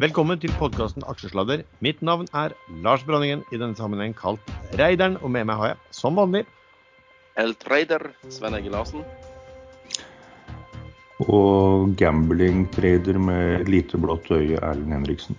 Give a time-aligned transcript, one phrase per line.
[0.00, 1.60] Velkommen til podkasten Aksjesladder.
[1.84, 4.40] Mitt navn er Lars Branningen, i denne sammenheng kalt
[4.80, 5.18] Reideren.
[5.20, 6.40] Og med meg har jeg, som vanlig,
[7.36, 9.02] El Trader, Sven Egil Larsen.
[11.26, 15.36] Og gambling-trader med lite blått øye, Erlend Henriksen.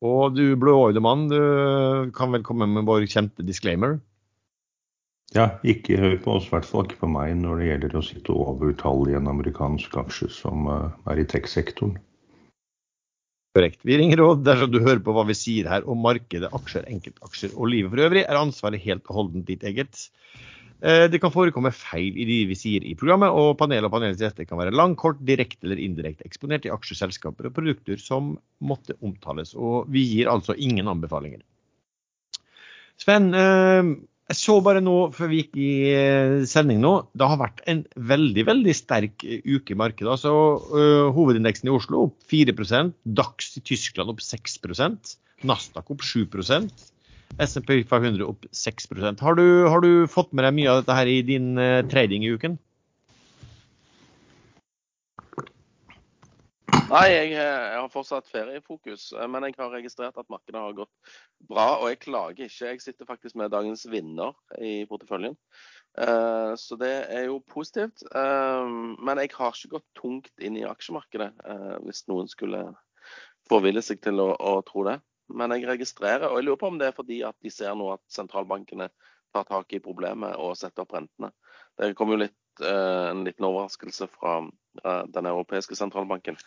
[0.00, 3.98] Og du blåøyde mann, du kan vel komme med vår kjente disclaimer?
[5.36, 8.04] Ja, ikke hør på oss, i hvert fall ikke på meg, når det gjelder å
[8.08, 11.98] sitte over tall i en amerikansk aksje som eh, er i tech-sektoren.
[13.54, 13.84] Korrekt.
[13.86, 17.52] Vi ringer råd dersom du hører på hva vi sier her om markedet, aksjer, enkeltaksjer
[17.54, 20.08] og livet for øvrig, er ansvaret helt og holdent ditt eget.
[20.82, 24.18] Eh, det kan forekomme feil i det vi sier i programmet, og panelet og panelets
[24.24, 28.98] gjester kan være lang, kort, direkte eller indirekte eksponert i aksjeselskaper og produkter som måtte
[29.06, 29.54] omtales.
[29.54, 31.44] Og vi gir altså ingen anbefalinger.
[32.98, 33.94] Sven, eh,
[34.30, 37.82] jeg så bare nå før vi gikk i eh, sending nå, det har vært en
[38.08, 40.08] veldig veldig sterk eh, uke i markedet.
[40.14, 40.32] altså
[40.72, 46.72] uh, Hovedindeksen i Oslo opp 4% DAX i Tyskland opp 6% Nasdaq opp 7%
[47.44, 51.10] SMP 500 opp 6% har du, har du fått med deg mye av dette her
[51.10, 52.56] i din uh, trading i uken?
[56.94, 59.08] Nei, jeg, eh, jeg, har fortsatt feriefokus.
[59.16, 61.14] Eh, men jeg har registrert at markedet har gått
[61.48, 61.80] bra.
[61.80, 62.68] Og jeg klager ikke.
[62.70, 65.34] Jeg sitter faktisk med dagens vinner i porteføljen.
[65.94, 68.02] Uh, så det er jo positivt.
[68.14, 71.30] Men jeg har ikke gått tungt inn i aksjemarkedet,
[71.86, 72.64] hvis noen skulle
[73.50, 74.98] forville seg til å, å, tro det.
[75.34, 77.92] Men jeg registrerer, og jeg lurer på om det er fordi at de ser nå
[77.94, 78.90] at sentralbankene
[79.34, 81.30] tar tak i problemet og setter opp rentene.
[81.78, 84.36] Det kom jo litt, en liten overraskelse fra
[85.14, 86.38] den europeiske sentralbanken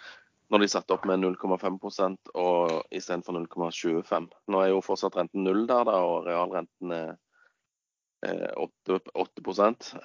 [0.52, 4.28] når de satte opp med 0,5% og istedenfor 0,25.
[4.54, 7.16] Nå er jo fortsatt renten null der, da, og realrenten er
[8.26, 9.42] 8, 8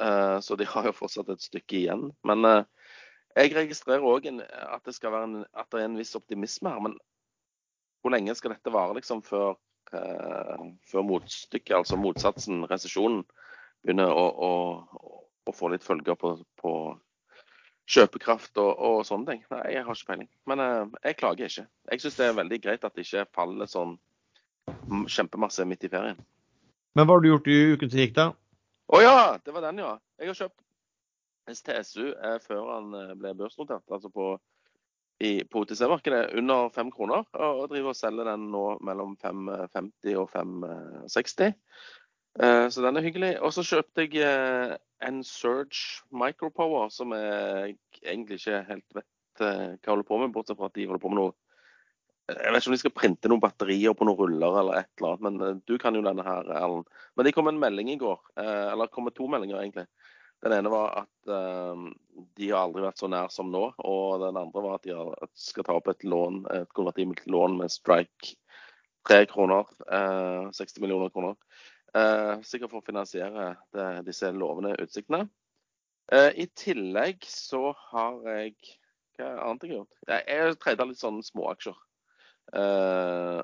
[0.01, 2.11] eh, så de har jo fortsatt et stykke igjen.
[2.29, 2.65] Men eh,
[3.37, 6.81] jeg registrerer òg at, det at det er en viss optimisme her.
[6.81, 6.99] Men
[8.03, 9.57] hvor lenge skal dette vare liksom, før,
[9.95, 13.25] eh, før motstykket, altså motsatsen, resesjonen,
[13.83, 14.51] begynner å, å,
[15.47, 16.75] å, få litt følger på, på
[17.93, 19.43] kjøpekraft og, og, sånne ting.
[19.53, 20.31] Nei, jeg har ikke peiling.
[20.49, 21.67] Men uh, jeg klager ikke.
[21.93, 23.97] Jeg syns det er veldig greit at det ikke faller sånn
[25.11, 26.21] kjempemasse midt i ferien.
[26.97, 28.29] Men hva har du gjort i uken som gikk, da?
[28.93, 29.95] Å oh, ja, det var den, ja.
[30.21, 34.27] Jeg har kjøpt STSU eh, før han eh, ble børsnotert, altså på,
[35.23, 37.25] på OTC-markedet, under fem kroner.
[37.33, 41.57] Og driver og selger den nå mellom 5,50 og 5,60.
[42.41, 43.35] Eh, så den er hyggelig.
[43.45, 49.75] Og så kjøpte jeg eh, en Surge Micropower, som jeg egentlig ikke helt vet eh,
[49.77, 51.35] hva holder på med, bortsett fra at de holder på med noe
[52.31, 55.19] Jeg vet ikke om de skal printe noen batterier på noen ruller eller et eller
[55.19, 56.89] annet, men du kan jo denne her, Erlend.
[57.17, 59.89] Men det kom en melding i går, eller det kom to meldinger egentlig.
[60.43, 61.33] Den ene var at
[62.39, 63.65] de har aldri vært så nær som nå.
[63.85, 64.95] Og den andre var at de
[65.39, 68.37] skal ta opp et lån, et konvertibelt lån med strike.
[69.07, 69.67] Tre kroner.
[69.91, 71.35] Uh, 60 millioner kroner.
[71.93, 75.27] Eh, sikkert for å finansiere det, disse lovende utsiktene.
[76.13, 78.57] Eh, I tillegg så har jeg
[79.19, 79.99] Hva annet jeg har gjort?
[80.09, 81.77] Jeg har treda litt sånne småaksjer.
[82.57, 83.43] Eh,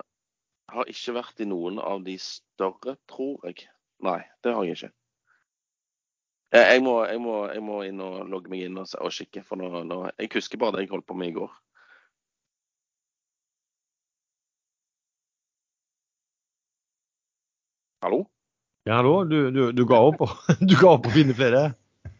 [0.72, 3.68] har ikke vært i noen av de større, tror jeg.
[4.04, 4.90] Nei, det har jeg ikke.
[6.56, 9.44] Jeg må, jeg må, jeg må inn og logge meg inn og, og kikke.
[9.44, 11.52] for nå, nå, Jeg husker bare det jeg holdt på med i går.
[18.02, 18.24] Hallo?
[18.88, 19.24] Ja, hallo?
[19.24, 20.22] Du, du, du, ga opp,
[20.64, 21.58] du ga opp å finne flere?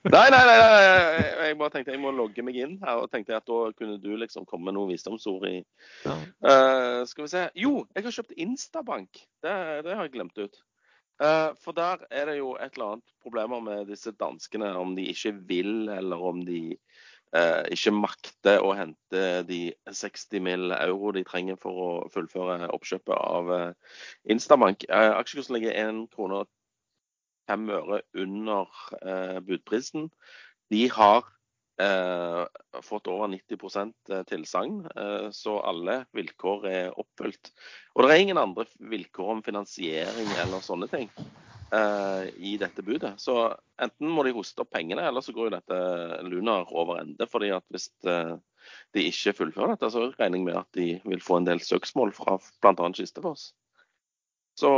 [0.05, 3.01] Nei, nei, nei, nei, jeg bare tenkte jeg må logge meg inn her.
[3.01, 6.17] Og tenkte at da kunne du liksom komme med noen visdomsord i ja.
[6.45, 7.47] uh, Skal vi se.
[7.56, 9.23] Jo, jeg har kjøpt Instabank.
[9.41, 9.55] Det,
[9.87, 10.61] det har jeg glemt ut.
[11.17, 14.69] Uh, for der er det jo et eller annet problemer med disse danskene.
[14.77, 16.61] Om de ikke vil, eller om de
[17.33, 20.69] uh, ikke makter å hente de 60 mill.
[20.83, 23.56] euro de trenger for å fullføre oppkjøpet av
[24.29, 24.85] Instabank.
[24.93, 26.45] Aksjekursen ligger 1 krone
[27.49, 28.69] fem øre under
[29.01, 30.09] eh, budprisen.
[30.73, 31.27] De har
[31.81, 32.45] eh,
[32.85, 37.53] fått over 90 eh, tilsagn, eh, så alle vilkår er oppfylt.
[37.95, 41.09] Og det er ingen andre vilkår om finansiering eller sånne ting
[41.73, 43.15] eh, i dette budet.
[43.23, 43.39] Så
[43.81, 45.81] enten må de hoste opp pengene, eller så går jo dette
[46.29, 47.31] lunar over ende.
[47.31, 48.37] fordi at hvis eh,
[48.97, 52.12] de ikke fullfører dette, så regner jeg med at de vil få en del søksmål
[52.17, 52.93] fra bl.a.
[52.93, 53.53] Kistefoss.
[54.59, 54.71] Så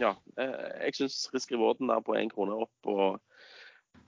[0.00, 3.20] ja, eh, jeg syns risk-rewarden der på én krone opp, og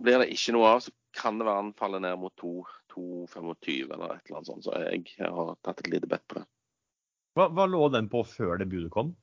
[0.03, 4.17] blir det ikke noe av, så kan det være han faller ned mot 2,25 eller
[4.17, 4.67] et eller annet sånt.
[4.67, 6.47] Så jeg har tatt et lite bett på det.
[7.37, 9.15] Hva, hva, lå den på før det budet kom?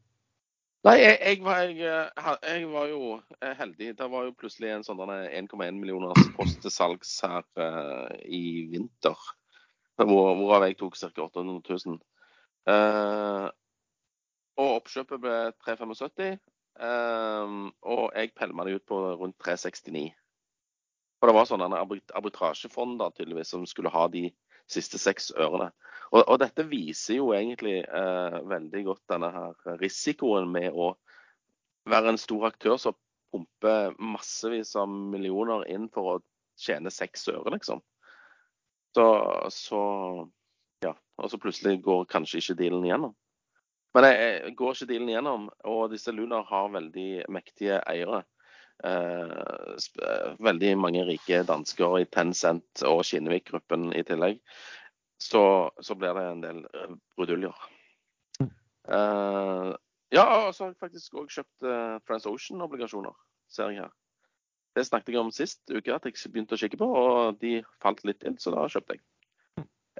[0.83, 2.07] Nei, jeg, jeg, var, jeg,
[2.44, 3.94] jeg, var, jo eh, heldig.
[4.00, 9.30] Det var jo plutselig en sånn 1,1 millioners post til salgs her uh, i vinter.
[10.01, 11.13] Hvor, hvorav jeg tok ca.
[11.30, 12.01] 800 000.
[12.68, 13.48] Uh,
[14.60, 16.36] og oppkjøpet ble 375.
[16.74, 20.10] Um, og jeg pælma det ut på rundt 369.
[21.20, 24.25] For det var sånn en arbitrasjefond da, tydeligvis som skulle ha de
[24.72, 25.70] siste seks ørene.
[26.12, 30.94] Og, og dette viser jo egentlig uh, veldig godt denne her risikoen med å
[31.90, 32.98] være en stor aktør som
[33.34, 36.22] pumper massevis av millioner inn for å
[36.60, 37.81] tjene seks øre, liksom.
[38.94, 39.06] Så,
[39.50, 39.81] så
[40.86, 40.94] ja.
[41.18, 43.16] Og så plutselig går kanskje ikke dealen igjennom.
[43.94, 48.24] Men jeg, går ikke dealen igjennom, og disse Lunar har veldig mektige eiere.
[48.84, 49.75] Eh,
[50.44, 54.42] veldig mange rike dansker i Tencent og Kinnevik-gruppen i tillegg.
[55.22, 55.44] Så,
[55.80, 57.69] så, blir det en del eh, bruduljer.
[58.84, 59.72] Uh,
[60.12, 63.13] ja, og så har jeg faktisk òg kjøpt uh, TransOcean-obligasjoner,
[63.48, 63.94] ser jeg her.
[64.75, 68.04] Det snakket jeg om sist uke at jeg begynte å kikke på, og de falt
[68.04, 69.04] litt inn, så da kjøpte jeg.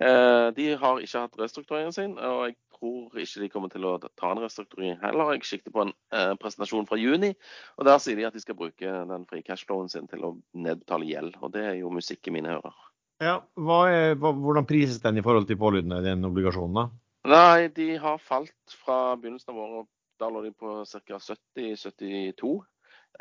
[0.02, 3.98] Uh, de har ikke hatt restruktureringen sin, og jeg tror ikke de kommer til å
[4.02, 5.34] ta en restrukturering heller.
[5.36, 7.32] Jeg sikter på en eh, presentasjon fra juni,
[7.78, 11.08] og der sier de at de skal bruke den frie cashflowen sin til å nedbetale
[11.08, 11.38] gjeld.
[11.42, 12.76] Og det er jo musikk i mine ører.
[13.24, 13.38] Ja,
[13.88, 16.82] er, Hvordan prises den i forhold til pålydende, den obligasjonen?
[16.82, 16.86] da?
[17.34, 19.92] Nei, de har falt fra begynnelsen av året.
[20.20, 21.20] Da lå de på ca.
[21.58, 22.54] 70-72,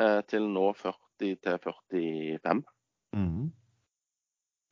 [0.02, 2.64] eh, til nå 40-45.
[3.14, 3.52] Mm.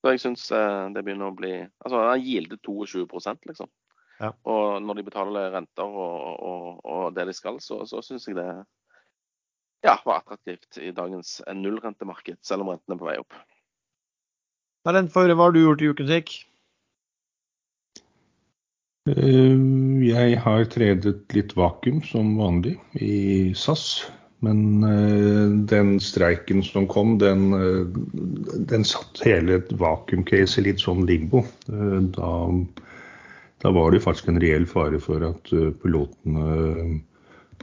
[0.00, 3.06] Så jeg syns eh, det begynner å bli Altså, den gilder 22
[3.52, 3.70] liksom.
[4.20, 4.34] Ja.
[4.52, 8.36] Og når de betaler renter og, og, og det de skal, så, så syns jeg
[8.36, 8.50] det
[9.86, 13.40] ja, var attraktivt i dagens nullrentemarked, selv om rentene er på vei opp.
[14.88, 16.34] Erlend, hva har du gjort i uken gikk?
[19.08, 19.56] Eh,
[20.04, 24.02] jeg har tredet litt vakuum som vanlig i SAS.
[24.40, 27.82] Men uh, den streiken som kom, den, uh,
[28.70, 31.42] den satt hele vakuumcaset litt sånn limbo.
[31.68, 32.30] Da,
[33.62, 37.00] da, var det faktisk en reell fare for at pilotene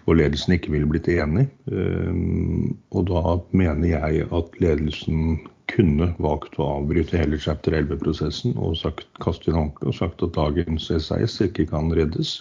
[0.07, 1.47] og ledelsen ikke ville blitt enig.
[1.67, 9.07] Og da mener jeg at ledelsen kunne valgt å avbryte hele chapter 11-prosessen og sagt,
[9.23, 12.37] kaste inn håndkleet og sagt at dagens SAS ikke kan reddes.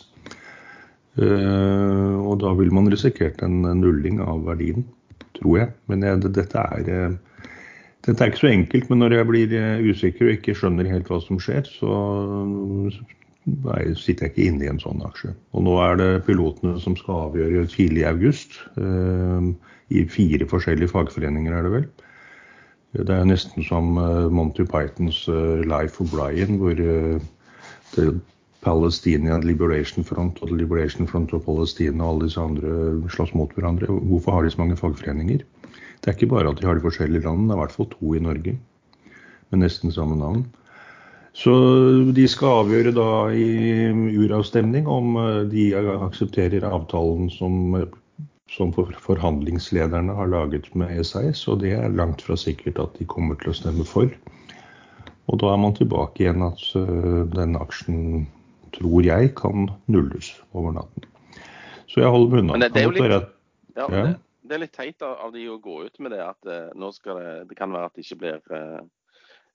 [1.17, 4.85] Eh, og da ville man risikert en nulling av verdien,
[5.39, 5.71] tror jeg.
[5.91, 7.53] Men jeg, dette, er, eh,
[8.07, 8.91] dette er ikke så enkelt.
[8.93, 11.95] Men når jeg blir eh, usikker og ikke skjønner helt hva som skjer, så
[13.97, 15.33] sitter jeg ikke inne i en sånn aksje.
[15.55, 18.59] Og nå er det pilotene som skal avgjøre tidlig i august.
[18.77, 21.87] I fire forskjellige fagforeninger, er det vel.
[22.97, 23.95] Det er nesten som
[24.35, 25.27] Monty Pythons
[25.69, 28.07] Life of Brian, hvor det
[28.67, 33.87] Palestinian Liberation Front og Liberation Front of Palestina og alle disse andre slåss mot hverandre.
[34.11, 35.45] Hvorfor har de så mange fagforeninger?
[36.03, 37.91] Det er ikke bare at de har de forskjellige landene, det er i hvert fall
[37.93, 38.59] to i Norge
[39.51, 40.43] med nesten samme navn.
[41.37, 41.53] Så
[42.17, 47.77] de skal avgjøre da i uravstemning om eh, de aksepterer avtalen som,
[48.53, 53.37] som forhandlingslederne har laget med SAS, og det er langt fra sikkert at de kommer
[53.43, 54.09] til å stemme for.
[55.27, 58.27] Og da er man tilbake igjen at uh, den aksjen
[58.77, 61.09] tror jeg kan nulles over natten.
[61.91, 62.55] Så jeg holder meg unna.
[62.55, 63.33] Men det, det, er jo litt,
[63.75, 64.05] ja, ja.
[64.07, 64.13] Det,
[64.47, 67.19] det, er litt teit av, de å gå ut med det at uh, nå skal
[67.19, 68.39] det, det kan være at det ikke blir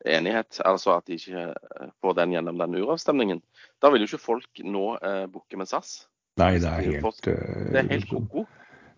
[0.05, 0.61] enighet.
[0.65, 3.43] Altså at de ikke uh, får den gjennom den uravstemningen.
[3.83, 6.03] Da vil jo ikke folk nå eh, booke med SAS.
[6.39, 8.45] Nei, det er helt, det er helt ko-ko.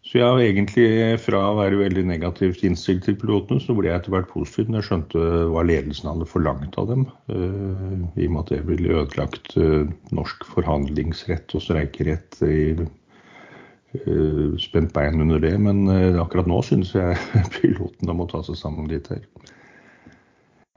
[0.04, 0.88] Så jeg har egentlig,
[1.24, 4.82] fra å være veldig negativt innstilt til pilotene, så ble jeg etter hvert positiv når
[4.82, 7.06] jeg skjønte hva ledelsen hadde forlangt av dem.
[7.32, 12.36] Uh, I og med at det ville ødelagt uh, norsk forhandlingsrett og streikerett.
[12.44, 15.56] i uh, Spent bein under det.
[15.64, 15.88] Men
[16.20, 17.16] akkurat nå synes jeg
[17.62, 19.24] pilotene må ta seg sammen litt her.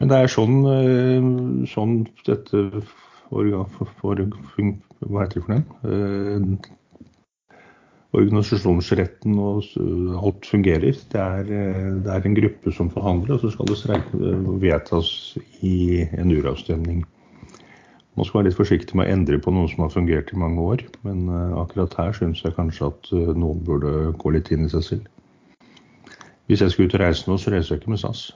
[0.01, 0.57] Men det er sånn,
[1.73, 2.65] sånn dette
[3.33, 4.21] organ, for, for,
[5.07, 6.75] hva heter det for noe?
[8.17, 9.67] organisasjonsretten og
[10.23, 10.97] alt fungerer.
[11.13, 15.11] Det er, eh, det er, en gruppe som forhandler, og så skal det eh, vedtas
[15.63, 17.05] i en uravstemning.
[18.17, 20.63] Man skal være litt forsiktig med å endre på noe som har fungert i mange
[20.63, 24.73] år, men eh, akkurat her syns jeg kanskje at noen burde gå litt inn i
[24.73, 25.13] seg selv.
[26.47, 28.31] Hvis jeg skal ut og reise nå, så reiser jeg ikke med SAS.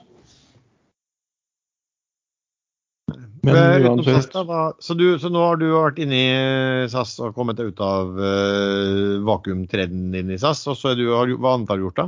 [3.41, 7.71] Men uansett så, du, så, nå har du vært inne i SAS og kommet deg
[7.73, 10.61] ut av uh, vakuumtreden din i SAS.
[10.69, 12.07] Og så du, har, hva annet har du gjort da?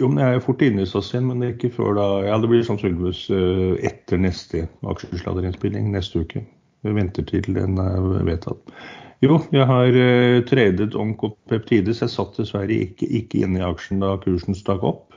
[0.00, 2.06] Jo, men Jeg er fort inne i SAS igjen, men det er ikke før da
[2.24, 6.46] Ja, det blir sannsynligvis uh, etter neste aksjesladerinnspilling neste uke.
[6.80, 8.80] Vi venter til den er vedtatt.
[9.20, 12.00] Jo, jeg har uh, tradet Onkopeptides.
[12.00, 15.09] Jeg satt dessverre ikke, ikke inne i aksjen da kursen stakk opp.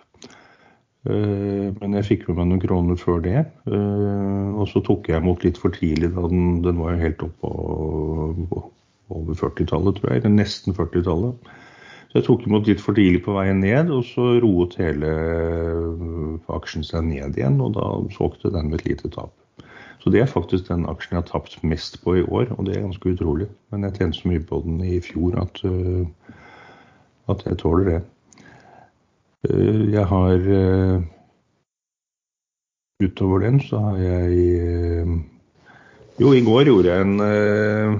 [1.03, 3.41] Eh, men jeg fikk med meg noen kroner før det.
[3.67, 6.13] Eh, og så tok jeg imot litt for tidlig.
[6.15, 7.51] da Den, den var jo helt oppå
[9.13, 10.24] over 40-tallet, tror jeg.
[10.24, 11.51] Eller nesten 40-tallet.
[12.07, 15.10] Så jeg tok imot litt for tidlig på veien ned, og så roet hele
[16.53, 17.60] aksjen seg ned igjen.
[17.63, 19.33] Og da solgte den med et lite tap.
[20.03, 22.77] Så det er faktisk den aksjen jeg har tapt mest på i år, og det
[22.77, 23.48] er ganske utrolig.
[23.72, 25.62] Men jeg tjente så mye på den i fjor at,
[27.31, 28.01] at jeg tåler det.
[29.44, 30.46] Jeg har
[33.04, 35.08] Utover den så har jeg
[36.20, 38.00] Jo, i går gjorde jeg en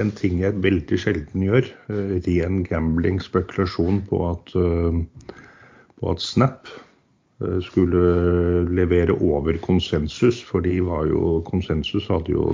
[0.00, 1.68] en ting jeg veldig sjelden gjør.
[1.92, 5.34] Eh, ren gambling, spekulasjon på at, eh,
[6.00, 6.70] på at Snap
[7.42, 10.42] eh, skulle levere over konsensus.
[10.42, 12.50] For de var jo, konsensus hadde jo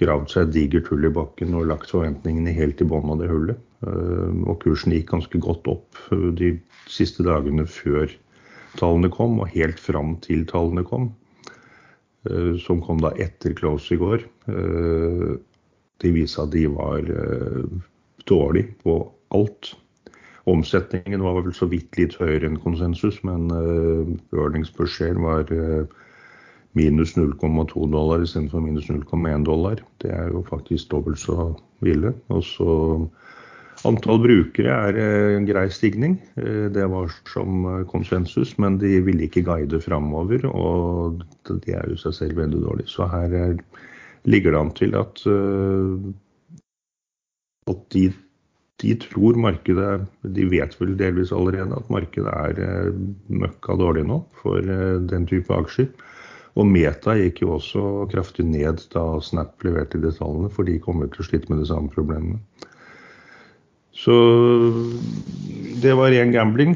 [0.00, 3.30] gravd seg et digert hull i bakken og lagt forventningene helt i bånn av det
[3.30, 3.60] hullet.
[3.86, 6.00] Og kursen gikk ganske godt opp
[6.38, 6.54] de
[6.90, 8.10] siste dagene før
[8.76, 11.10] tallene kom, og helt fram til tallene kom.
[12.60, 14.24] Som kom da etter close i går.
[15.96, 17.08] De viste at de var
[18.28, 18.98] dårlig på
[19.36, 19.72] alt.
[20.46, 23.48] Omsetningen var vel så vidt litt høyere enn konsensus, men
[24.34, 25.48] earnings per share var
[26.76, 29.80] minus 0,2 dollar istedenfor minus 0,1 dollar.
[30.02, 31.54] Det er jo faktisk dobbelt så
[31.84, 32.14] ville.
[32.28, 32.74] Og så
[33.84, 34.96] Antall brukere er
[35.36, 36.14] en grei stigning.
[36.34, 40.46] Det var som konsensus, men de ville ikke guide framover.
[40.48, 42.86] Og de er jo seg selv veldig dårlig.
[42.88, 43.58] Så her er
[44.26, 45.92] ligger det an til at, eh,
[47.70, 48.04] at de,
[48.82, 50.06] de, tror markedet
[50.36, 52.92] De vet vel delvis allerede at markedet er eh,
[53.28, 55.90] møkka dårlig nå for eh, den type aksjer.
[56.56, 61.10] Og Meta gikk jo også kraftig ned da Snap leverte de tallene, for de kommer
[61.12, 62.40] til å slite med de samme problemene.
[63.96, 64.16] Så
[65.82, 66.74] det var ren gambling.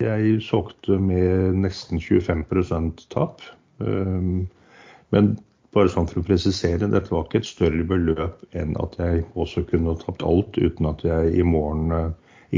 [0.00, 3.42] Jeg solgte med nesten 25% tap.
[3.78, 5.34] Men
[5.74, 9.62] bare sånn for å presisere, dette var ikke et større beløp enn at jeg også
[9.70, 12.08] kunne tapt alt uten at jeg i morgen eh,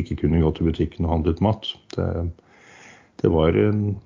[0.01, 1.69] ikke kunne gå til butikken og handlet mat.
[1.97, 2.07] Det,
[3.23, 3.97] det var en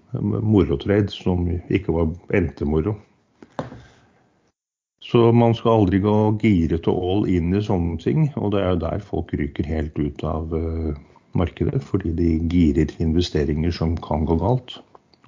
[0.44, 2.96] morotrade som ikke var endte moro.
[5.06, 8.26] Så man skal aldri gå giret og all inn i sånne ting.
[8.37, 10.96] Og det er jo der folk ryker helt ut av uh,
[11.38, 14.80] markedet, fordi de girer investeringer som kan gå galt.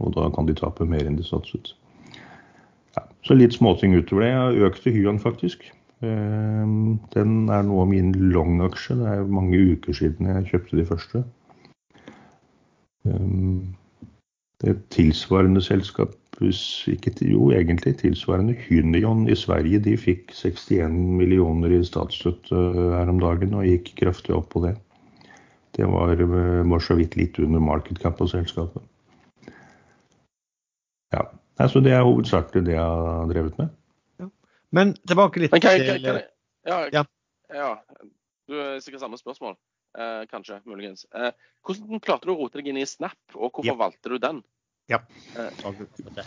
[0.03, 1.73] Og da kan de tape mer enn de satset.
[3.27, 4.33] Så litt småting utover det.
[4.35, 5.65] Jeg økte økt Hyan, faktisk.
[6.03, 8.99] Ehm, den er nå min long-aksje.
[8.99, 11.25] Det er mange uker siden jeg kjøpte de første.
[13.07, 13.75] Ehm,
[14.65, 21.81] det tilsvarende selskap, ikke jo egentlig tilsvarende Hynion i Sverige, de fikk 61 millioner i
[21.87, 24.77] statsstøtte eh, her om dagen og gikk kraftig opp på det.
[25.79, 28.83] Det var, eh, var så vidt litt under market cap på selskapet.
[31.15, 31.27] Ja,
[31.59, 33.69] Altså, det er hovedsakelig det jeg har drevet med.
[34.21, 34.29] Ja.
[34.71, 36.03] Men tilbake litt jeg,
[36.69, 37.03] ja, ja.
[37.55, 37.71] ja,
[38.49, 39.57] Du er sikkert samme spørsmål.
[39.99, 41.07] Eh, kanskje, muligens.
[41.15, 41.33] Eh,
[41.67, 43.79] hvordan klarte du å rote deg inn i Snap, og hvorfor ja.
[43.81, 44.41] valgte du den?
[44.89, 45.03] Ja.
[45.37, 46.25] Eh.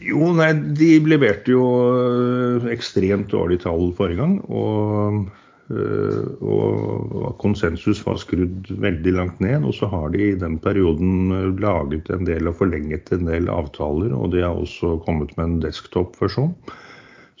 [0.00, 4.38] Jo, nei, de leverte jo eh, ekstremt dårlige tall forrige gang.
[4.48, 5.26] Og
[5.70, 9.64] Eh, og konsensus var skrudd veldig langt ned.
[9.66, 11.30] Og så har de i den perioden
[11.62, 14.14] laget en del og forlenget en del avtaler.
[14.16, 16.54] Og de har også kommet med en desktop-versjon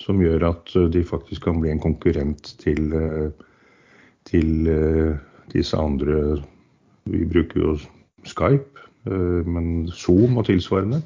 [0.00, 2.94] som gjør at de faktisk kan bli en konkurrent til,
[4.24, 4.70] til
[5.56, 6.40] disse andre
[7.10, 7.74] Vi bruker jo
[8.28, 8.82] Skype,
[9.48, 11.00] men Zoom og tilsvarende.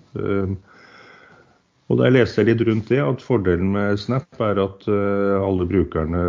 [1.92, 6.22] Og da jeg litt rundt det, at fordelen med Snap er at uh, alle brukerne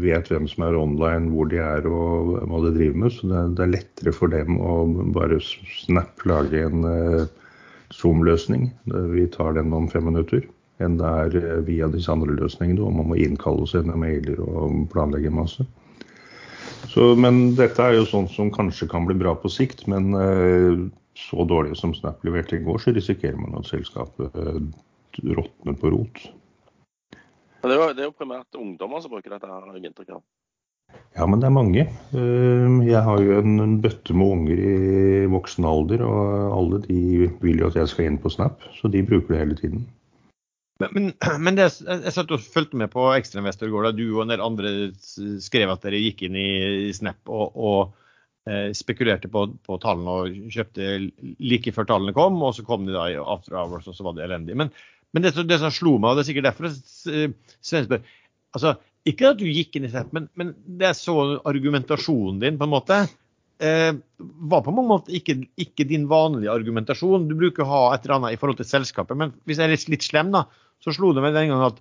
[0.00, 3.12] vet hvem som er online, hvor de er og hva de driver med.
[3.16, 4.76] Så det er, er lettere for dem å
[5.12, 6.86] bare Snap lage en
[7.90, 8.70] Zoom-løsning.
[9.10, 10.46] Vi tar den om fem minutter.
[10.80, 14.86] Enn det er via disse andre løsningene, og man må innkalle og sende mailer og
[14.94, 15.66] planlegge masse.
[16.90, 19.86] Så, men dette er jo sånt som kanskje kan bli bra på sikt.
[19.90, 20.10] Men
[21.18, 24.34] så dårlig som Snap leverte i går, så risikerer man at selskapet
[25.22, 26.22] råtner på rot.
[27.60, 30.22] Det er, jo, det er jo primært ungdommer som bruker dette, har jeg inntrykk av.
[31.18, 31.84] Ja, men det er mange.
[32.16, 37.60] Ehm, jeg har jo en, bøtte med unger i voksen alder, og alle de vil
[37.60, 39.84] jo at jeg skal inn på Snap, så de bruker det hele tiden.
[40.80, 41.12] Men,
[41.44, 44.34] men, det, jeg satt og fulgte med på Ekstrainvestor i går da du og en
[44.34, 49.80] del andre skrev at dere gikk inn i Snap og, og eh, spekulerte på, på,
[49.82, 50.94] tallene og kjøpte
[51.40, 54.16] like før tallene kom, og så kom de da i after hours, og så var
[54.16, 54.56] det elendig.
[54.58, 54.72] Men
[55.12, 58.04] men det, det, som slo meg, og det er sikkert derfor Sven spør
[58.54, 58.76] altså,
[59.08, 61.16] Ikke at du gikk inn i Snap, men, men det er så
[61.48, 62.98] argumentasjonen din, på en måte,
[63.64, 63.92] eh,
[64.52, 67.28] var på mange måter ikke, ikke, din vanlige argumentasjon.
[67.30, 69.74] Du bruker å ha et eller annet i forhold til selskapet, men hvis jeg er
[69.74, 70.44] litt, litt slem, da,
[70.84, 71.80] så slo det meg den gangen at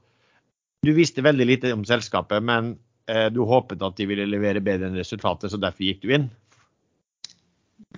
[0.86, 2.78] Du visste veldig lite om selskapet, men
[3.12, 6.30] eh, du håpet at de ville levere bedre enn resultatet, så derfor gikk du inn?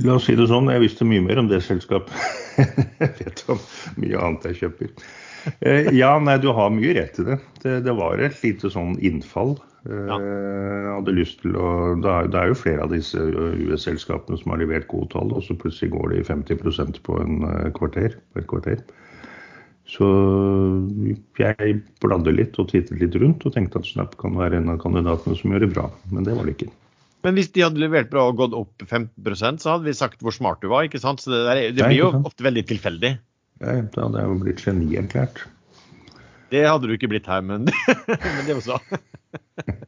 [0.01, 2.15] La oss si det sånn, jeg visste mye mer om det selskapet.
[3.01, 3.60] jeg vet om
[4.01, 4.96] mye annet jeg kjøper.
[5.60, 7.38] Eh, ja, nei, du har mye rett i det.
[7.62, 7.75] det.
[7.86, 9.53] Det, var et lite sånn innfall.
[9.86, 10.17] Eh, ja.
[10.96, 11.67] Hadde lyst til å,
[12.01, 15.46] det er, det er jo flere av disse US-selskapene som har levert gode tall, og
[15.46, 17.46] så plutselig går de 50% på en
[17.77, 18.81] kvarter, på et kvarter.
[19.90, 20.08] Så
[21.40, 24.80] jeg bladde litt og tittet litt rundt og tenkte at Snap kan være en av
[24.84, 26.70] kandidatene som gjør det bra, men det var det ikke.
[27.26, 30.34] Men hvis de hadde levert bra og gått opp 15% så hadde vi sagt hvor
[30.34, 31.22] smart du var, ikke sant?
[31.22, 33.12] Så det, der, det blir jo ofte veldig tilfeldig.
[33.62, 35.44] Ja, da hadde jeg jo blitt genierklært.
[36.52, 37.70] Det hadde du ikke blitt her, men,
[38.08, 38.80] men det også.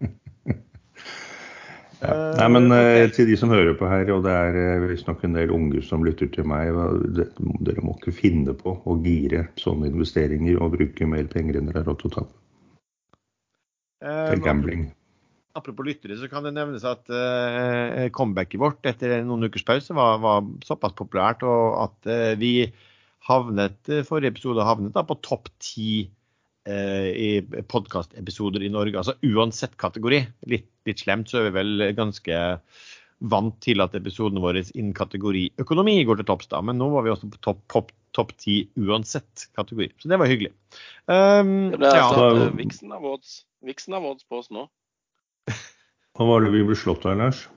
[2.14, 2.34] Ja.
[2.38, 5.38] Nei, men uh, til de som hører på her, og det er uh, visstnok en
[5.38, 6.72] del unge som lytter til meg,
[7.18, 11.82] dere må ikke finne på å gire sånne investeringer og bruke mer penger enn dere
[11.82, 12.26] har råd til å ta.
[14.04, 14.90] Er gambling.
[15.58, 20.18] Apropos lyttere, så kan det nevnes at uh, comebacket vårt etter noen ukers pause var,
[20.22, 22.68] var såpass populært og at uh, vi
[23.24, 26.23] havnet forrige episode havnet da på topp ti Eh,
[26.64, 28.96] i podkastepisoder i Norge.
[28.96, 30.22] Altså uansett kategori.
[30.48, 32.38] Litt, litt, slemt, så er vi vel ganske
[33.32, 36.62] vant til at episodene våre innen kategori økonomi går til topps, da.
[36.66, 39.90] Men nå var vi også på topp pop, top 10 uansett kategori.
[40.00, 40.54] Så det var hyggelig.
[41.08, 42.50] Um, det ble altså ja.
[43.64, 44.68] Vixen Awards på oss nå.
[46.14, 47.48] Hva var det vi ble slått av, Lars?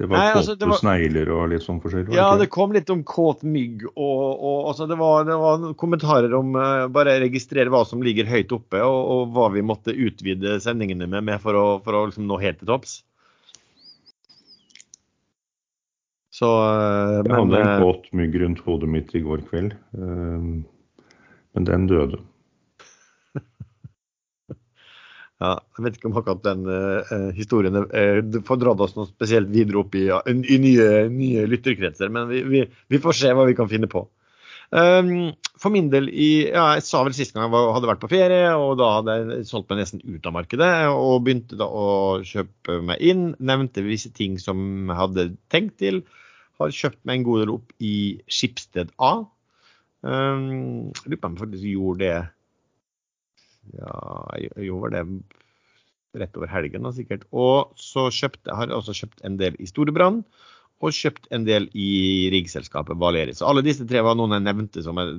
[0.00, 2.14] Det var Nei, altså, det var, snegler og litt sånn forskjellig?
[2.16, 3.82] Ja, det kom litt om kåt mygg.
[3.90, 8.30] Og, og altså, det, var, det, var, kommentarer om uh, bare registrere hva som ligger
[8.30, 12.06] høyt oppe, og, og hva vi måtte utvide sendingene med, med for å, for å
[12.08, 12.94] liksom, nå helt til topps.
[16.40, 21.04] Så uh, Jeg hadde en eh, kåt mygg rundt hodet mitt i går kveld, uh,
[21.52, 22.22] men den døde.
[25.40, 29.48] Ja, jeg vet ikke om akkurat den uh, historien uh, får dratt oss noe spesielt
[29.48, 33.46] videre opp i, uh, i nye, nye, lytterkretser, men vi, vi, vi, får se hva
[33.48, 34.04] vi kan finne på.
[34.70, 38.10] Um, for min del, i, ja, jeg sa vel sist gang jeg hadde vært på
[38.12, 40.70] ferie, og da hadde jeg solgt meg nesten ut av markedet.
[40.92, 41.88] Og begynte da å
[42.26, 43.30] kjøpe meg inn.
[43.40, 44.60] Nevnte visse ting som
[44.92, 46.04] jeg hadde tenkt til.
[46.60, 47.94] Har kjøpt meg en god del opp i
[48.30, 49.14] Skipsted A.
[50.00, 52.14] Um, lurer på om jeg faktisk gjorde det
[53.76, 53.94] ja,
[54.40, 57.26] jeg gjorde det rett over helgen da, sikkert.
[57.30, 60.24] Og så kjøpte, har jeg også kjøpt en del i Storebrand,
[60.80, 63.42] og kjøpt en del i riggselskapet Valeris.
[63.42, 65.18] Så alle disse tre var noen jeg nevnte som jeg,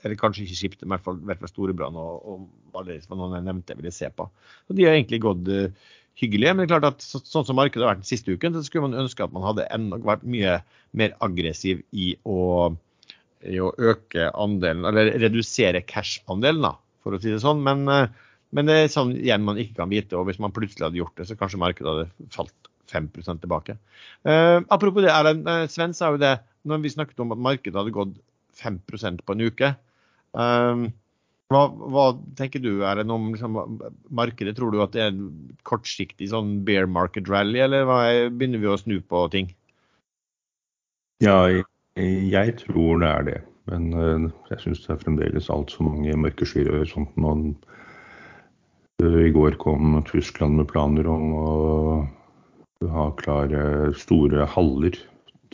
[0.00, 3.46] eller kanskje ikke skipte, men i hvert fall, Storebrand og, og Valeris var noen jeg
[3.46, 4.26] nevnte jeg ville se på.
[4.66, 6.54] Så de har egentlig gått uh, hyggelige.
[6.56, 8.64] Men det er klart at så, sånn som markedet har vært den siste uken, så
[8.66, 10.58] skulle man ønske at man hadde enda, vært mye
[10.96, 12.72] mer aggressiv i å,
[13.46, 16.66] i å øke andelen, eller redusere cash-andelen.
[16.66, 16.74] da
[17.06, 17.62] for å si det sånn.
[17.66, 18.10] Men, eh,
[18.56, 20.18] men, det er sånn igjen man ikke kan vite.
[20.18, 23.74] Og hvis man plutselig hadde gjort det, så kanskje markedet hadde falt 5% tilbake.
[24.22, 25.48] Uh, apropos det, Erlend.
[25.48, 28.14] Uh, Sven sa jo det når vi snakket om at markedet hadde gått
[28.60, 29.72] 5% på en uke.
[30.38, 30.86] Uh,
[31.50, 32.06] hva, hva,
[32.38, 33.58] tenker du Erlend, om liksom,
[34.14, 34.56] markedet?
[34.58, 38.70] Tror du at det er en kortsiktig sånn bear market rally, eller hva, begynner vi
[38.70, 39.50] å snu på ting?
[41.22, 41.46] Ja,
[41.96, 43.38] jeg tror det er det.
[43.70, 47.16] Men uh, jeg syns det er fremdeles altfor mange mørke skyer og sånt
[49.02, 51.50] Uh, I går kom Tyskland med planer om å
[52.92, 54.96] ha klare store haller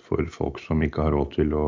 [0.02, 1.66] for folk som ikke har råd til å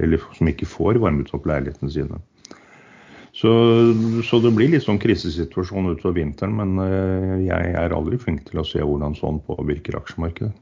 [0.00, 2.16] Eller som ikke får varmet opp leilighetene sine.
[3.36, 3.50] Så,
[4.24, 8.60] så, det blir litt sånn krisesituasjon utover vinteren, men uh, jeg er aldri flink til
[8.60, 10.52] å se hvordan sånn påvirker aksjemarkedet.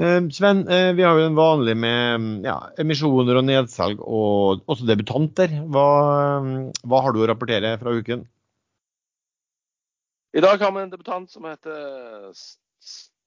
[0.00, 4.86] Eh, Sven, eh, vi har jo den vanlige med ja, emisjoner og nedsalg, og også
[4.88, 5.52] debutanter.
[5.68, 5.88] Hva,
[6.80, 8.24] hva, har du å rapportere fra uken?
[10.32, 12.32] I dag har vi en debutant som heter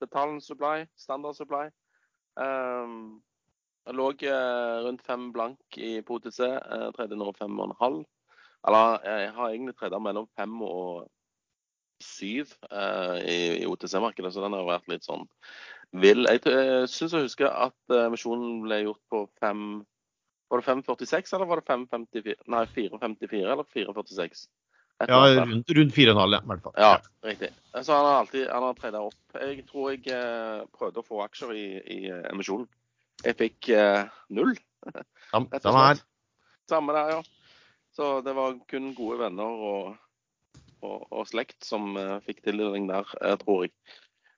[0.01, 1.67] Betalen Supply, Standard Supply.
[2.33, 3.21] Um,
[3.93, 6.41] lå rundt fem blank i POTC,
[6.97, 8.01] tredje nå fem og en halv.
[8.65, 11.05] Eller jeg har egentlig tredje mellom fem og
[12.01, 15.29] syv uh, i, i OTC-markedet, så den har vært litt sånn
[15.91, 16.27] vil.
[16.29, 19.65] Jeg uh, syns jeg husker at emisjonen ble gjort på 5
[20.51, 22.37] Var det 5,46 eller var det 5,54?
[22.53, 24.45] Nei, 4,54 eller 4,46?
[25.09, 26.75] Ja, rundt, rundt 4,5 ja, i hvert fall.
[26.79, 26.91] Ja,
[27.25, 27.49] riktig.
[27.81, 29.17] Så han har alltid han har treda opp.
[29.41, 31.67] Jeg tror jeg uh, prøvde å få aksjer i,
[31.97, 31.99] i
[32.31, 32.69] emisjonen.
[33.25, 33.71] Jeg fikk
[34.35, 34.53] null.
[35.31, 36.01] Samme her.
[36.69, 37.21] Samme der, ja.
[37.95, 39.93] Så det var kun gode venner og
[40.85, 43.07] og, og slekt som uh, fikk tildeling der,
[43.41, 43.73] tror jeg.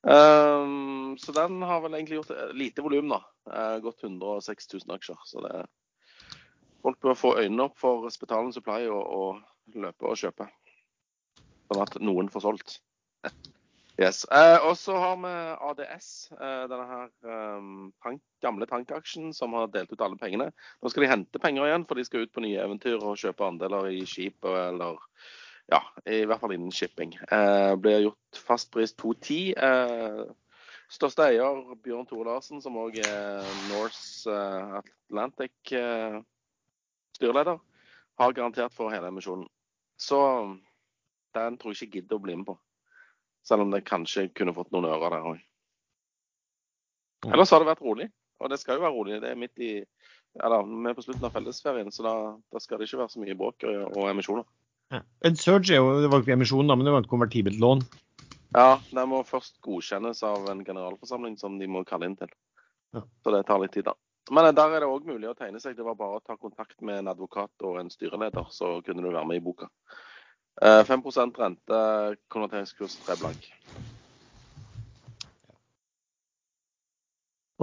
[0.08, 3.20] Um, så den har vel egentlig gjort lite volum, da.
[3.50, 5.20] Uh, gått 106 000 aksjer.
[5.26, 5.66] Så det
[6.86, 10.48] folk bør få øynene opp for Spetalen Supply og, og løpe og kjøpe.
[11.68, 12.78] Sånn at noen får solgt.
[13.98, 14.22] Yes.
[14.30, 15.32] Eh, og så har vi
[15.68, 17.08] ADS, eh, denne her
[17.58, 20.52] um, tank, gamle tankaksjen som har delt ut alle pengene.
[20.80, 23.48] Nå skal de hente penger igjen, for de skal ut på nye eventyr og kjøpe
[23.48, 25.02] andeler i skip eller
[25.72, 27.16] ja, i hvert fall innen shipping.
[27.32, 29.54] Eh, blir gjort fastpris 210.
[29.58, 30.22] Eh,
[30.94, 36.22] største eier, Bjørn Tore Larsen, som òg er Norse eh, Atlantic eh,
[38.18, 39.48] har garantert for hele emisjonen.
[39.98, 40.20] Så
[41.36, 42.56] den tror jeg ikke gidder å bli med på.
[43.48, 45.44] Selv om det kanskje kunne fått noen ører der òg.
[47.28, 48.08] Ellers har det vært rolig.
[48.38, 49.20] Og det skal jo være rolig.
[49.24, 49.72] Det er midt i
[50.38, 52.16] eller, Vi er på slutten av fellesferien, så da,
[52.54, 54.46] da, skal det ikke være så mye bråk og, og emisjoner.
[54.94, 55.04] Ja.
[55.28, 57.84] En surge er jo, det var ikke emisjon, da, men det var et konvertibelt lån?
[58.56, 62.32] Ja, det må først godkjennes av en generalforsamling som de må kalle inn til.
[62.96, 63.04] Ja.
[63.24, 63.98] Så det tar litt tid, da.
[64.32, 65.78] Men der er det òg mulig å tegne seg.
[65.78, 69.12] Det var bare å ta kontakt med en advokat og en styreleder, så kunne du
[69.12, 69.70] være med i boka.
[70.58, 71.80] 5 eh, rente,
[72.34, 73.48] konverteringskurs 3 blank.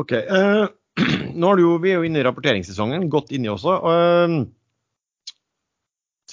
[0.01, 0.13] OK.
[0.13, 0.67] Uh,
[1.41, 3.77] nå er, jo, vi er jo inne i rapporteringssesongen, godt inni også.
[3.83, 4.39] Uh,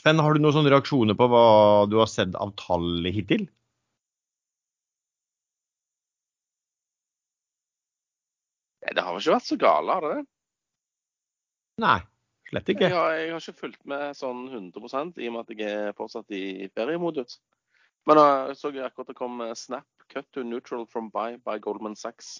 [0.01, 1.45] Sven, har du noen sånne reaksjoner på hva
[1.85, 3.43] du har sett av tall hittil?
[8.81, 10.23] Det har vel ikke vært så gale, har det det?
[11.85, 11.99] Nei.
[12.49, 12.87] Slett ikke.
[12.89, 15.93] Jeg har, jeg har ikke fulgt med sånn 100 i og med at jeg er
[15.95, 17.37] fortsatt i feriemodus.
[18.09, 22.39] Men jeg så akkurat det kom Snap cut to neutral from buy by Goldman Sachs.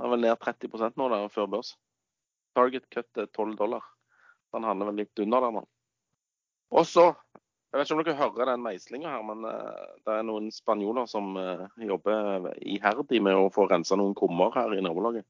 [0.00, 1.74] Den er vel ned 30 nå der før børs.
[2.56, 3.84] Target cut er 12 dollar.
[4.56, 5.66] Den handler vel litt under der nå.
[6.70, 7.10] Og så
[7.70, 11.04] Jeg vet ikke om dere hører den meislinga her, men uh, det er noen spanjoler
[11.06, 15.22] som uh, jobber iherdig med å få rensa noen kummer her i nabolaget.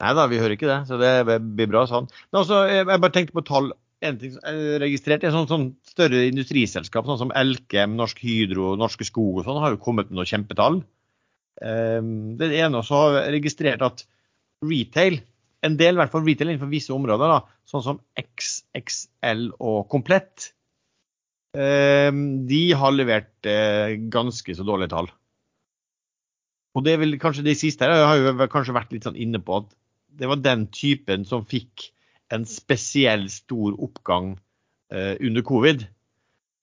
[0.00, 2.08] Nei da, vi hører ikke det, så det blir bra sånn.
[2.30, 3.72] Men også, jeg bare tenkte på tall.
[4.00, 8.76] En ting som er registrert, er sånn, sånn større industriselskap sånn som Elkem, Norsk Hydro,
[8.78, 10.80] Norske Skog og sånn, har jo kommet med noen kjempetall.
[11.58, 14.04] Um, det ene også har registrert at
[14.64, 15.18] retail,
[15.66, 20.52] en del i hvert fall retail innenfor visse områder, da, sånn som XXL og Komplett,
[21.56, 25.10] um, de har levert uh, ganske så dårlige tall.
[26.76, 29.18] Og det er vel kanskje de siste her, jeg har jo kanskje vært litt sånn
[29.18, 29.70] inne på at
[30.18, 31.90] det var den typen som fikk
[32.34, 34.34] en spesiell stor oppgang
[34.92, 35.86] eh, under covid.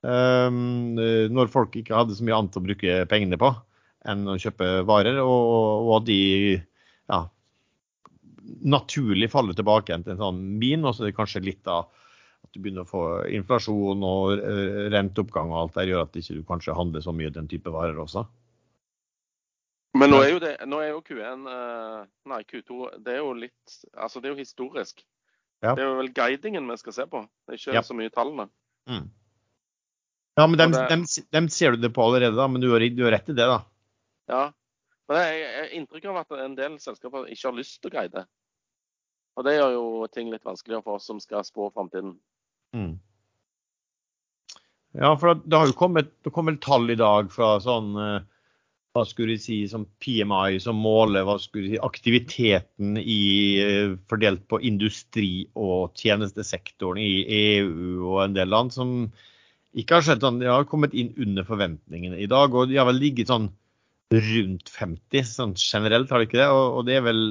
[0.05, 3.49] Når folk ikke hadde så mye annet å bruke pengene på
[4.05, 6.19] enn å kjøpe varer, og at de
[6.59, 7.23] ja,
[8.65, 10.85] naturlig faller tilbake igjen til en sånn min.
[10.85, 11.89] Og så er det kanskje litt av
[12.45, 13.03] at du begynner å få
[13.33, 17.33] inflasjon og uh, renteoppgang og alt der gjør at du ikke kanskje handler så mye
[17.33, 18.25] den type varer også.
[19.95, 23.29] Men nå er jo, det, nå er jo Q1 eh, Nei, Q2 det er jo
[23.39, 24.99] litt Altså, det er jo historisk.
[25.63, 25.71] Ja.
[25.71, 27.83] Det er jo vel guidingen vi skal se på, det er ikke ja.
[27.85, 28.49] så mye tallene.
[28.91, 29.05] Mm.
[30.35, 32.49] Ja, men dem, det, dem, dem, ser du det på allerede, da.
[32.51, 33.61] Men du har, du har rett i det, da.
[34.27, 34.41] Ja.
[35.09, 38.25] Men jeg har inntrykk av at en del selskaper ikke har lyst til å guide.
[39.35, 42.15] Og det gjør jo ting litt vanskeligere for oss som skal spå framtiden.
[42.75, 42.95] Mm.
[44.95, 48.23] Ja, for det har jo kommet, det kom vel tall i dag fra sånn uh,
[48.95, 53.25] hva skulle de si, som PMI som måler hva skulle de si, aktiviteten i,
[53.59, 59.11] eh, fordelt på industri- og tjenestesektoren i EU og en del land, som
[59.75, 62.55] ikke har skjedd sånn, de har kommet inn under forventningene i dag.
[62.55, 63.49] Og de har vel ligget sånn
[64.13, 66.49] rundt 50 sånn generelt, har de ikke det?
[66.53, 67.21] Og, og det er vel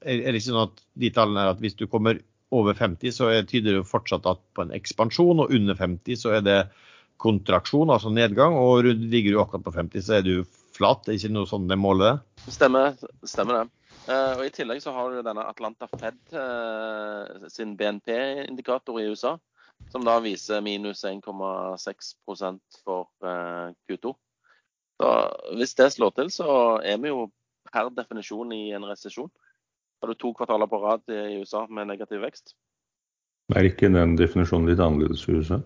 [0.00, 3.28] er det ikke sånn at de tallene er at hvis du kommer over 50, så
[3.48, 6.58] tyder det fortsatt at på en ekspansjon, og under 50 så er det
[7.22, 8.56] kontraksjon, altså nedgang.
[8.58, 10.34] Og ligger du akkurat på 50, så er du
[10.76, 11.04] flat?
[11.04, 12.42] Det er ikke noe sånn det måler det?
[12.52, 13.64] Stemmer, stemmer det.
[14.02, 19.36] Uh, og I tillegg så har du denne Atlanta Fed uh, sin BNP-indikator i USA,
[19.94, 24.14] som da viser minus 1,6 for uh, Q2.
[25.02, 25.12] Så
[25.58, 26.48] Hvis det slår til, så
[26.86, 27.26] er vi jo
[27.72, 29.30] per definisjon i en resesjon.
[30.02, 32.54] Har du to kvartaler på rad i USA med negativ vekst?
[33.54, 35.58] Er ikke den definisjonen litt annerledes i USA?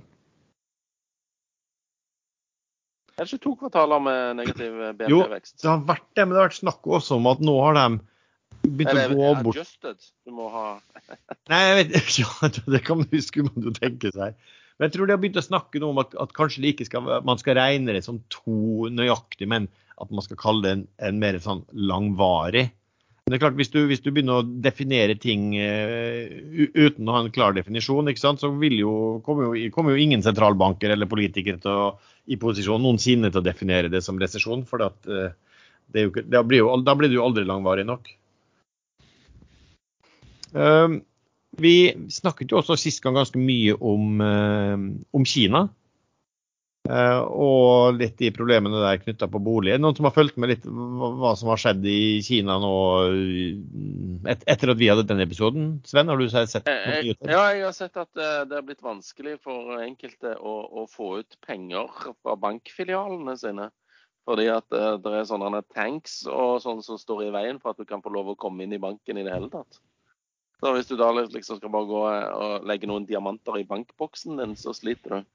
[3.16, 5.56] Er det ikke to kvartaler med negativ BNP-vekst?
[5.56, 7.78] Jo, det har vært det, men det har vært snakk også om at nå har
[7.78, 7.86] de
[8.64, 10.10] begynt å gå bort adjusted?
[10.24, 10.66] Du må ha
[11.52, 12.24] Nei, jeg vet ikke.
[12.24, 14.36] Ja, det kan man huske, man jo tenke seg.
[14.76, 17.06] Men jeg tror de har begynt å snakke noe om at, at kanskje ikke skal,
[17.24, 21.22] man skal regne det som to nøyaktig, men at man skal kalle det en, en
[21.22, 22.68] mer sånn langvarig
[23.26, 26.28] men det er klart, hvis du, hvis du begynner å definere ting uh,
[26.78, 28.30] uten å ha en klar definisjon, så
[28.70, 28.92] jo,
[29.26, 31.88] kommer, jo, kommer, jo, ingen sentralbanker eller politikere å,
[32.30, 34.62] i posisjon noensinne til å definere det som resesjon.
[34.70, 35.34] For at, uh,
[35.90, 38.12] det jo, da, blir jo, da, blir det jo aldri langvarig nok.
[40.54, 41.02] Uh,
[41.62, 41.76] Vi
[42.12, 45.66] snakket jo også sist gang ganske mye om, om Kina.
[46.86, 49.74] Uh, og litt de problemene der knytta på bolig.
[49.80, 52.74] Noen som har fulgt med litt hva, som har skjedd i Kina nå
[54.30, 55.70] et, etter at vi hadde den episoden?
[55.88, 56.76] Sven, har du sett noe?
[56.76, 60.86] Eh, eh, ja, jeg har sett at det har blitt vanskelig for enkelte å, å
[60.90, 61.90] få ut penger
[62.22, 63.70] fra bankfilialene sine.
[64.26, 67.86] Fordi at det er sånne tanks og sånn som står i veien for at du
[67.86, 69.78] kan få lov å komme inn i banken i det hele tatt.
[70.60, 74.54] Så hvis du da liksom skal bare gå og legge noen diamanter i bankboksen din,
[74.56, 75.26] så sliter du.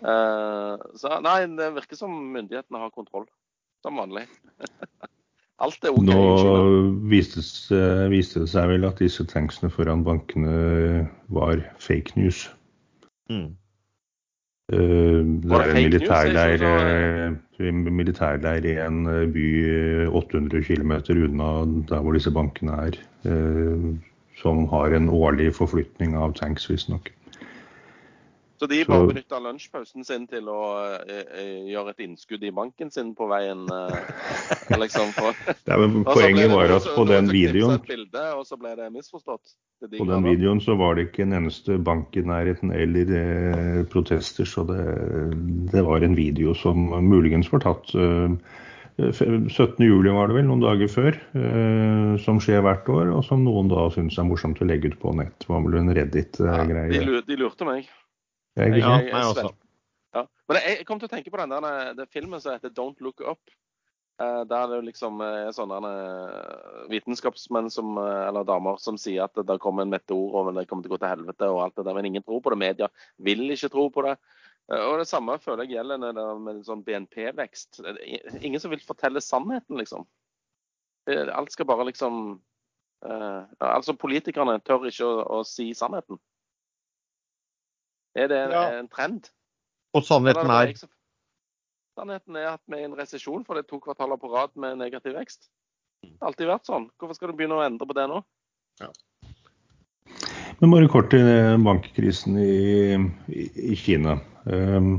[0.00, 3.28] Uh, så nei, det virker som myndighetene har kontroll,
[3.84, 4.26] som vanlig.
[5.60, 6.02] Alt er OK.
[6.08, 6.20] Nå
[7.12, 7.44] viste,
[8.10, 12.46] viste, det seg vel at disse tanksene foran bankene var fake news.
[13.30, 13.52] Mm.
[14.72, 16.66] Uh, det er en militærleir,
[17.60, 19.02] uh, militærleir i en
[19.34, 19.48] by
[20.08, 21.50] 800 km unna
[21.90, 23.02] der hvor disse bankene er,
[24.40, 27.12] som har en årlig forflytning av tanks, visstnok.
[28.60, 30.60] Så de bare benytta lunsjpausen sin til å
[31.08, 33.62] eh, eh, gjøre et innskudd i banken sin på veien?
[33.72, 35.30] Eh, liksom på.
[35.70, 39.54] ja, men poenget var at på den videoen bilde, og så ble det misforstått.
[39.88, 43.78] De på den videoen så var det ikke en eneste bank i nærheten eller eh,
[43.88, 44.84] protester, så det,
[45.72, 48.36] det, var en video som muligens var tatt eh,
[49.08, 53.70] 17.07 var det vel, noen dager før, eh, som skjer hvert år, og som noen
[53.70, 55.34] da syns er morsomt å legge ut på nett.
[55.42, 56.90] Det var vel en Reddit-greie.
[56.94, 57.88] Ja, de, de lurte meg.
[58.58, 59.56] Jeg, jeg, jeg, jeg jeg,
[60.16, 60.26] Ja.
[60.50, 63.22] Men jeg, kom til å tenke på den der, den filmen som heter 'Don't Look
[63.22, 63.56] Up'.
[64.20, 65.78] Der det liksom er sånne
[66.90, 70.92] vitenskapsmenn som, eller damer som sier at det kommer en meteor og det kommer til
[70.92, 72.58] å gå til helvete og alt det der, men ingen tror på det.
[72.60, 74.18] Media vil ikke tro på det.
[74.70, 77.80] Og det samme føler jeg gjelder med, med sånn BNP-vekst.
[78.38, 80.06] Ingen som vil fortelle sannheten, liksom.
[81.10, 82.38] alt skal bare liksom
[83.00, 86.18] Altså, politikerne tør ikke å, å si sannheten.
[88.12, 88.64] Er det en, ja.
[88.76, 89.30] en trend?
[89.96, 90.74] Og sannheten er?
[91.96, 94.52] Sannheten er at vi er i en resesjon, for det er to kvartaler på rad
[94.60, 95.48] med negativ vekst.
[96.04, 96.86] Det har alltid vært sånn.
[97.00, 98.20] Hvorfor skal du begynne å endre på det nå?
[98.80, 98.90] Ja.
[100.60, 101.24] Men bare kort til
[101.64, 102.98] bankkrisen i,
[103.32, 104.18] i, i Kina.
[104.44, 104.98] Um,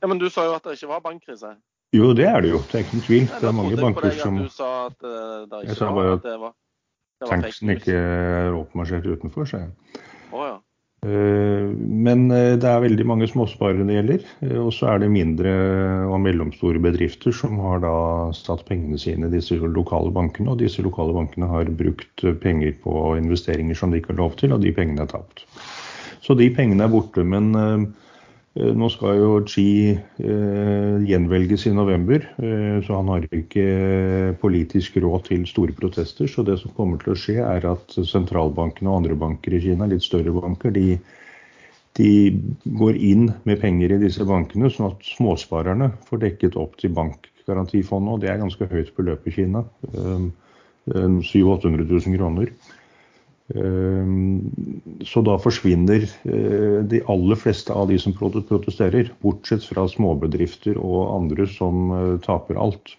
[0.00, 1.54] ja, Men du sa jo at det ikke var bankkrise?
[1.92, 2.62] Jo, det er det jo.
[2.70, 3.26] Det er ikke noen tvil.
[3.28, 6.24] Det er mange banker som Du sa at uh, det ikke jeg sa bare at,
[6.24, 6.54] det var,
[7.20, 10.00] det var tanksen ikke er oppmarsjert utenfor, sa jeg.
[10.32, 10.56] Oh, ja.
[11.02, 11.64] Eh,
[12.06, 14.26] men eh, det er veldig mange småsparere det gjelder.
[14.46, 15.54] Eh, og så er det mindre
[16.06, 17.94] og mellomstore bedrifter som har da
[18.38, 20.52] satt pengene sine i disse lokale bankene.
[20.52, 24.54] Og disse lokale bankene har brukt penger på investeringer som de ikke har lov til,
[24.54, 25.42] og de pengene er tapt.
[26.22, 27.26] Så de pengene er borte.
[27.26, 27.50] Men
[28.52, 29.64] nå skal jo Xi
[29.96, 36.28] eh, gjenvelges i november, eh, så han har ikke politisk råd til store protester.
[36.28, 39.88] Så det som kommer til å skje, er at sentralbankene og andre banker i Kina,
[39.88, 40.98] litt større banker, de,
[41.96, 42.10] de
[42.76, 48.12] går inn med penger i disse bankene, sånn at småsparerne får dekket opp til bankgarantifondet.
[48.12, 49.64] Og det er ganske høyt beløp i Kina.
[50.84, 52.52] 700 000-800 000 kroner.
[53.54, 54.50] Ehm,
[55.04, 61.12] så da forsvinner eh, de aller fleste av de som protesterer, bortsett fra småbedrifter og
[61.18, 62.94] andre som eh, taper alt.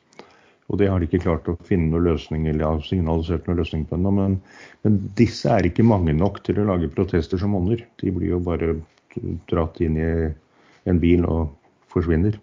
[0.72, 3.88] Og det har de ikke klart å finne noen løsning eller har signalisert noen løsning
[3.90, 4.14] på ennå.
[4.16, 4.38] Men,
[4.86, 7.84] men, disse er ikke mange nok til å lage protester som monner.
[8.02, 8.78] De blir jo bare
[9.52, 10.10] dratt inn i
[10.90, 11.52] en bil og
[11.94, 12.40] forsvinner.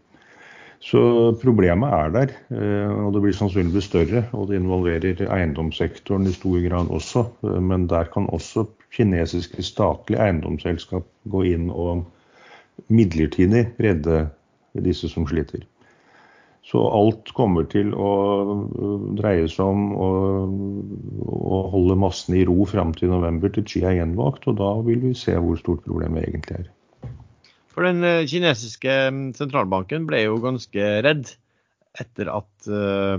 [0.80, 1.00] Så
[1.42, 4.22] problemet er der, eh, og det blir sannsynligvis større.
[4.32, 7.26] Og det involverer eiendomssektoren i stor grad også.
[7.44, 8.64] Eh, men der kan også
[8.96, 12.06] kinesiske statlige eiendomsselskap gå inn og
[12.88, 14.24] midlertidig redde
[14.80, 15.68] disse som sliter.
[16.64, 18.10] Så alt kommer til å
[18.56, 20.10] eh, dreie seg om å,
[21.28, 25.04] å holde massene i ro fram til november til Xi er gjenvalgt, og da vil
[25.10, 26.68] vi se hvor stort problemet egentlig er.
[27.74, 31.30] For den eh, kinesiske mm, sentralbanken ble jo ganske redd
[32.00, 33.18] etter at eh,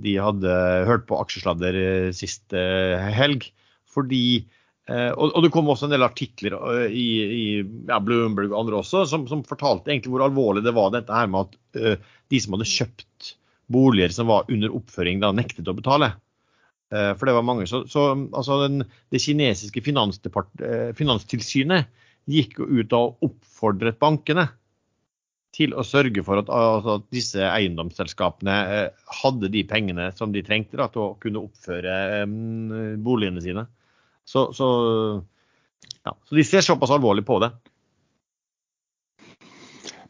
[0.00, 0.54] de hadde
[0.88, 3.50] hørt på aksjesladder eh, sist helg.
[3.90, 4.46] Fordi
[4.90, 6.56] og, det kom også en del artikler
[6.90, 11.28] i, Bloomberg og andre også som, som, fortalte egentlig hvor alvorlig det var dette her
[11.30, 11.54] med at
[12.32, 13.36] de som hadde kjøpt
[13.70, 16.08] boliger som var under oppføring, da nektet å betale.
[16.90, 17.70] For det var mange.
[17.70, 18.82] Så, så altså den,
[19.14, 21.86] det kinesiske finanstilsynet
[22.30, 24.48] gikk jo ut og oppfordret bankene
[25.54, 30.44] til å sørge for at, altså, at disse eiendomsselskapene eh, hadde de pengene som de
[30.46, 32.70] trengte da, til å kunne oppføre um,
[33.02, 33.66] boligene sine.
[34.28, 34.68] Så, så,
[36.04, 37.50] ja, så, de ser såpass alvorlig på det.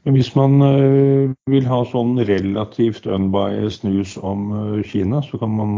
[0.05, 5.57] Men hvis man uh, vil ha sånn relativt unbiased news om uh, Kina, så kan
[5.57, 5.75] man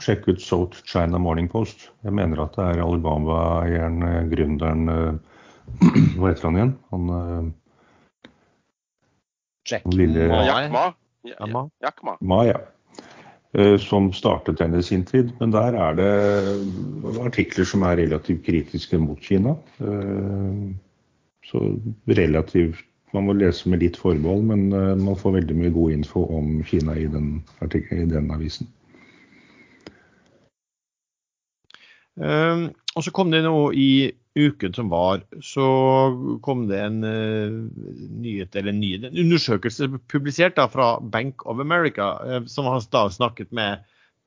[0.00, 1.90] sjekk ut South China Morning Post.
[2.04, 4.00] Jeg mener at det er Alibaba-eieren,
[4.32, 4.86] gründeren
[6.18, 6.72] Hva heter han igjen?
[6.92, 7.52] Han
[9.68, 11.62] Jack lille- Ma.
[11.82, 12.16] Jack Ma.
[12.20, 12.42] Ma.
[12.44, 12.58] Ja.
[13.54, 15.32] Eh, Som startet den i sin tid.
[15.40, 16.10] Men der er det
[17.24, 19.56] artikler som er relativt kritiske mot Kina.
[19.80, 20.74] Eh,
[21.44, 21.60] Så
[22.08, 26.24] relativt Man må lese med litt forbehold, men eh, man får veldig mye god info
[26.34, 28.66] om Kina i den, i den avisen.
[32.14, 35.64] Um, og så kom det nå i uken som var, så
[36.42, 37.56] kom det en uh,
[38.22, 42.82] nyhet, eller en, nyhet, en undersøkelse publisert da, fra Bank of America, uh, som har
[42.94, 43.82] da snakket med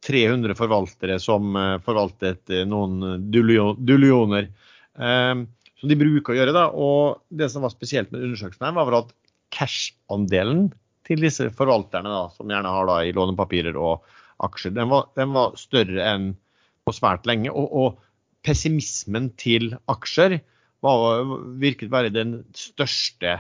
[0.08, 4.52] 300 forvaltere som uh, forvaltet noen dullioner.
[4.98, 6.54] Som de bruker å gjøre.
[6.56, 9.12] da, og Det som var spesielt med undersøkelsen, her var vel at
[9.54, 10.72] cash-andelen
[11.06, 14.08] til disse forvalterne, da, som gjerne har da i lånepapirer og
[14.44, 16.32] aksjer, den var, den var større enn
[16.88, 17.52] på svært lenge.
[17.52, 20.40] Og, og pessimismen til aksjer
[20.86, 21.26] var,
[21.60, 23.40] virket være den største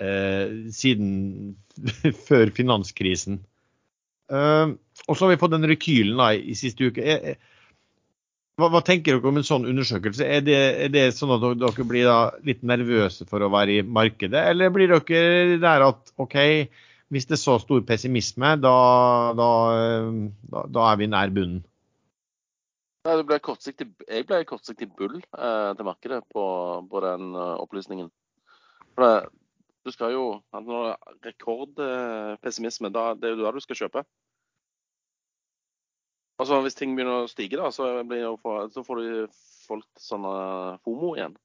[0.00, 1.56] eh, siden
[2.28, 3.42] før finanskrisen.
[4.30, 4.76] Eh,
[5.08, 7.04] og så har vi fått den rekylen da, i siste uke.
[7.04, 7.36] Jeg,
[8.54, 10.26] hva, hva, tenker dere om en sånn undersøkelse?
[10.30, 12.10] Er det, er det sånn at dere blir
[12.46, 16.38] litt nervøse for å være i markedet, eller blir dere der at OK,
[17.12, 18.76] hvis det er så stor pessimisme, da,
[19.36, 19.48] da,
[20.52, 21.64] da, da er vi nær bunnen?
[23.04, 26.44] Ja, ble jeg ble kortsiktig bull eh, til markedet på,
[26.88, 28.08] på den uh, opplysningen.
[28.96, 29.32] For det,
[29.84, 30.94] du skal jo Når
[31.26, 34.04] rekordpessimisme, da, det er jo da du skal kjøpe.
[36.40, 37.90] Altså Hvis ting begynner å stige, da, så,
[38.42, 39.36] for, så får du
[39.68, 40.34] folk sånne
[40.82, 41.36] FOMO igjen.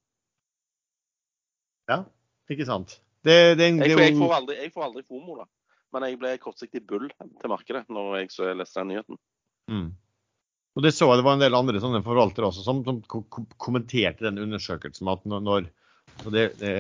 [1.92, 2.04] Ja,
[2.50, 3.02] ikke sant.
[3.26, 5.50] Det, det, jeg, jeg, får aldri, jeg, får aldri, FOMO, da.
[5.94, 9.20] Men jeg ble kortsiktig bull til markedet når jeg så leste den nyheten.
[9.70, 9.90] Mm.
[10.78, 13.00] Og Det så jeg det var en del andre sånne forvaltere også som, som
[13.58, 15.10] kommenterte den undersøkelsen.
[15.12, 15.70] at når,
[16.32, 16.74] det, det,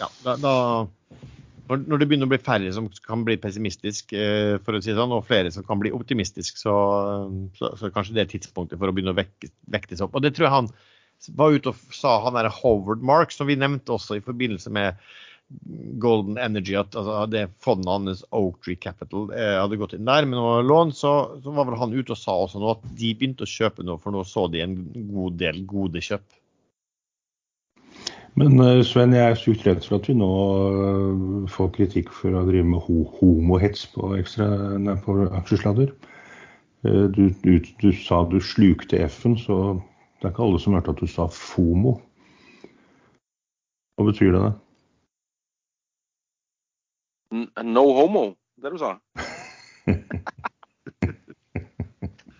[0.00, 0.54] ja, da,
[1.68, 4.14] når det begynner å bli færre som kan bli pessimistisk,
[4.64, 6.74] for å si sånn, og flere som kan bli optimistisk, så,
[7.58, 10.14] så, så kanskje det er tidspunktet for å begynne å vekte, vektes opp.
[10.14, 10.72] Og Det tror jeg han
[11.38, 15.00] var ute og sa, han der Howard Mark, som vi nevnte også i forbindelse med
[16.02, 20.40] Golden Energy, at altså, det fondet hans, Oaktree Capital, eh, hadde gått inn der med
[20.40, 23.46] noe lån, så, så, var vel han ute og sa også nå at de begynte
[23.46, 24.74] å kjøpe noe, for nå så de en
[25.12, 26.26] god del gode kjøp.
[28.36, 30.32] Men Sven, jeg er sykt redd for at vi nå
[31.48, 34.50] får kritikk for å drive med ho homohets på, ekstra,
[34.82, 35.94] nei, på aksjesladder.
[36.84, 39.78] Du, du, du, sa du slukte F-en, så
[40.20, 41.96] det er ikke alle som hørte at du sa FOMO.
[43.96, 44.52] Hva betyr det?
[47.30, 48.96] No homo, det du sa?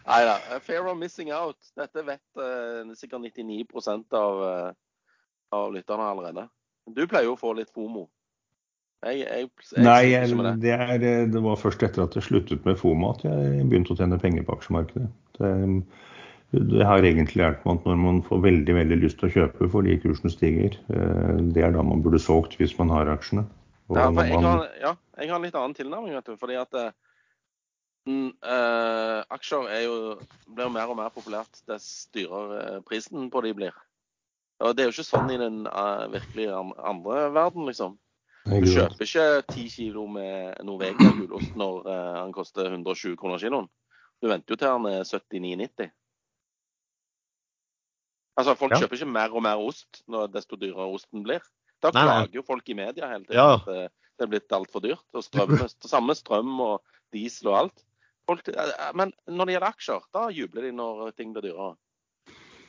[0.06, 0.36] Nei da.
[0.62, 1.58] Fair of missing out.
[1.76, 4.70] Dette vet uh, sikkert 99% av, uh,
[5.56, 6.46] av lytterne allerede.
[6.86, 8.06] Du pleier jo å få litt FOMO.
[9.06, 10.04] Jeg, jeg, jeg Nei,
[10.62, 13.98] det, er, det, var først etter at jeg sluttet med FOMO at jeg begynte å
[13.98, 15.10] tjene penger på aksjemarkedet.
[15.36, 15.50] Det,
[16.54, 19.68] det har egentlig hjulpet meg at når man får veldig veldig lyst til å kjøpe
[19.74, 23.44] fordi kursen stiger, det er da man burde solgt hvis man har aksjene.
[23.86, 26.14] Ja, jeg har, ja, jeg har en litt annen tilnærming.
[26.16, 26.90] vet du, fordi at uh,
[29.30, 29.98] Aksjer er jo,
[30.48, 33.76] blir mer og mer populært dess dyrere prisen på de blir.
[34.64, 37.98] Og Det er jo ikke sånn i den uh, virkelige andre verden, liksom.
[38.46, 43.66] Du kjøper ikke 10 kilo med Norvegia-gulost når uh, han koster 120 kroner kiloen.
[44.22, 45.90] Du venter jo til han er 79,90.
[48.36, 48.80] Altså, Folk ja.
[48.82, 51.42] kjøper ikke mer og mer ost når desto dyrere osten blir.
[51.84, 52.12] Da Nei, nei.
[52.26, 53.54] klager jo folk i media hele tiden Ja.
[53.60, 55.04] at eh, det er blitt altfor dyrt.
[55.14, 55.56] Og strøm,
[55.94, 56.80] samme strøm og
[57.12, 57.82] diesel og alt.
[58.26, 61.74] Folk, eh, men når det gjelder aksjer, da jubler de når ting blir dyrere.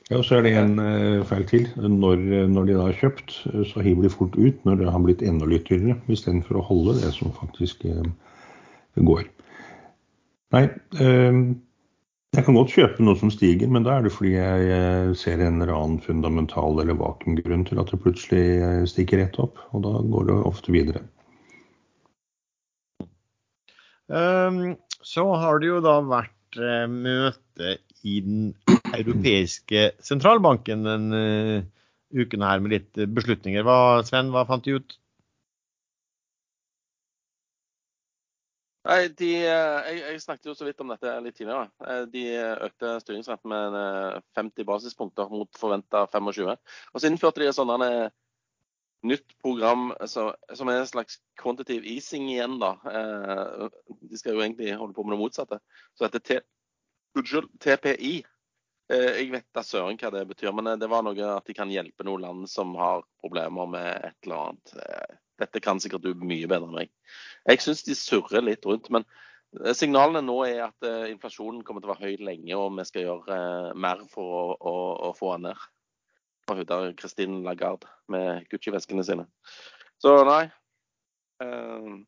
[0.08, 1.66] Ja, så er det en eh, feil til.
[1.76, 5.04] Når, når de da har kjøpt, eh, så hiver de fort ut når det har
[5.04, 8.08] blitt enda litt dyrere, istedenfor å holde det som faktisk eh,
[9.04, 9.26] går.
[10.56, 10.64] Nei,
[11.04, 11.42] eh,
[12.36, 15.42] jeg kan godt kjøpe noe som stiger, men da er det fordi jeg eh, ser
[15.42, 19.86] en eller annen fundamental eller vakuumgrunn til at det plutselig eh, stikker rett opp, og
[19.86, 21.06] da går det ofte videre.
[24.08, 28.54] Um, så har det jo da vært eh, møte i den
[28.96, 31.24] europeiske sentralbanken denne
[31.58, 31.66] uh,
[32.16, 33.66] uken her med litt eh, beslutninger.
[33.68, 34.98] Hva, Sven, hva fant de ut?
[38.88, 41.68] Nei, de, eh, jeg, jeg snakket jo så vidt om dette litt tidligere.
[41.84, 42.22] Eh, De
[42.68, 46.54] økte styringsretten med eh, 50 basispunkter mot forventa 25.
[46.94, 48.16] Og så innførte de et eh,
[49.12, 52.78] nytt program som er en slags quantitative easing igjen, da.
[52.88, 53.68] Eh,
[54.08, 55.60] De skal jo egentlig holde på med det motsatte.
[55.98, 56.40] Så dette
[57.60, 58.16] TPI.
[58.88, 61.72] Eh, jeg vet da søren hva det betyr, men det var noe at de kan
[61.76, 64.78] hjelpe noen land som har problemer med et eller annet.
[65.42, 66.92] Dette kan sikkert du mye bedre enn meg.
[67.48, 68.90] Jeg syns de surrer litt rundt.
[68.94, 69.06] Men
[69.78, 73.40] signalene nå er at inflasjonen kommer til å være høy lenge, og vi skal gjøre
[73.80, 74.76] mer for å, å,
[75.10, 75.68] å få den ned.
[76.48, 79.28] Og hun der Christine Lagarde med Gucci-veskene sine.
[80.04, 80.46] Så nei.
[81.44, 82.00] Uh,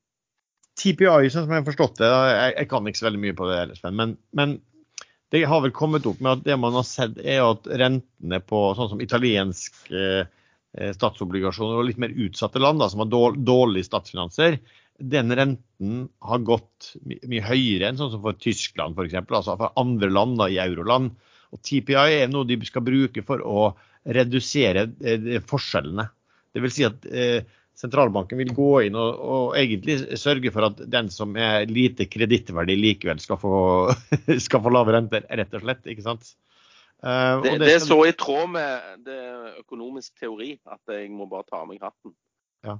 [0.79, 3.91] TPI, som jeg har forstått det, jeg, jeg kan ikke så veldig mye på det,
[3.91, 4.57] men, men,
[5.29, 8.61] det har vel kommet opp med at det man har sett, er at rentene på
[8.77, 10.23] sånn som italiensk eh,
[10.69, 14.59] statsobligasjoner og litt mer utsatte land, da, som har dårlige statsfinanser,
[14.99, 19.75] den renten har gått my mye høyere enn sånn som for Tyskland f.eks., altså for
[19.79, 21.13] andre land da, i euroland.
[21.55, 23.69] Og TPI er noe de skal bruke for å
[24.05, 26.05] redusere eh, forskjellene.
[26.53, 27.47] Det vil si at eh,
[27.79, 32.77] sentralbanken vil gå inn og, og, egentlig sørge for at den som er lite kredittverdig
[32.79, 33.55] likevel skal få,
[34.45, 35.85] skal få lave renter, rett og slett.
[35.87, 36.33] ikke sant?
[36.99, 39.19] Uh, det, det, det, er så i tråd med det
[39.61, 42.15] økonomisk teori at jeg må bare ta av meg hatten.
[42.67, 42.75] Ja.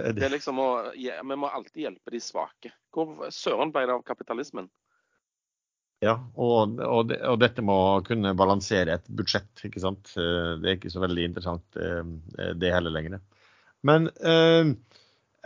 [0.00, 2.72] Det, det er liksom å, ja, Vi må alltid hjelpe de svake.
[2.94, 4.70] Hvor søren ble det av kapitalismen?
[6.02, 7.76] Ja, og, og, og, dette må
[8.06, 9.50] kunne balansere et budsjett.
[9.68, 10.10] ikke sant?
[10.18, 12.02] Eh, det er ikke så veldig interessant eh,
[12.58, 13.20] det heller lenger.
[13.86, 14.72] Men eh,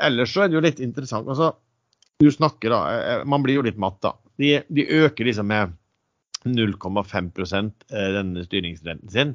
[0.09, 1.29] ellers så er det jo litt interessant.
[1.29, 1.53] altså,
[2.23, 2.81] Du snakker da,
[3.29, 4.15] Man blir jo litt matt, da.
[4.41, 5.77] De, de øker liksom med
[6.49, 9.35] 0,5 eh, denne styringsrenten sin.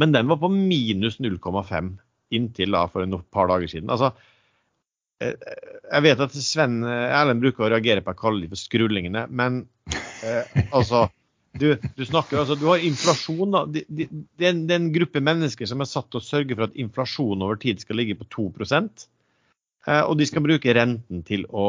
[0.00, 1.96] Men den var på minus 0,5
[2.32, 3.90] inntil da for et par dager siden.
[3.92, 4.12] Altså,
[5.22, 5.34] eh,
[5.92, 9.64] jeg vet at Sven Erlend bruker å reagere på å kalle dem for skrullingene, men
[10.24, 11.06] eh, altså
[11.58, 13.52] du, du, snakker altså, du har inflasjon.
[13.52, 13.64] da.
[13.68, 16.78] Det de, de, er en gruppe mennesker som er satt til å sørge for at
[16.80, 18.88] inflasjon over tid skal ligge på 2 eh,
[19.82, 21.64] Og de skal bruke renten til å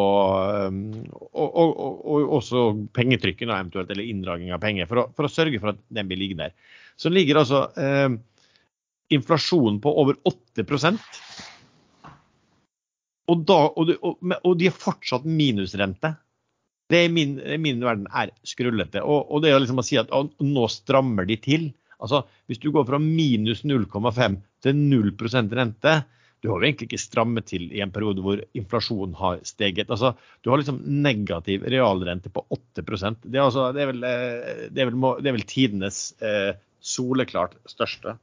[0.70, 0.84] um,
[1.18, 5.32] og, og, og, og også pengetrykken eventuelt, eller inndragning av penger, for å, for å,
[5.34, 6.76] sørge for at den blir liggende der.
[6.94, 8.14] Så ligger altså eh,
[9.18, 11.02] inflasjonen på over 8%
[13.32, 16.14] og, da, og, de, og de har fortsatt minusrente.
[16.92, 19.02] Det i min, min, verden er skrullete.
[19.02, 21.70] Og, og det å liksom si at å, nå strammer de til.
[22.04, 25.96] Altså, Hvis du går fra minus 0,5 til 0% rente,
[26.44, 29.88] du har jo egentlig ikke strammet til i en periode hvor inflasjonen har steget.
[29.88, 30.12] Altså,
[30.44, 34.84] du har liksom negativ realrente på 8 Det er, altså, det er, vel, eh, det
[34.84, 36.52] er, vel, det er vel, tidenes eh,
[36.84, 38.18] soleklart største.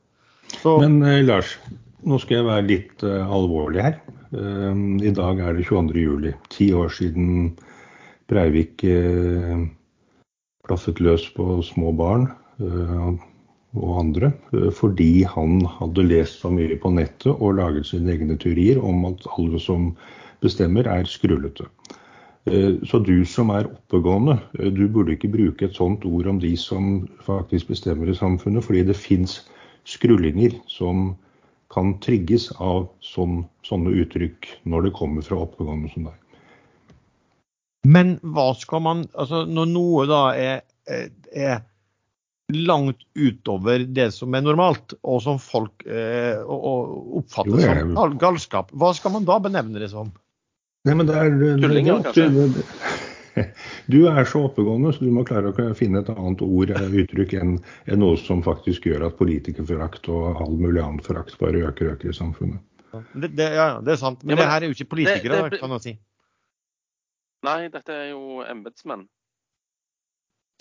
[0.61, 1.57] Så, Men eh, Lars,
[2.05, 3.97] nå skal jeg være litt eh, alvorlig her.
[4.31, 5.97] Uh, I dag er det 22.
[6.05, 6.31] juli.
[6.53, 7.57] Ti år siden
[8.31, 9.65] Breivik eh,
[10.69, 12.29] klaffet løs på små barn
[12.63, 13.09] eh,
[13.79, 18.39] og andre eh, fordi han hadde lest så mye på nettet og laget sine egne
[18.41, 19.93] teorier om at alle som
[20.41, 21.67] bestemmer, er skrullete.
[22.89, 27.03] Så du som er oppegående, du burde ikke bruke et sånt ord om de som
[27.27, 29.43] faktisk bestemmer i samfunnet, fordi det fins
[29.85, 31.13] skrullinger som
[31.71, 36.17] kan trigges av sånn, sånne uttrykk når det kommer fra oppegående som deg.
[37.87, 40.59] Men hva skal man Altså når noe da er,
[41.33, 41.63] er
[42.55, 47.87] langt utover det som er normalt, og som folk eh, oppfatter jo, jeg...
[47.95, 50.13] som galskap, hva skal man da benevne det som?
[50.89, 52.99] Nei, men det er, Tullinger, kanskje?
[53.87, 57.37] Du er så oppegående, så du må klare å finne et annet ord, eller uttrykk,
[57.41, 57.55] enn,
[57.87, 61.95] enn noe som faktisk gjør at politikerforakt og all mulig annen forakt bare øker og
[61.95, 62.61] øker i samfunnet.
[62.91, 64.25] Det, det, ja, det er sant.
[64.25, 65.95] Men, ja, men det her er jo ikke politikere, det, kan man si.
[67.47, 69.07] Nei, dette er jo embetsmenn.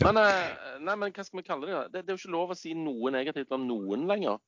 [0.05, 1.81] Men, eh, nei, men hva skal vi kalle det?
[1.93, 2.05] det?
[2.05, 4.39] Det er jo ikke lov å si noe negativt om noen lenger.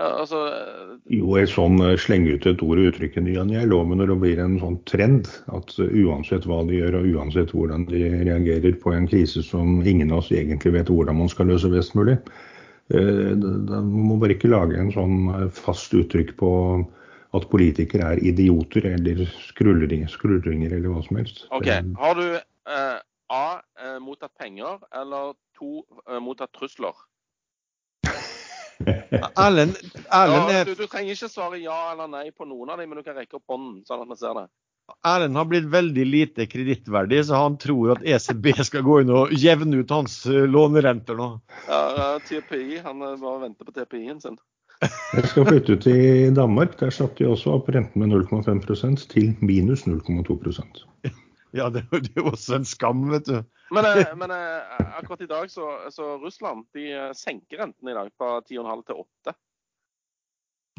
[0.00, 3.36] Ja, altså, eh, jo, et sånn eh, slenge ut et ord og uttrykk i ny
[3.38, 7.12] og ne men når det blir en sånn trend at uansett hva de gjør og
[7.14, 11.30] uansett hvordan de reagerer på en krise som ingen av oss egentlig vet hvordan man
[11.30, 12.18] skal løse best mulig,
[12.90, 16.50] man må bare ikke lage en sånn fast uttrykk på
[17.34, 21.44] at politikere er idioter eller skrullringer eller hva som helst.
[21.54, 22.98] Ok, Har du eh,
[23.34, 23.44] A.
[23.94, 26.94] Eh, mottatt penger, eller to eh, mottatt trusler?
[29.36, 29.76] Erlend,
[30.10, 33.06] ja, du, du, trenger ikke svare ja eller nei på noen av dem, men du
[33.06, 34.44] kan rekke opp hånden, sånn at vi ser det.
[35.06, 39.32] Erlend har blitt veldig lite kredittverdig, så han tror at ECB skal gå inn og
[39.38, 41.30] jevne ut hans uh, lånerenter nå.
[41.70, 44.40] Ja, TPI, Han eh, bare venter på TPI-en sin.
[44.82, 46.74] Jeg skal flytte ut til Danmark.
[46.82, 50.40] Der satte de også opp renten med 0,5 til minus 0,2
[51.58, 53.36] Ja, det, er jo også en skam, vet du.
[53.70, 57.94] Men, eh, men eh, akkurat i dag så, så, Russland de eh, senker renten i
[57.94, 59.34] dag fra 10,5 til 8.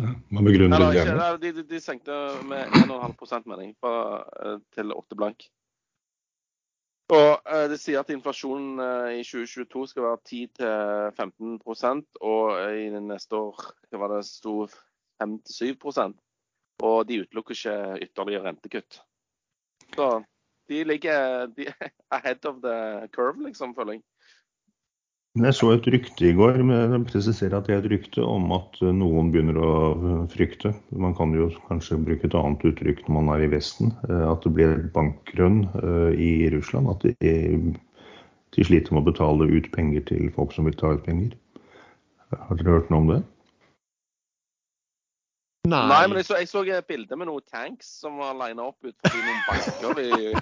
[0.04, 1.30] Ja, man begrunner det gjerne.
[1.40, 4.26] De, de, de senkte med 1,5% mening fra,
[4.76, 5.48] til 8 blank.
[7.16, 8.82] Og Det sier at inflasjonen
[9.14, 13.62] i 2022 skal være 10-15 og i neste år
[13.94, 14.56] hva var det sto
[15.22, 15.86] 5-7
[16.82, 19.00] Og de utelukker ikke ytterligere rentekutt.
[19.94, 20.10] Så
[20.72, 21.70] de ligger de
[22.18, 24.06] ahead of the curve, liksom, føler jeg.
[25.36, 28.54] Jeg så et rykte i går, men jeg presiserer at det er et rykte om
[28.56, 29.72] at noen begynner å
[30.32, 30.72] frykte.
[30.96, 33.92] Man kan jo kanskje bruke et annet uttrykk når man er i Vesten.
[34.08, 36.88] eh, At det blir bankrønn eh, i Russland.
[36.94, 37.36] At de,
[38.56, 41.36] de sliter med å betale ut penger til folk som vil ta ut penger.
[42.32, 43.22] Har dere hørt noe om det?
[45.66, 48.86] Nei, men jeg så, jeg så et bilde med noen tanks som var lina opp
[48.86, 50.34] ut forbi noen banker i,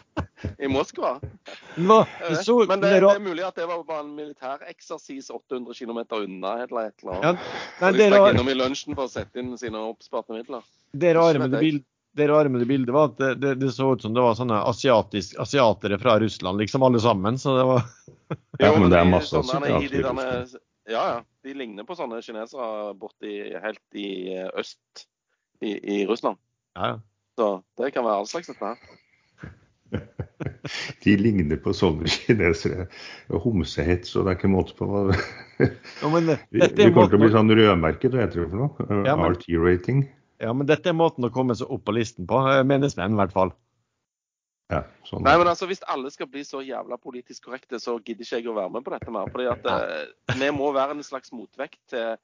[0.66, 1.16] i Moskva.
[1.76, 2.44] Vet.
[2.46, 6.58] så, Men det, det, er mulig at det var bare en militæreksersis 800 km unna.
[6.66, 7.48] eller et eller ja, annet.
[7.82, 10.66] nei, de stakk innom i lunsjen for å sette inn sine oppsparte midler.
[10.92, 11.84] det rare med det, jeg.
[12.20, 14.38] det rare med det bildet var at det, det, det så ut som det var
[14.38, 17.40] sånne asiatisk, asiatere fra Russland, liksom alle sammen.
[17.42, 17.88] Så det var
[18.62, 20.62] Ja, men det er masse sånne i de asiater i derne-
[20.92, 21.24] Ja, ja.
[21.44, 25.08] De ligner på sånne kinesere borti helt i eh, øst
[25.64, 26.38] i, i Russland.
[26.78, 27.00] ja, ja.
[27.34, 27.48] Så
[27.82, 28.78] det kan være all slags dette her.
[31.04, 32.88] De ligner på sånne kinesere.
[33.44, 37.10] Homsehets, og det er ikke måte på hva Ja, men, det- Vi, vi er kommer
[37.10, 39.04] til å bli sånn rødmerket, hva heter det for noe?
[39.08, 40.04] Ja, men- RT-rating.
[40.42, 43.22] ja, men dette er måten å komme seg opp på listen på, menes menn i
[43.22, 43.54] hvert fall.
[44.72, 45.22] Ja, sånn.
[45.26, 48.48] Nei, men altså, Hvis alle skal bli så jævla politisk korrekte, så gidder ikke jeg
[48.50, 49.30] å være med på dette mer.
[49.30, 52.18] fordi at eh, Vi må være en slags motvekt til,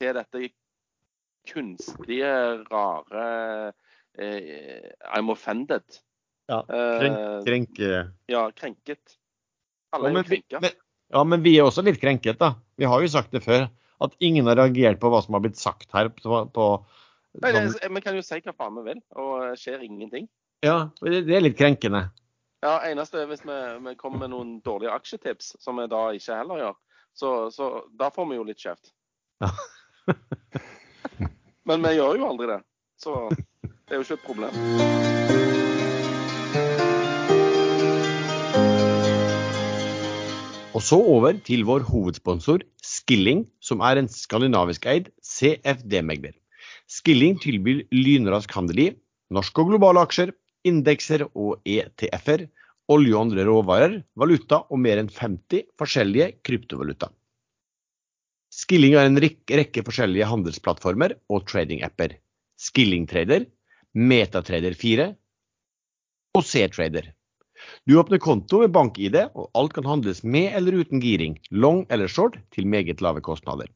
[0.00, 0.48] til dette
[1.46, 2.32] kunstige,
[2.70, 3.72] rare
[4.18, 5.84] eh, I'm offended.
[6.48, 7.88] Ja, Eh, Krenk, krenke.
[8.30, 9.16] ja, krenket.
[9.92, 10.60] Alle er jo krenka.
[10.62, 10.70] men,
[11.14, 12.52] ja, men vi er også litt krenket, da.
[12.78, 13.68] Vi har jo sagt det før.
[14.00, 16.10] At ingen har reagert på hva som har blitt sagt her.
[16.12, 16.64] På, på,
[17.40, 20.28] Nei, sånn, det, Vi kan jo si hva faen vi vil, og det skjer ingenting.
[20.64, 22.10] ja, det, det er litt krenkende.
[22.64, 26.36] Ja, eneste er hvis vi, vi kommer med noen dårlige aksjetips, som vi da ikke
[26.38, 26.76] heller gjør.
[27.16, 28.92] Så, så da får vi jo litt kjeft.
[29.40, 29.50] Ja.
[31.66, 32.60] Men vi gjør jo aldri det.
[33.02, 33.12] Så
[33.66, 34.54] det er jo ikke et problem.
[40.76, 46.34] Og så over til vår hovedsponsor Skilling, som er en skandinavisk eid CFD-megler.
[46.86, 48.88] Skilling tilbyr lynrask handel i
[49.32, 50.30] norske og globale aksjer,
[50.68, 52.46] indekser og ETF-er,
[52.92, 57.10] olje og andre råvarer, valuta og mer enn 50 forskjellige kryptovaluta.
[58.56, 62.14] Skilling har en rekke, forskjellige handelsplattformer og trading-apper.
[62.56, 63.44] Skilling Trader,
[63.92, 65.10] Metatrader 4
[66.36, 67.10] og C-Trader.
[67.84, 72.08] Du åpner konto med bank-ID, og alt kan handles med eller uten giring, long eller
[72.08, 73.68] short, til meget lave kostnader.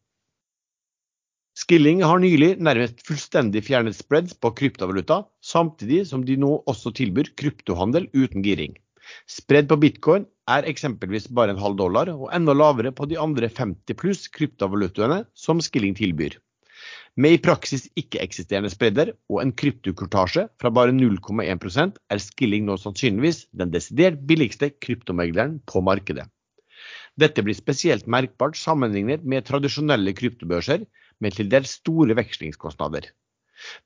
[1.61, 7.35] Skilling har nylig nærmest fullstendig fjernet spreads på kryptovaluta, samtidig som de nå også tilbyr
[7.37, 8.79] kryptohandel uten giring.
[9.31, 13.49] Spread på bitcoin er eksempelvis bare en halv dollar, og enda lavere på de andre
[13.49, 16.37] 50 pluss kryptovalutaene som Skilling tilbyr.
[17.21, 23.45] Med i praksis ikke-eksisterende spredder og en kryptokurtasje fra bare 0,1% er Skilling nå sannsynligvis
[23.63, 26.29] den desidert billigste kryptomegleren på markedet.
[27.21, 30.87] Dette blir spesielt merkbart sammenlignet med tradisjonelle kryptobørser
[31.21, 33.11] med til dels store vekslingskostnader.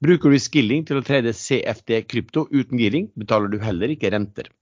[0.05, 4.53] Bruker du Skilling til å trede CFD krypto uten giring, betaler du heller ikke renter.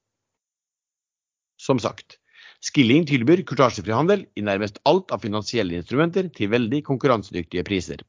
[1.62, 2.18] Som sagt,
[2.62, 8.02] Skilling tilbyr kurtasjefri handel i nærmest alt av finansielle instrumenter til veldig konkurransedyktige priser.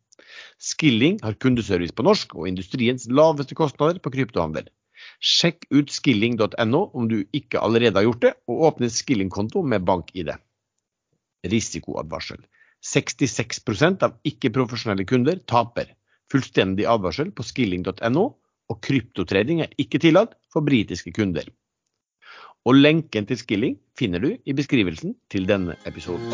[0.61, 4.69] Skilling har kundeservice på norsk og industriens laveste kostnader på kryptohandel.
[5.19, 10.29] Sjekk ut skilling.no om du ikke allerede har gjort det, og åpne Skilling-konto med bank-ID.
[11.49, 12.45] Risikoadvarsel.
[12.83, 15.89] 66% av ikke-profesjonelle kunder taper.
[16.31, 18.29] Fullstendig advarsel på skilling.no,
[18.69, 21.49] og kryptotrading er ikke tillatt for britiske kunder.
[22.63, 26.31] Og lenken til Skilling finner du i beskrivelsen til denne episoden.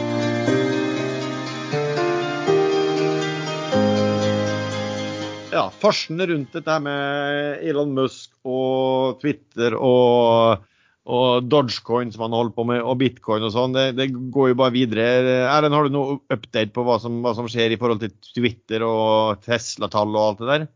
[5.49, 10.61] Ja, farsen rundt dette med Elon Musk og Twitter og,
[11.09, 14.59] og Dogecoin som han holder på med, og bitcoin og sånn, det, det går jo
[14.61, 15.07] bare videre.
[15.49, 18.85] Erlend, har du noe update på hva som, hva som skjer i forhold til Twitter
[18.85, 20.69] og Tesla-tall og alt det der?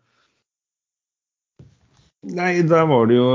[2.24, 3.28] Nei, der var det jo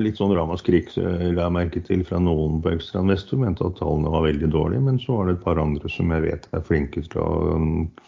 [0.00, 3.36] litt sånn ramaskrik eh, la jeg merke til fra noen på ekstrainvestor.
[3.42, 6.24] Mente at tallene var veldig dårlige, men så var det et par andre som jeg
[6.24, 7.58] vet er flinke, til å,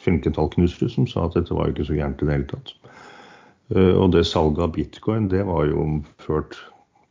[0.00, 2.72] flinke tallknusere, som sa at dette var ikke så gærent i det hele tatt.
[3.76, 5.84] Eh, Og det salget av bitcoin, det var jo
[6.24, 6.56] ført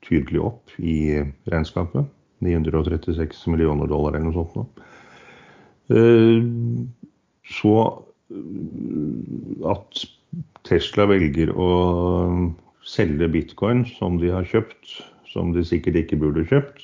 [0.08, 1.22] tydelig opp i
[1.54, 2.10] regnskapet.
[2.42, 4.66] 936 millioner dollar eller noe sånt nå.
[5.94, 6.42] Eh,
[7.54, 7.76] Så
[8.34, 10.04] eh, at
[10.66, 11.70] Tesla velger å
[12.88, 15.00] selge bitcoin som de har kjøpt
[15.32, 16.84] som de sikkert ikke burde kjøpt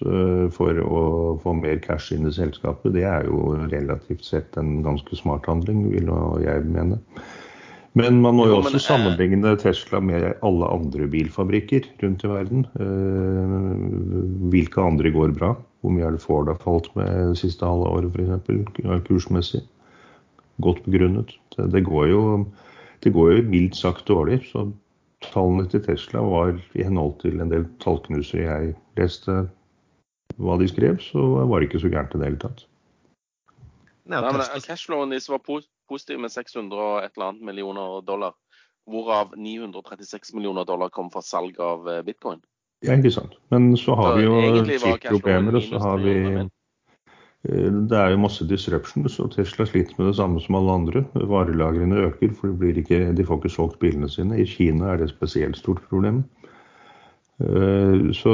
[0.56, 1.02] for å
[1.44, 5.90] få mer cash inn i selskapet, det er jo relativt sett en ganske smart handling,
[5.92, 6.08] vil
[6.46, 7.02] jeg mene.
[7.98, 12.66] Men man må jo også sammenligne Tesla med alle andre bilfabrikker rundt i verden.
[14.54, 15.56] Hvilke andre går bra?
[15.82, 19.08] Hvor mye er det Ford har falt med det siste halve året f.eks.
[19.10, 19.64] kursmessig?
[20.62, 21.34] Godt begrunnet.
[21.58, 22.22] Det går jo,
[23.04, 24.44] det går jo mildt sagt dårlig.
[24.52, 24.70] Så
[25.26, 29.46] tallene til Tesla var i henhold til en del tallknusere jeg leste
[30.38, 32.66] hva de skrev, så var det ikke så gærent i det hele tatt.
[34.08, 38.36] Nei, men Cashflowen deres var positiv med 600 og et eller annet millioner dollar,
[38.88, 42.40] hvorav 936 millioner dollar kom fra salg av eh, bitcoin.
[42.86, 43.36] Ja, ikke sant.
[43.52, 46.16] Men så har så vi jo chip-problemer, og så har vi
[47.46, 51.04] det er jo masse disruptions, og Tesla sliter med det samme som alle andre.
[51.14, 54.40] Varelagrene øker, for de, ikke, de, får ikke solgt bilene sine.
[54.42, 56.24] I Kina er det et spesielt stort problem.
[57.38, 58.34] Eh, så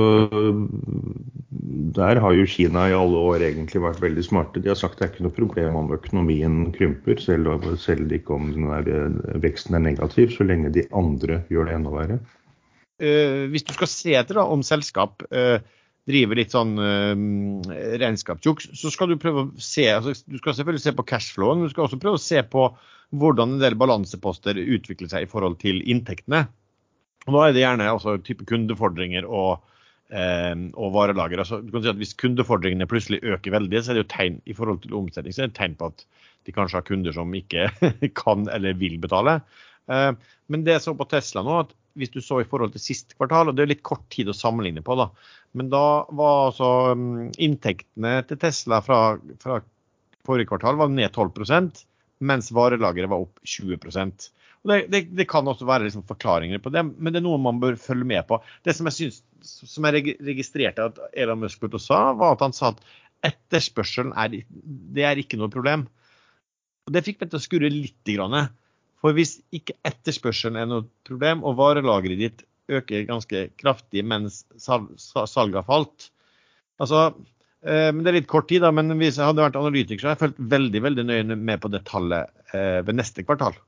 [1.98, 4.64] der har jo Kina i alle år egentlig vært veldig smarte.
[4.64, 7.52] De har sagt det er ikke noe problem om økonomien krymper, selv,
[7.84, 11.94] selv ikke om den eh, veksten er negativ, så lenge de andre gjør det enda
[11.94, 12.24] verre.
[13.52, 15.26] hvis du skal se etter da, om selskap
[16.10, 17.14] driver litt sånn uh,
[18.02, 21.70] regnskapsjuks, så skal du prøve å se altså, Du skal selvfølgelig se på cashflowen, men
[21.70, 22.68] du skal også prøve å se på
[23.14, 26.48] hvordan en del balanseposter utvikler seg i forhold til inntektene.
[27.28, 29.64] Og Da er det gjerne altså, type kundefordringer og,
[30.12, 31.44] uh, og varelager.
[31.44, 34.42] Altså, du kan si at Hvis kundefordringene plutselig øker veldig, så er det jo tegn
[34.44, 36.04] i forhold til omsetning, så er det tegn på at
[36.44, 37.70] de kanskje har kunder som ikke
[38.24, 39.40] kan eller vil betale.
[39.88, 40.12] Uh,
[40.52, 43.14] men det jeg så på Tesla nå at hvis du så i forhold til sist
[43.18, 45.10] kvartal, og det er litt kort tid å sammenligne på, da,
[45.58, 49.02] men da var altså mm, inntektene til Tesla fra,
[49.42, 49.60] fra
[50.26, 51.84] forrige kvartal var ned 12%
[52.24, 53.78] mens varelageret var opp 20
[54.64, 57.42] og det, det, det kan også være liksom forklaringer på det, men det er noe
[57.42, 58.38] man bør følge med på.
[58.64, 62.72] Det som jeg, synes, som jeg registrerte at Elon Musk sa, var at han sa
[62.72, 62.80] at
[63.28, 64.40] etterspørselen er,
[64.96, 65.84] det er ikke noe problem.
[66.88, 68.00] Og Det fikk meg til å skurre litt.
[69.04, 75.60] For hvis ikke etterspørselen er noe problem, og varelageret ditt øker ganske kraftig mens salget
[75.60, 76.08] har falt.
[76.80, 77.10] Altså,
[77.68, 80.16] eh, det er litt kort tid, da, men hvis jeg hadde vært analytiker, så hadde
[80.16, 83.60] jeg følt veldig veldig nøye med på det tallet eh, ved neste kvartal.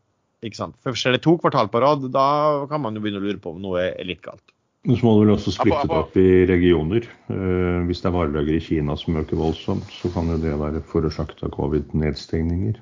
[0.45, 0.79] Ikke sant?
[0.83, 2.27] For Skjer det to kvartal på rad, da
[2.71, 4.45] kan man jo begynne å lure på om noe er litt galt.
[4.85, 7.07] Så må du vel også splitte det opp i regioner.
[7.33, 10.83] Eh, hvis det er varelager i Kina som øker voldsomt, så kan jo det være
[10.91, 12.77] forårsaket av covid-nedstengninger.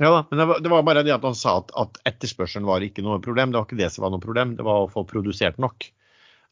[0.00, 2.68] Ja da, men det var, det var, bare det at han sa at, at, etterspørselen
[2.68, 3.52] var ikke noe problem.
[3.52, 5.90] Det var ikke det som var noe problem, det var å få produsert nok.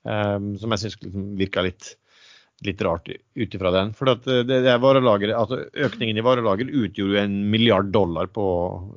[0.05, 1.89] Um, som jeg syns liksom virka litt,
[2.67, 3.95] litt, rart ut ifra den.
[3.97, 8.45] For det, det altså økningen i varelager utgjorde jo en milliard dollar på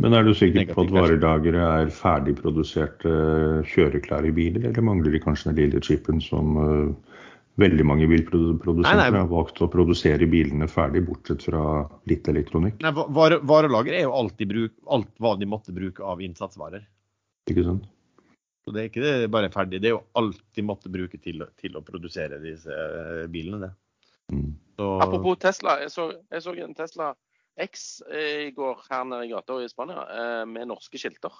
[0.03, 3.15] Men er du sikker på at varelageret er ferdigproduserte
[3.71, 7.10] kjøreklare biler, eller mangler de kanskje den lille chipen som uh,
[7.59, 11.63] veldig mange bilprodusenter har valgt å produsere bilene ferdig, bortsett fra
[12.09, 12.79] litt elektronikk.
[12.83, 16.85] Nei, vare, Varelager er jo alltid bruk, alt hva de måtte bruke av innsatsvarer.
[17.51, 17.89] Ikke sant?
[18.61, 21.41] Så Det er ikke det bare ferdig, det er jo alt de måtte bruke til,
[21.57, 23.65] til å produsere disse eh, bilene.
[23.65, 23.71] det.
[24.31, 24.51] Mm.
[24.77, 24.89] Så...
[25.01, 27.11] Apropos Tesla, jeg så, jeg så, en Tesla
[27.59, 31.33] X eh, i går her nede i gata i Spania eh, med norske skilter.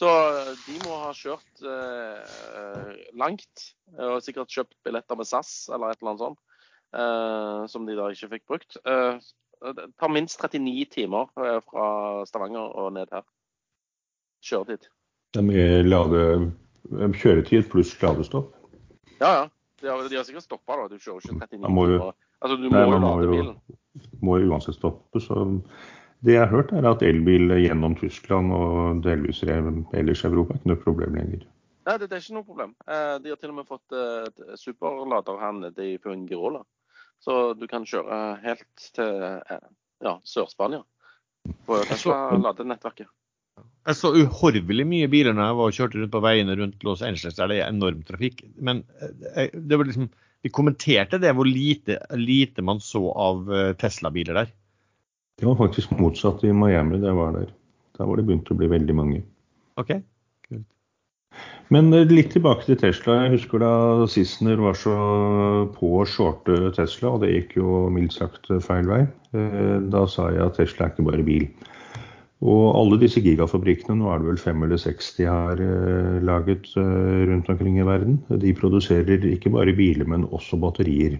[0.00, 5.92] Så eh, de må ha kjørt eh, langt og sikkert kjøpt billetter med SAS eller
[5.92, 6.40] et eller annet sånt,
[6.98, 8.78] eh, som de da ikke fikk brukt.
[8.82, 9.22] Eh,
[9.64, 11.86] det tar minst 39 timer eh, fra
[12.28, 13.24] Stavanger og ned her.
[14.44, 14.90] Kjøretid.
[15.34, 16.24] Det er mye lade,
[17.20, 18.50] kjøretid pluss ladestopp?
[19.20, 19.44] Ja, ja.
[19.82, 20.88] De har, de har sikkert stoppa, da.
[20.90, 22.12] Du kjører ikke 39 timer.
[22.44, 23.56] Altså, du må jo lade bilen.
[24.24, 25.44] Må jo uansett stoppe, så
[26.24, 30.60] det jeg har hørt, er at elbil gjennom Tyskland og delvis ellers i Europa er
[30.60, 31.42] ikke noe problem lenger.
[31.84, 32.72] Nei, det, er ikke noe problem.
[32.88, 36.62] Eh, de har til og med fått uh, superlader her nede i Fungirola.
[37.20, 39.68] Så du kan kjøre helt til uh,
[40.04, 40.80] ja, Sør-Spania
[41.68, 43.10] på Tesla-ladenettverket.
[43.84, 47.04] Jeg så uhorvelig mye biler når jeg var og kjørte rundt på veiene rundt Los
[47.04, 48.40] Angeles der det er enorm trafikk.
[48.56, 48.80] Men
[49.52, 50.08] det var liksom,
[50.40, 53.44] vi kommenterte det hvor lite, lite man så av
[53.76, 54.54] Tesla-biler der.
[55.40, 57.48] Det var faktisk motsatt i Miami da jeg var der.
[57.98, 59.22] Der var det begynt å bli veldig mange.
[59.80, 59.90] Ok,
[60.46, 60.66] kult.
[61.74, 63.24] Men eh, litt tilbake til Tesla.
[63.24, 63.74] Jeg husker da
[64.10, 64.94] Sissener var så
[65.74, 69.04] på å shorte Tesla, og det gikk jo mildt sagt feil vei.
[69.34, 71.48] Eh, da sa jeg at Tesla er ikke bare bil.
[72.44, 76.70] Og alle disse gigafabrikkene, nå er det vel fem eller seks de har eh, laget
[76.76, 81.18] rundt omkring i verden, de produserer ikke bare biler, men også batterier.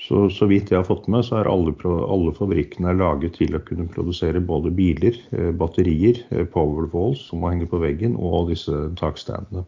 [0.00, 3.60] Så, så vidt jeg har fått med, så er alle, alle fabrikkene laget til å
[3.66, 8.72] kunne produsere både biler, eh, batterier, eh, powerwalls som må henge på veggen, og disse
[9.00, 9.66] takstandene.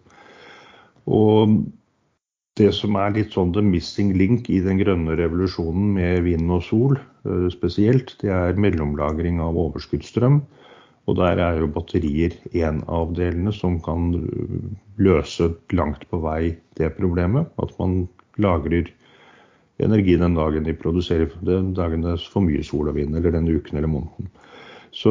[1.05, 1.59] Og
[2.57, 6.65] det som er litt sånn the missing link i den grønne revolusjonen med vind og
[6.65, 10.41] sol eh, spesielt, det er mellomlagring av overskuddsstrøm.
[11.11, 14.13] Og der er jo batterier en av delene som kan
[15.03, 17.51] løse langt på vei det problemet.
[17.59, 18.05] At man
[18.39, 18.87] lagrer
[19.81, 23.35] energi den dagen de produserer, den dagen det er for mye sol og vind, eller
[23.35, 24.29] den uken eller måneden.
[24.93, 25.11] Så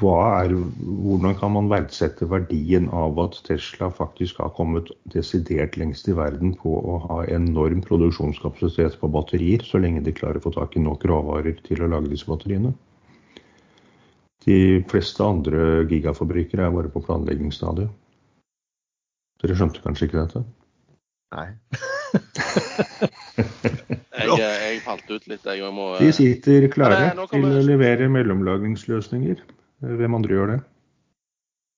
[0.00, 6.16] er, hvordan kan man verdsette verdien av at Tesla faktisk har kommet desidert lengst i
[6.16, 10.76] verden på å ha enorm produksjonskapasitet på batterier, så lenge de klarer å få tak
[10.76, 12.72] i nok råvarer til å lage disse batteriene?
[14.44, 17.92] De fleste andre gigafabrikker er bare på planleggingsstadiet.
[19.44, 20.44] Dere skjønte kanskje ikke dette?
[21.36, 21.48] Nei.
[24.14, 25.44] Jeg, jeg, falt ut litt.
[25.46, 29.42] Jeg må, De sitter klare Nei, til å levere mellomlagringsløsninger.
[29.84, 30.60] Hvem andre gjør det?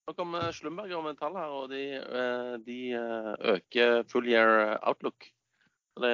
[0.07, 5.27] Nå kommer Slumberger og Metall her, og de, eh, de eh, øker full year outlook.
[5.99, 6.13] Det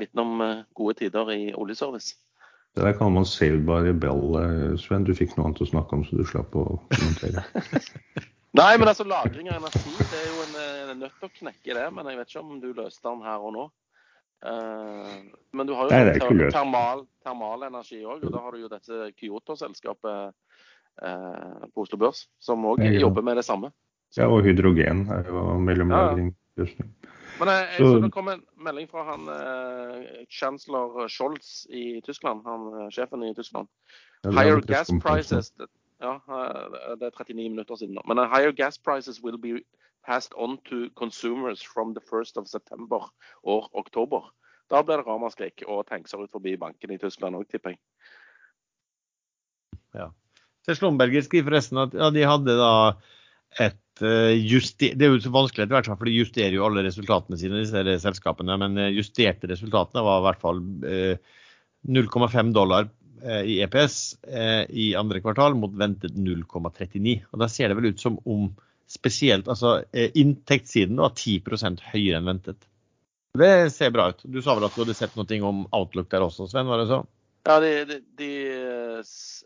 [0.00, 2.16] vitner om eh, gode tider i oljeservice.
[2.74, 4.34] Det der kaller man saved by bell,
[4.78, 5.06] Sven.
[5.06, 7.46] Du fikk noe annet å snakke om, så du slapp å kommentere.
[8.58, 10.39] Nei, men altså lagring av energi det er jo
[10.92, 11.86] en nødt til å knekke det.
[11.96, 13.68] Men jeg vet ikke om du løste den her og nå.
[14.40, 15.20] Uh,
[15.52, 19.10] men du har jo Nei, ter termal, termalenergi òg, og da har du jo dette
[19.18, 23.68] Kyoto-selskapet uh, på Oslo Børs som òg jobber med det samme.
[24.08, 24.22] Så.
[24.22, 26.32] Ja, og hydrogen er jo mellomlagring.
[26.56, 26.66] Ja.
[27.40, 32.40] Men jeg, jeg så det kom en melding fra han uh, chancellor Scholz i Tyskland,
[32.48, 33.68] han sjefen i Tyskland.
[34.24, 35.52] Higher gas prices
[36.00, 36.16] ja,
[36.96, 38.04] det er 39 minutter siden nå.
[38.08, 39.60] Men higher gas prices will be
[40.06, 43.04] passed on to consumers from the 1st of September
[43.42, 44.30] or oktober.
[44.70, 47.80] Da blir det ramaskrik og tankser ut forbi banken i Tyskland òg, tipper jeg.
[49.98, 50.10] Ja.
[50.64, 52.74] Så Slumberger skriver forresten at ja, de hadde da
[53.58, 54.94] et uh, juster...
[54.94, 57.98] Det er jo så vanskelig etter hvert, for de justerer jo alle resultatene sine, disse
[58.04, 58.56] selskapene.
[58.62, 61.40] Men eh, justerte resultatene var i hvert fall uh, eh,
[61.90, 62.99] 0,5 dollar Eh,
[63.44, 67.16] i EPS eh, i andre kvartal mot ventet 0,39.
[67.30, 68.50] Og Da ser det vel ut som om
[68.90, 72.66] spesielt altså eh, inntektssiden var 10% høyere enn ventet.
[73.38, 74.24] Det ser bra ut.
[74.26, 76.66] Du sa vel at du hadde sett noe om Outlook der også, Sven?
[76.66, 77.04] var det så?
[77.46, 78.30] Ja, de, de, de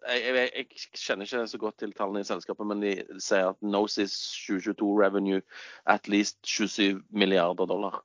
[0.09, 3.61] jeg, jeg, jeg, kjenner ikke så godt til tallene i selskapet, men de sier at
[3.62, 4.16] Nosis
[4.49, 5.45] 2022 revenue
[5.87, 8.01] at least 27 milliarder dollar.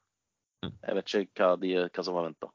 [0.65, 0.75] Mm.
[0.75, 2.51] Jeg vet ikke hva, de, hva som var venta.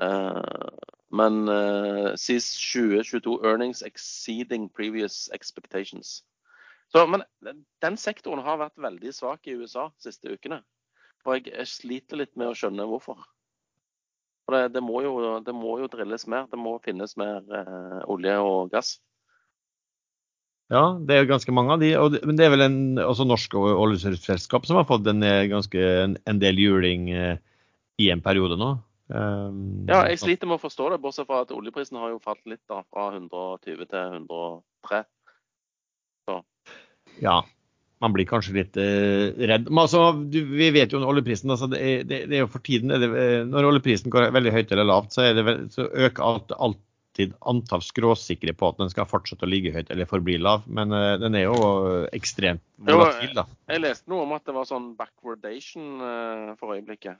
[0.00, 6.20] Uh, men uh, SIS 2022 earnings exceeding previous expectations.
[6.92, 7.22] Så, men
[7.82, 10.62] den sektoren har vært veldig svak i USA de siste ukene.
[11.26, 13.20] Og jeg, sliter litt med å skjønne hvorfor.
[14.46, 16.48] For det, det, må, jo, det må, jo, drilles mer.
[16.50, 18.96] Det må finnes mer uh, olje og gass.
[20.70, 21.92] Ja, det er ganske mange av de.
[21.98, 25.86] Og, men det er vel en, også norske oljeselskap som har fått en, eh, ganske,
[26.04, 27.34] en, en del juling uh,
[27.98, 28.76] i en periode nå.
[29.10, 32.44] Um, ja, jeg sliter med å forstå det, bortsett fra at oljeprisen har jo falt
[32.50, 35.00] litt da, fra 120 til 103.
[36.28, 36.36] Så.
[37.24, 37.40] Ja,
[38.00, 39.66] man blir kanskje litt uh, redd.
[39.70, 41.50] Men altså, du, vi vet jo om oljeprisen.
[41.50, 44.54] Altså, det, er, det, det, er jo for tiden det, eh, Når oljeprisen går veldig
[44.54, 49.10] høyt eller lavt, så, det, så øker alt, alltid antall skråsikre på at den skal
[49.10, 50.62] fortsette å ligge høyt eller forbli lav.
[50.70, 51.58] Men uh, den er jo
[52.14, 53.48] ekstremt volatil, da.
[53.74, 57.18] Jeg leste noe om at det var sånn backwardation uh, for øyeblikket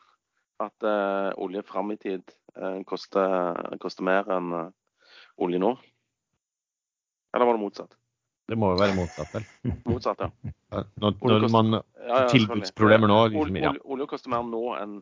[0.61, 2.23] at uh, olje fram i tid
[2.59, 4.69] uh, koster, koster, mer enn uh,
[5.41, 5.73] olje nå?
[7.35, 7.97] Eller var det motsatt?
[8.51, 9.45] Det må jo være motsatt, vel?
[9.93, 10.55] Motsatt, ja.
[10.99, 13.71] Når, når man ja, ja, tilbudsproblemer nå liksom, ja.
[13.87, 14.97] olje, koster mer nå enn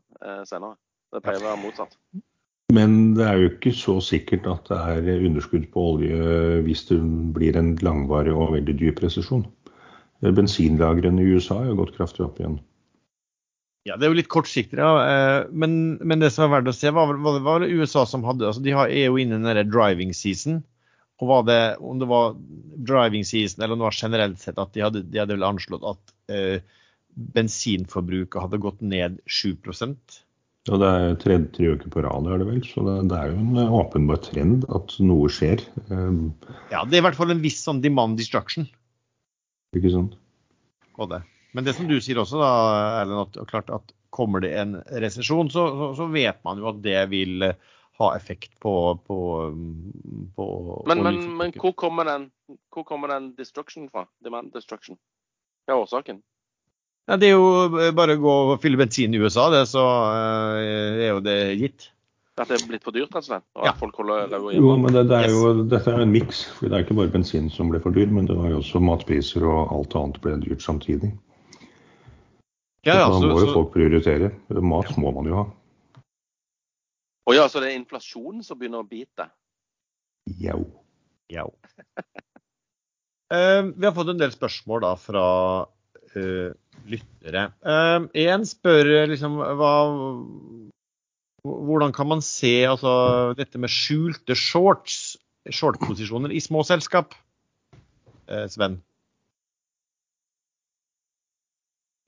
[0.45, 0.77] senere.
[1.09, 1.97] Det pleier å være motsatt.
[2.77, 6.99] Men det er jo ikke så sikkert at det er underskudd på olje hvis det
[7.33, 9.47] blir en langvarig og veldig dyp resesjon.
[10.21, 12.59] Bensinlagrene i USA har gått kraftig opp igjen.
[13.89, 14.91] Ja, Det er jo litt kortsiktig, ja.
[15.09, 18.27] Eh, men, men, det som er verdt å se, var, var, var det USA som
[18.27, 20.61] hadde altså De er jo inne i den driving season.
[21.19, 22.37] Og var det, om det var
[22.87, 25.87] driving season eller om det var generelt sett at de hadde, de hadde vel anslått
[25.89, 26.61] at eh,
[27.35, 29.97] bensinforbruket hadde gått ned 7%
[30.69, 32.61] ja, Det er tredje tre uker på rad, er det vel.
[32.67, 35.65] Så det, det, er jo en åpenbar trend at noe skjer.
[35.89, 36.35] Um,
[36.69, 38.69] ja, det er i hvert fall en viss sånn demand destruction.
[39.79, 40.19] Ikke sant.
[41.01, 41.23] Og det.
[41.57, 42.53] Men det som du sier også, da,
[43.01, 46.81] Erlend, at, klart at kommer det en resesjon, så, så, så, vet man jo at
[46.85, 48.73] det vil eh, ha effekt på,
[49.07, 49.19] på,
[50.37, 50.49] på
[50.87, 52.29] Men, men, men hvor, kommer den,
[52.75, 54.07] hvor kommer den destruction fra?
[54.25, 54.99] Demand destruction?
[55.67, 56.23] Hva er årsaken?
[57.09, 60.59] Ja, det er jo bare å gå og fylle bensin i USA, det, så uh,
[60.61, 61.89] er jo det gitt.
[62.39, 63.47] At det er blitt for dyrt, rett og slett?
[63.65, 63.73] Ja.
[64.55, 66.45] Jo, men det, det er jo, dette er jo en miks.
[66.61, 69.47] Det er ikke bare bensin som ble for dyr, men det var jo også matpriser
[69.49, 71.11] og alt annet ble dyrt samtidig.
[72.87, 74.31] Ja, ja, da så, må jo folk prioritere.
[74.63, 75.47] Mat må man jo ha.
[77.29, 79.29] Å ja, så det er inflasjonen som begynner å bite?
[80.39, 80.63] Jau.
[81.33, 81.45] ja.
[83.33, 85.27] uh, vi har fått en del spørsmål da fra
[85.67, 86.51] uh,
[86.89, 87.49] lyttere.
[88.17, 89.73] Én spør eh, liksom hva
[91.49, 95.17] Hvordan kan man se altså, dette med skjulte shorts,
[95.49, 97.15] shortposisjoner i små selskap?
[98.29, 98.81] Eh, Sven?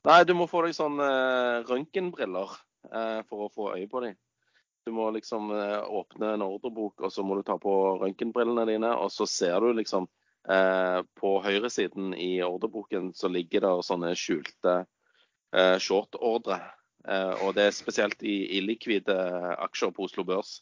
[0.07, 2.53] Nei, du må få deg sånne uh, røntgenbriller
[2.89, 4.15] uh, for å få øye på dem.
[4.85, 8.95] Du må liksom uh, åpne en ordrebok, og så må du ta på røntgenbrillene dine,
[8.97, 10.07] og så ser du liksom
[10.49, 16.61] uh, På høyresiden i ordreboken så ligger det sånne skjulte uh, short-ordre.
[17.01, 19.15] Og det er spesielt i illikvide
[19.65, 20.59] aksjer på Oslo Børs.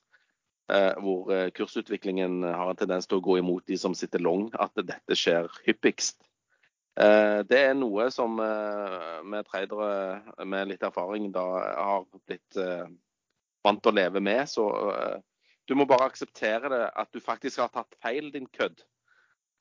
[1.04, 5.18] hvor kursutviklingen har en tendens til å gå imot de som sitter long, at dette
[5.20, 6.29] skjer hyppigst.
[7.00, 12.90] Eh, Det er noe som eh, vi tradere med litt erfaring da har blitt eh,
[13.64, 14.44] vant til å leve med.
[14.52, 14.66] Så
[15.70, 18.82] du må bare akseptere det, at du faktisk har tatt feil, din kødd.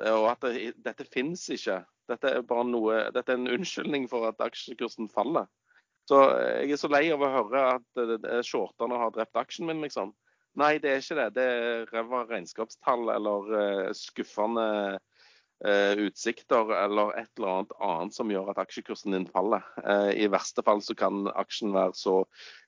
[0.09, 1.83] Og at det, dette finnes ikke.
[2.09, 5.49] Dette er bare noe, dette er en unnskyldning for at aksjekursen faller.
[6.09, 6.23] Så
[6.63, 10.15] jeg er så lei av å høre at shorterne har drept aksjen min, liksom.
[10.59, 11.29] Nei, det er ikke det.
[11.37, 14.69] Det er ræva regnskapstall eller skuffende
[15.59, 19.65] utsikter eller et eller annet annet som gjør at aksjekursen din faller.
[19.83, 22.21] Eh, I verste fall så kan aksjen være så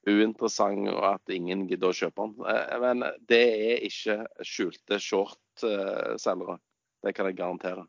[0.09, 2.51] uinteressant og at ingen gidder å kjøpe den.
[2.51, 6.59] Eh, men det er ikke skjulte short-selgere.
[7.01, 7.86] Det kan jeg garantere.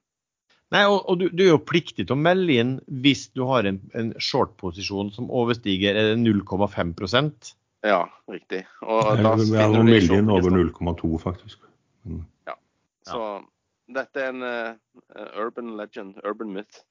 [0.71, 3.67] Nei, og, og du, du, er jo pliktig til å melde inn hvis du har
[3.67, 7.51] en, en short-posisjon som overstiger er det 0,5%
[7.83, 8.61] Ja, riktig.
[8.85, 11.65] Og da jeg må du melde inn over 0,2, faktisk.
[12.07, 12.21] Mm.
[13.01, 13.17] Så
[13.95, 14.75] dette er en uh,
[15.39, 16.83] urban legend, urban myth.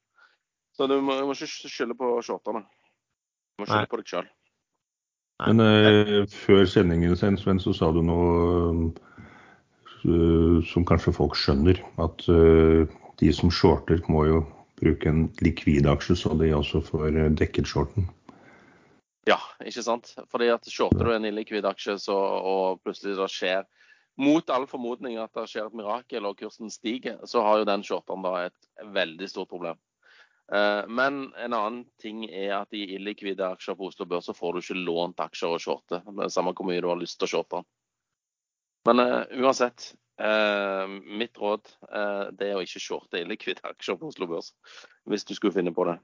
[0.75, 2.63] Så du må, du må ikke skylde på shorterne.
[2.63, 4.29] Du må skylde på deg sjøl.
[5.41, 8.29] Men uh, før sendingen Sven, Sven, så sa du noe
[10.05, 11.81] eh, som kanskje folk skjønner.
[12.01, 12.25] At
[13.21, 14.41] de som shorter, må jo
[14.81, 18.09] bruke en likvid aksje, så de også får dekket shorten.
[19.29, 20.15] Ja, ikke sant.
[20.31, 23.67] Fordi at shorter du en illikvid aksje, så, og plutselig det skjer
[24.21, 27.85] mot all formodning at det skjer et mirakel og kursen stiger, så har jo den
[27.85, 29.79] shorteren da et veldig stort problem.
[30.51, 34.53] Eh, Men en annen ting er at i illikvide aksjer på Oslo Børs så får
[34.53, 36.01] du ikke lånt aksjer å shorte.
[36.29, 37.63] Samme hvor mye du har lyst til å shorte.
[38.89, 44.09] Men uh, uansett, uh, mitt råd uh, det er å ikke shorte illikvide aksjer på
[44.09, 44.55] Oslo Børs.
[45.05, 45.99] Hvis du skulle finne på det.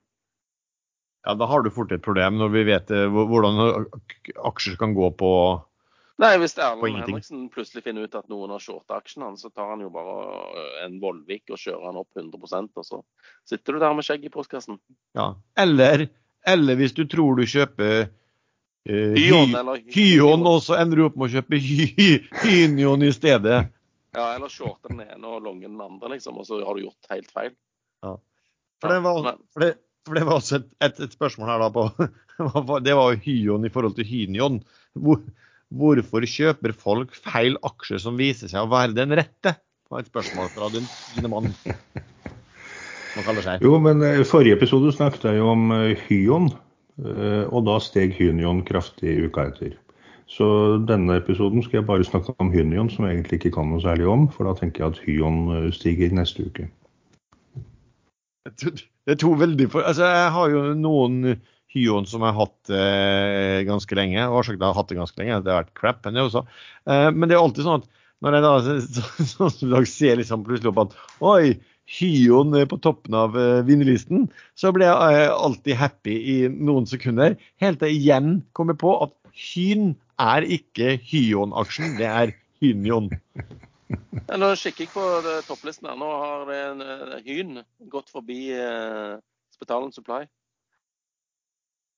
[1.26, 3.88] Ja, da har du fort et problem når vi vet hvordan
[4.48, 5.32] aksjer kan gå på
[6.18, 7.04] Nei, hvis Erlend.
[7.04, 10.16] Henriksen plutselig finner ut at noen har shorta aksjen hans, så tar han jo bare
[10.50, 13.02] øh, en Vollvik og kjører han opp 100 og så
[13.46, 14.80] sitter du der med skjegg i postkassen.
[15.18, 15.36] Ja.
[15.60, 16.08] Eller,
[16.42, 19.54] eller hvis du tror du kjøper uh, Hyon
[19.94, 22.10] Hyon, og så ender du opp med å kjøpe hy,
[22.42, 23.62] Hynion i stedet.
[24.18, 27.14] Ja, eller shorte den ene og longe den andre, liksom, og så har du gjort
[27.14, 27.54] helt feil.
[28.82, 29.74] For det var, for det,
[30.06, 31.86] for det var også et, et, et spørsmål her da på
[32.86, 34.60] Det var jo Hyon i forhold til Hynion.
[34.94, 35.22] Hvor,
[35.74, 39.58] hvorfor kjøper folk feil aksjer som viser seg å være den rette?
[39.58, 41.52] Det var et spørsmål fra den fine mann.
[43.64, 46.52] Jo, men I forrige episode snakket jeg jo om eh, Hyon,
[47.02, 49.78] eh, og da steg Hynion kraftig uka etter.
[50.30, 50.46] Så
[50.86, 54.10] denne episoden skal jeg bare snakke om Hynion, som jeg egentlig ikke kan noe særlig
[54.12, 56.68] om, for da tenker jeg at Hyon eh, stiger neste uke.
[58.48, 59.88] Det er to veldig for...
[59.88, 61.40] Altså, jeg har jo noen
[61.74, 64.24] Hyon som jeg har hatt eh, ganske lenge.
[64.28, 66.04] Årsaken til at jeg har hatt det ganske lenge, det har vært crap.
[66.06, 66.44] Men det, også.
[66.88, 67.90] Eh, men det er alltid sånn at
[68.26, 68.78] når jeg da så,
[69.32, 71.58] så, så, ser liksom plutselig opp at oi,
[71.88, 74.26] Hyon er på toppen av eh, vinnerlisten,
[74.60, 77.38] så blir jeg eh, alltid happy i noen sekunder.
[77.64, 83.12] Helt til jeg igjen kommer på at Hyn er ikke Hyon-aksjen, det er Hynion.
[83.88, 85.04] Ja, Nå kikker jeg på
[85.48, 85.96] topplisten her.
[86.00, 87.62] Nå har en eh, Hyn
[87.92, 89.16] gått forbi eh,
[89.56, 90.26] Spetalen Supply.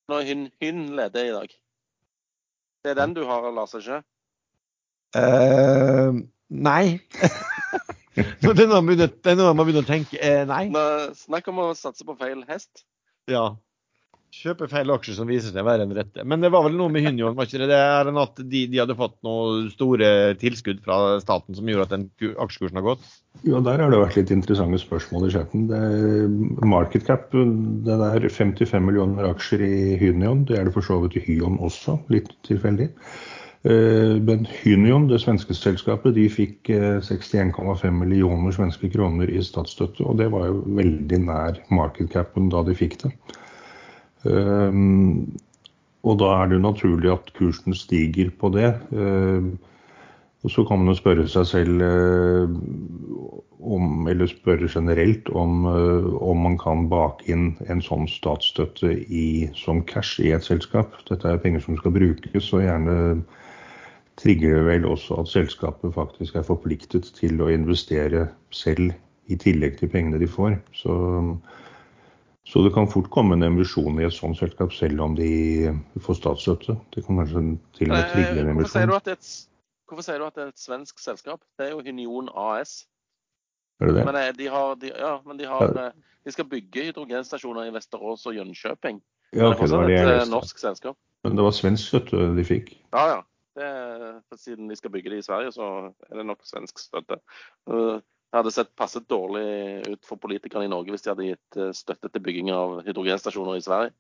[0.10, 1.52] Nå hun, hyn leder i dag.
[2.84, 4.02] Det er den du har, Lars, ikke?
[5.18, 7.00] Uh, nei.
[8.42, 8.90] Så er noe man
[9.68, 10.66] begynt å tenke eh, nei.
[10.74, 10.84] Nå,
[11.16, 12.84] Snakk om å satse på feil hest.
[13.30, 13.52] Ja.
[14.30, 16.24] Kjøpe feil aksjer som viser seg å være den rette.
[16.28, 17.70] Men det var vel noe med Hynion, var ikke det?
[17.72, 21.88] Det er en at de, de hadde fått noen store tilskudd fra staten som gjorde
[21.88, 23.08] at den aksjekursen har gått?
[23.48, 25.66] Jo, der har det vært litt interessante spørsmål i chatten.
[26.62, 30.46] Market cap, det er 55 millioner aksjer i Hynion.
[30.46, 32.92] Det er det for så vidt i Hyon også, litt tilfeldig.
[33.64, 40.06] Eh, Men Hynion, det svenske selskapet, de fikk eh, 61,5 millioner svenske kroner i statsstøtte.
[40.06, 43.16] Og det var jo veldig nær market capen da de fikk det.
[44.24, 45.38] Um,
[46.08, 48.72] og da er det jo naturlig at kursen stiger på det.
[48.92, 49.58] Um,
[50.44, 52.52] og så kan man jo spørre seg selv uh,
[53.60, 59.50] om, eller spørre generelt om, uh, om man kan bake inn en sånn statsstøtte i,
[59.60, 60.96] som cash i et selskap.
[61.10, 62.96] Dette er penger som skal brukes, og gjerne
[64.20, 68.96] trigger det vel også at selskapet faktisk er forpliktet til å investere selv
[69.32, 70.58] i tillegg til pengene de får.
[70.76, 70.96] Så,
[72.50, 75.70] så det kan fort komme en emisjon i et sånt selskap selv om de
[76.02, 76.74] får statsstøtte.
[76.96, 77.44] Det kan kanskje
[77.78, 78.94] til og med trigge en emisjon.
[79.90, 81.42] Hvorfor sier du at det er et svensk selskap?
[81.58, 82.84] Det er jo Union AS.
[83.82, 84.06] Er det det?
[84.06, 85.74] Men, eh, de, har, de, ja, men de, har.
[85.86, 89.00] Eh, de, skal bygge hydrogenstasjoner i Vesterås og Jönköping.
[89.34, 90.98] Ja, okay, det, det er et eh, norsk selskap.
[91.24, 92.74] Men det var svensk støtte de fikk?
[92.94, 93.20] Ja, ja.
[93.60, 97.18] Det, siden de skal bygge det i Sverige, så er det nok svensk støtte.
[98.30, 99.48] Det hadde sett passe dårlig
[99.90, 103.58] ut for politikerne i Norge hvis de hadde gitt eh, støtte til bygging av hydrogenstasjoner
[103.58, 103.96] i Sverige.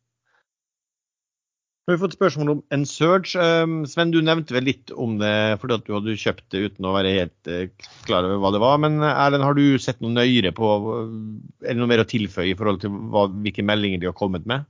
[1.89, 3.33] Vi har fått spørsmål om en surge.
[3.41, 6.85] Um, Sven, du nevnte vel litt om det fordi at du hadde kjøpt det uten
[6.85, 8.77] å være helt uh, klar over hva det var.
[8.85, 12.59] Men eh, Erlend, har du sett noe nøyere på eller noe mer å tilføye i
[12.59, 14.69] forhold til hva, hvilke meldinger de har kommet med?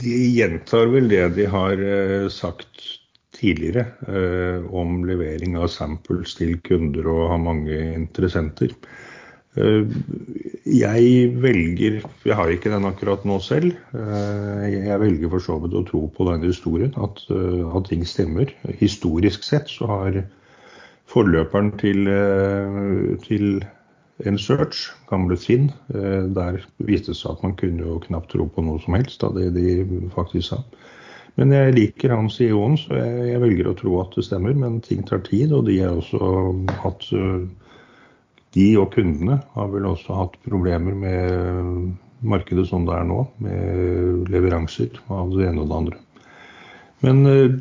[0.00, 1.84] De gjentar vel det de har
[2.32, 2.99] sagt
[3.40, 8.74] tidligere eh, om levering av samples til kunder og har mange interessenter.
[9.58, 9.88] Eh,
[10.70, 13.72] jeg velger Jeg har ikke den akkurat nå selv.
[13.96, 18.52] Eh, jeg velger for så vidt å tro på den historien, at, at ting stemmer.
[18.82, 20.22] Historisk sett så har
[21.10, 22.06] forløperen til,
[23.24, 23.64] til
[24.22, 28.62] en search, gamle Finn, der viste det seg at man kunne jo knapt tro på
[28.62, 30.60] noe som helst av det de faktisk sa.
[31.40, 34.52] Men jeg liker han CEO-en, så jeg, jeg, velger å tro at det stemmer.
[34.60, 36.20] Men ting tar tid, og de har også
[36.84, 37.48] hatt øh,
[38.50, 44.28] De og kundene har vel også hatt problemer med markedet som det er nå, med
[44.28, 46.00] leveranser av det ene og det andre.
[47.06, 47.60] Men øh,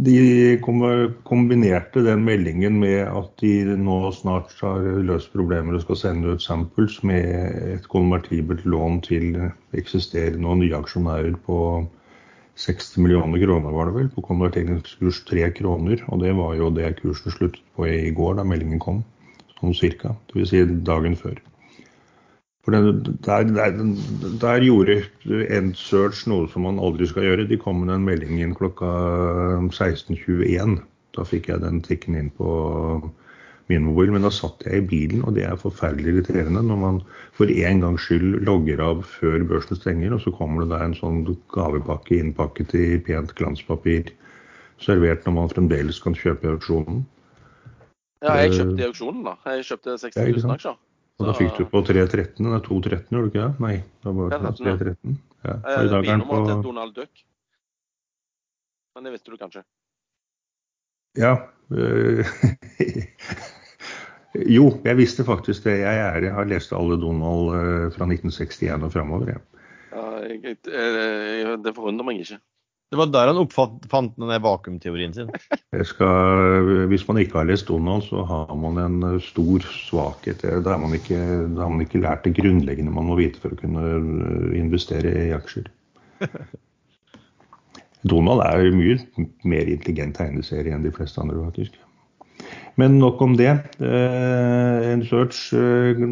[0.00, 6.32] de kombinerte den meldingen med at de nå snart har løst problemer og skal sende
[6.32, 7.28] ut samples med
[7.74, 9.36] et konvertibelt lån til
[9.76, 11.58] eksisterende og nye aksjonærer på
[12.60, 16.02] 60 millioner kroner var det vel, på konverteringskurs 3 kroner.
[16.12, 19.00] Og det var jo det kursen sluttet på i går, da meldingen kom.
[19.58, 20.16] Sånn cirka.
[20.32, 20.52] Dvs.
[20.52, 21.40] Si dagen før.
[22.62, 23.80] For det, der, der,
[24.38, 25.00] der, gjorde
[25.50, 27.48] EndSearch noe som man aldri skal gjøre.
[27.50, 28.90] De kom med den meldingen klokka
[29.72, 30.78] 16.21.
[31.16, 32.52] Da fikk jeg den tikken inn på
[33.72, 37.00] min mobil, men da satt jeg i bilen, og det er forferdelig irriterende når man
[37.36, 40.96] for en gangs skyld logger av før børsen stenger, og så kommer det da en
[40.98, 41.24] sånn
[41.56, 44.12] gavepakke innpakket i pent glanspapir
[44.82, 47.02] servert når man fremdeles kan kjøpe i auksjonen.
[48.22, 49.36] Ja, jeg kjøpte i auksjonen, da.
[49.50, 50.80] Jeg kjøpte 60 000 aksjer.
[51.20, 53.52] Og da fikk du på 3.13, det er 2.13, gjorde du ikke det?
[53.62, 55.18] Nei, det var 3.13.
[55.42, 55.56] Ja.
[55.58, 57.24] I dag er den på Donald Duck.
[58.94, 59.64] Men det visste du kanskje?
[61.18, 61.34] Ja.
[64.32, 65.80] Jo, jeg visste faktisk det.
[65.82, 69.34] Jeg, er, jeg har lest alle Donald uh, fra 1961 og framover.
[69.34, 69.40] Ja.
[69.92, 72.38] Ja, jeg, jeg, det forundrer meg ikke.
[72.92, 75.30] Det var der han oppfant den vakuumteorien sin.
[75.90, 80.44] Skal, hvis man ikke har lest Donald, så har man en eh, stor svakhet.
[80.44, 81.16] Da har man ikke,
[81.56, 85.32] har man ikke lært det grunnleggende man må vite for å kunne eh, investere i
[85.32, 85.70] aksjer.
[88.12, 88.98] Donald er mye
[89.48, 91.80] mer intelligent tegneserie enn de fleste andre, faktisk.
[92.80, 93.52] Men nok om det.
[93.80, 96.02] Eh, en search eh,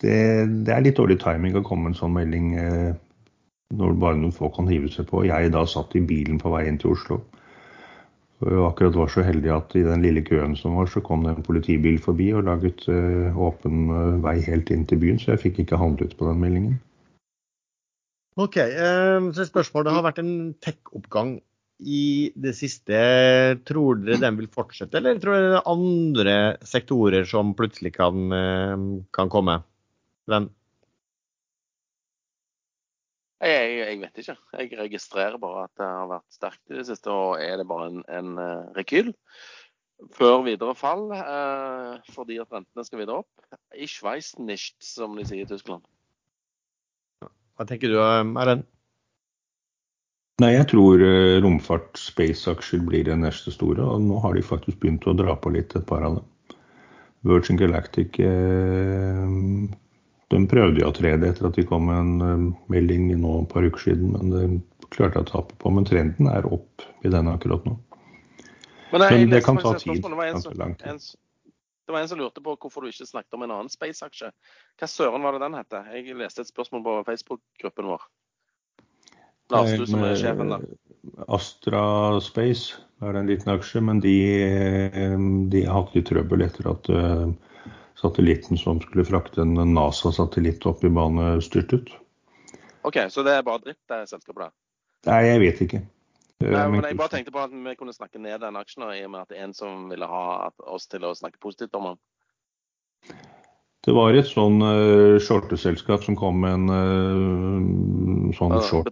[0.00, 0.16] det,
[0.64, 2.90] det, er litt dårlig timing å komme en sånn melding eh,
[3.74, 5.24] når bare noen få kan hive seg på.
[5.28, 7.20] Jeg da satt i bilen på vei inn til Oslo.
[8.44, 11.32] Og akkurat var så heldig at i den lille køen som var, så kom det
[11.32, 12.82] en politibil forbi og laget
[13.40, 13.86] åpen
[14.24, 16.74] vei helt inn til byen, så jeg fikk ikke handlet på den meldingen.
[18.36, 20.34] Ok, så spørsmålet har vært en
[20.66, 21.38] tech-oppgang
[21.84, 22.98] i det siste.
[23.68, 28.26] Tror dere den vil fortsette, eller tror dere det er andre sektorer som plutselig kan,
[28.32, 29.60] eh, kan komme?
[30.30, 30.48] Den?
[33.44, 34.36] Jeg, jeg, vet ikke.
[34.56, 37.12] Jeg registrerer bare at det har vært sterkt i det siste.
[37.12, 39.12] Og er det bare en, en eh, rekyl
[40.14, 43.58] før videre fall eh, fordi at rentene skal videre opp?
[43.76, 45.84] Ich weiß nicht, som de sier i Tyskland.
[47.54, 48.64] Hva tenker du, Erlend?
[50.42, 53.84] Nei, jeg tror eh, romfart, space-aksjer blir det neste store.
[53.86, 56.58] Og nå har de faktisk begynt å dra på litt, et par av dem.
[57.24, 59.28] Virgin Galactic eh,
[60.34, 63.52] de prøvde jo å trede etter at de kom med en eh, melding nå et
[63.52, 65.70] par uker siden, men det klarte jeg å tape på.
[65.76, 67.76] Men trenden er opp i den akkurat nå.
[68.90, 70.02] Men, jeg, men det kan ta tid.
[70.02, 71.00] Det var, en, en,
[71.86, 74.34] det var en som lurte på hvorfor du ikke snakket om en annen space-aksje.
[74.82, 75.78] Hva søren var det den het?
[75.94, 78.06] Jeg leste et spørsmål på Facebook-gruppen vår.
[79.54, 80.60] Lars, som er sjefen, da.
[81.32, 81.84] Astra
[82.24, 84.14] Space er en liten aksje, men de,
[85.52, 86.90] de har hatt litt trøbbel etter at
[88.00, 91.92] satellitten som skulle frakte en NASA-satellitt opp i bane, styrtet.
[92.84, 94.54] OK, så det er bare dritt, det selskapet der?
[95.08, 95.80] Nei, jeg vet ikke.
[96.44, 99.12] Nei, men jeg bare tenkte på at vi kunne snakke ned den aksjen i og
[99.14, 102.02] med at det er en som ville ha oss til å snakke positivt om den.
[103.84, 108.88] Det var et sånn uh, shorteselskap som kom med en uh, sånn short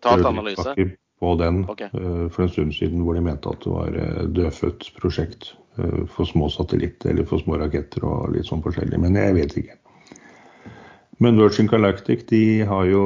[1.23, 1.89] på den okay.
[1.95, 6.03] uh, for en stund siden, hvor de mente at det var uh, dødfødt prosjekt uh,
[6.11, 8.99] for små satellitter eller for små raketter og litt sånn forskjellig.
[9.05, 9.79] Men jeg vet ikke.
[11.23, 13.03] Men Virgin Galactic de har jo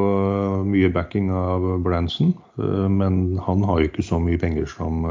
[0.65, 2.31] mye backing av Branson.
[2.57, 5.03] Men han har jo ikke så mye penger som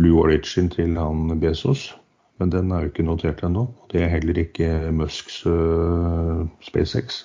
[0.00, 1.90] Blue Origin til han Bezos.
[2.38, 3.66] Men den er jo ikke notert ennå.
[3.90, 7.24] Det er heller ikke Musks uh, SpaceX.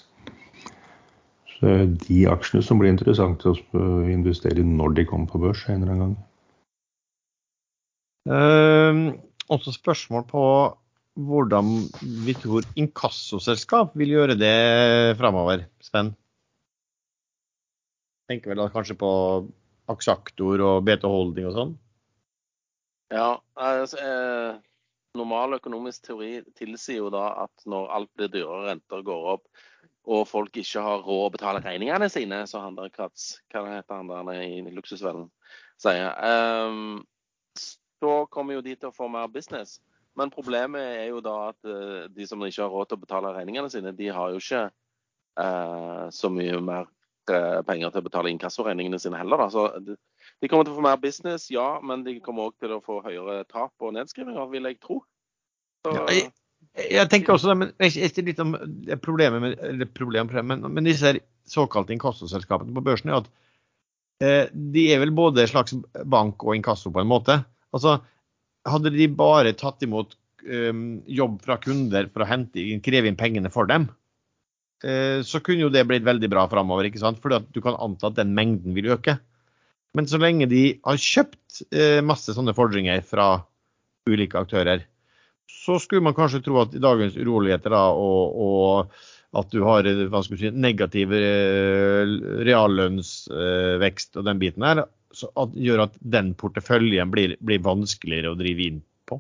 [1.53, 1.73] Så
[2.07, 5.93] de aksjene som blir interessante å investere i når de kommer på børs en eller
[5.93, 6.21] annen gang.
[8.23, 9.19] Uh,
[9.53, 10.43] også spørsmål på
[11.13, 11.69] hvordan
[12.25, 16.15] vi tror inkassoselskap vil gjøre det framover, Sven?
[18.31, 19.11] Tenker vel da kanskje på
[19.91, 21.73] Aksaktor og BT Holding og sånn?
[23.13, 23.27] Ja,
[23.59, 24.55] altså, eh,
[25.17, 29.63] normal økonomisk teori tilsier jo da at når alt blir dyrere, renter går opp,
[30.03, 33.09] og folk ikke har råd å betale regningene sine, så han der hva
[33.69, 35.29] heter han der i Luksusvellen,
[35.79, 36.11] sier,
[36.67, 37.03] um,
[37.55, 39.77] så kommer jo de til å få mer business.
[40.19, 43.31] Men problemet er jo da at uh, de som ikke har råd til å betale
[43.37, 44.65] regningene sine, de har jo ikke
[45.39, 46.89] uh, så mye mer
[47.31, 49.45] uh, penger til å betale inkassoregningene sine heller.
[49.45, 49.47] Da.
[49.53, 49.95] Så
[50.41, 53.01] de, kommer til å få mer business, ja, men de kommer òg til å få
[53.05, 55.01] høyere tap og nedskrivinger, vil jeg tro.
[55.83, 56.31] Så, ja, jeg,
[56.95, 58.55] jeg, tenker også det, men ikke litt om
[59.03, 61.15] problemet med, eller problem, men, men disse
[61.49, 63.29] såkalte inkassoselskapene på børsen er at
[64.23, 65.75] eh, de er vel både slags
[66.07, 67.41] bank og inkasso på en måte.
[67.75, 67.97] Altså,
[68.69, 70.15] hadde de bare tatt imot
[70.47, 73.89] um, jobb fra kunder for å hente kreve inn pengene for dem,
[74.85, 76.87] uh, så kunne jo det blitt veldig bra framover.
[76.95, 79.17] For du kan anta at den mengden vil øke.
[79.93, 83.43] Men så lenge de har kjøpt eh, masse sånne fordringer fra
[84.09, 84.87] ulike aktører,
[85.49, 88.89] så skulle man kanskje tro at i dagens uroligheter da, og, og,
[89.37, 89.87] at du har
[90.25, 91.13] skal si, negativ
[92.47, 94.83] reallønnsvekst og den biten her,
[95.13, 99.19] så at, gjør at den porteføljen blir, blir, vanskeligere å drive inn på.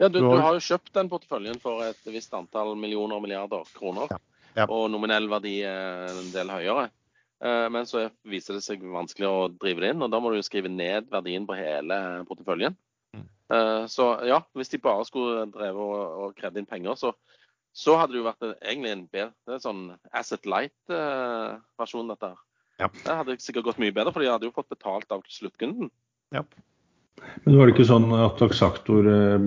[0.00, 3.68] Ja, du, du, har jo kjøpt den porteføljen for et visst antall millioner og milliarder
[3.76, 4.08] kroner.
[4.12, 4.18] Ja,
[4.62, 4.66] ja.
[4.66, 6.88] Og nominell verdi er en del høyere.
[7.44, 10.40] Eh, men så viser det seg vanskelig å drive det inn, og da må du
[10.40, 12.74] jo skrive ned verdien på hele porteføljen.
[13.14, 13.26] Mm.
[13.54, 17.14] Eh, så ja, hvis de bare skulle drevet og, og krevd inn penger, så,
[17.76, 22.42] så, hadde det jo vært egentlig en bedre sånn Asset Light-versjon, dette her.
[22.78, 22.90] Ja.
[22.94, 25.92] Det hadde sikkert gått mye bedre, for de hadde jo fått betalt av sluttkunden.
[26.34, 26.44] Ja.
[27.44, 29.46] Men var det ikke sånn at Axactor, eh,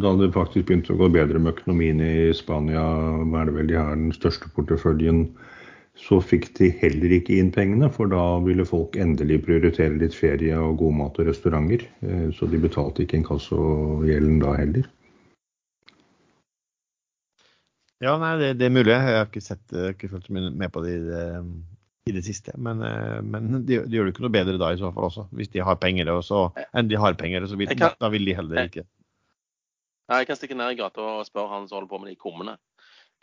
[0.00, 2.84] da det faktisk begynte å gå bedre med økonomien i Spania,
[3.24, 5.26] er det vel de har den største porteføljen,
[5.94, 10.56] så fikk de heller ikke inn pengene, for da ville folk endelig prioritere litt ferie
[10.58, 11.86] og god mat og restauranter.
[12.02, 14.90] Eh, så de betalte ikke inkassogjelden da heller.
[18.02, 18.90] Ja, nei, det, det, er mulig.
[18.90, 19.64] Jeg har ikke, sett,
[19.94, 20.98] ikke fulgt med på det
[22.04, 22.52] i det siste.
[22.60, 25.26] Men, eh, men de, de, gjør det ikke noe bedre da i så fall også,
[25.36, 26.44] hvis de har penger og så,
[26.76, 27.46] enn de har penger.
[27.48, 28.84] Så vil, kan, da vil de heller ikke.
[30.12, 32.58] Jeg kan stikke ned i gata og spørre han som holder på med de kummene.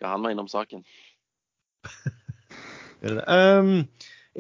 [0.02, 0.82] Hva han mener om saken.
[3.02, 3.72] Um,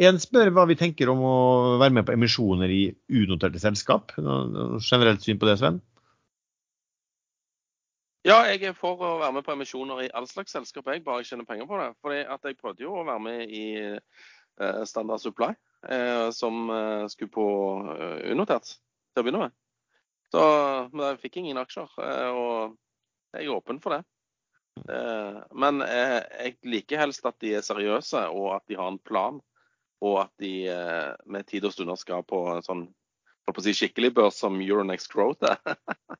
[0.07, 1.37] en spør hva vi tenker om å
[1.81, 2.83] være med på emisjoner i
[3.21, 4.13] unoterte selskap.
[4.21, 5.81] Noe generelt syn på det, Sven?
[8.21, 11.25] Ja, jeg er for å være med på emisjoner i all slags selskap, jeg bare
[11.25, 11.89] tjener penger på det.
[12.05, 15.55] Fordi jeg prøvde jo å være med i uh, Standard Supply,
[15.89, 17.47] uh, som uh, skulle på
[18.29, 19.57] unotert til å begynne med.
[20.31, 20.43] Så,
[20.93, 21.89] men jeg fikk ingen aksjer,
[22.31, 22.77] og
[23.35, 24.05] jeg er åpen for det.
[25.51, 29.37] Men jeg liker helst at de er seriøse, og at de har en plan.
[30.01, 30.71] Og at de
[31.29, 32.85] med tid og stunder skal på en sånn
[33.53, 35.59] på si skikkelig børs som Euronext Growth er.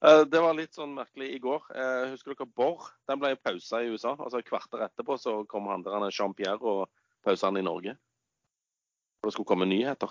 [0.00, 1.66] Eh, det var litt sånn merkelig i går.
[1.76, 2.86] Eh, husker dere Borr?
[3.04, 4.14] Den ble pausa i USA.
[4.14, 6.86] altså Et kvarter etterpå så kom handlerne Jean-Pierre og
[7.20, 7.92] pausa han i Norge.
[9.20, 10.08] For det skulle komme nyheter.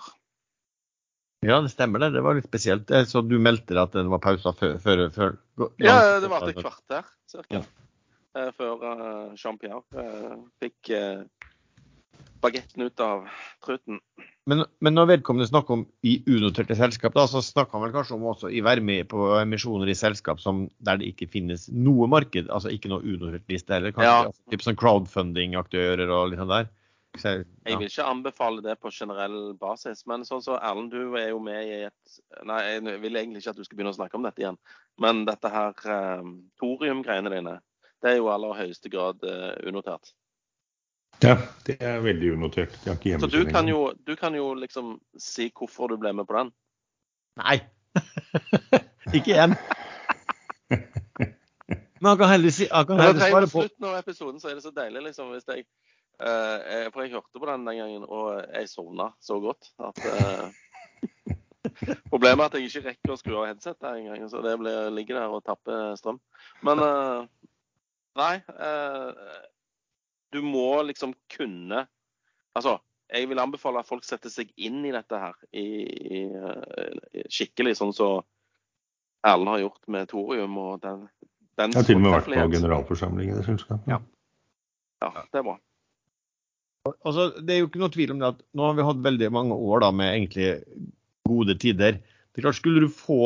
[1.46, 2.10] Ja, det stemmer det.
[2.16, 2.90] Det var litt spesielt.
[2.92, 5.36] Eh, så du meldte deg at det var pausa før, før, før
[5.80, 7.44] Ja, det var et kvarter ca.
[7.50, 7.62] Ja.
[8.54, 8.84] Før
[9.34, 10.04] Jean-Pierre
[10.62, 10.92] fikk
[12.40, 13.24] bagetten ut av
[13.64, 14.00] truten.
[14.48, 18.16] Men, men, når vedkommende snakker om i unoterte selskap, da, så snakker han vel kanskje
[18.16, 22.08] om også i være med på emisjoner i selskap som, der det ikke finnes noe
[22.10, 23.94] marked, altså ikke noe unotert liste heller?
[23.94, 24.28] Kanskje ja.
[24.30, 26.70] altså, typ sånn crowdfunding-aktører og litt sånn der?
[27.18, 30.04] Jeg, jeg vil ikke anbefale det på generell basis.
[30.06, 33.54] Men sånn så Erlend, du er jo med i et Nei, jeg vil egentlig ikke
[33.54, 34.58] at du skal begynne å snakke om dette igjen.
[35.02, 35.74] Men dette her
[36.20, 37.58] um, thoriumgreiene dine,
[38.00, 40.14] det er jo i aller høyeste grad uh, unotert.
[41.20, 42.78] Ja, det er veldig unotert.
[42.84, 46.14] Jeg har ikke Så du kan, jo, du kan jo liksom si hvorfor du ble
[46.16, 46.54] med på den.
[47.42, 47.58] Nei.
[49.16, 49.58] ikke igjen.
[52.00, 54.56] Men han kan heldigvis, si, han kan heller svare på slutten av episoden så er
[54.56, 55.66] det så deilig liksom hvis jeg
[56.20, 60.50] Uh, for jeg hørte på den den gangen, og jeg sovna så godt at uh,
[62.10, 65.16] Problemet er at jeg ikke rekker å skru av headsetet engang, så det blir, ligger
[65.16, 66.18] der og tapper strøm.
[66.66, 67.24] Men uh,
[68.20, 68.34] nei.
[70.32, 71.86] du må liksom kunne
[72.56, 72.80] Altså,
[73.12, 75.66] jeg vil anbefale at folk setter seg inn i dette her i,
[76.18, 76.20] i,
[77.30, 81.04] skikkelig, sånn som så Erlend har gjort med thorium og den,
[81.60, 83.90] den Jeg har til og med vært på generalforsamling i det selskapet.
[83.92, 84.00] Ja.
[85.04, 85.58] ja, det er bra.
[87.06, 89.30] Altså, det er jo ikke noe tvil om det at nå har vi hatt veldig
[89.34, 90.50] mange år da, med egentlig
[91.28, 92.00] gode tider.
[92.00, 93.20] Det er klart, Skulle du få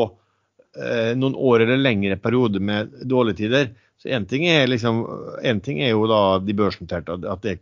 [0.76, 5.04] eh, noen år eller lengre periode med dårlige tider, så én ting, liksom,
[5.64, 7.58] ting, er jo da de børsnoterte, at det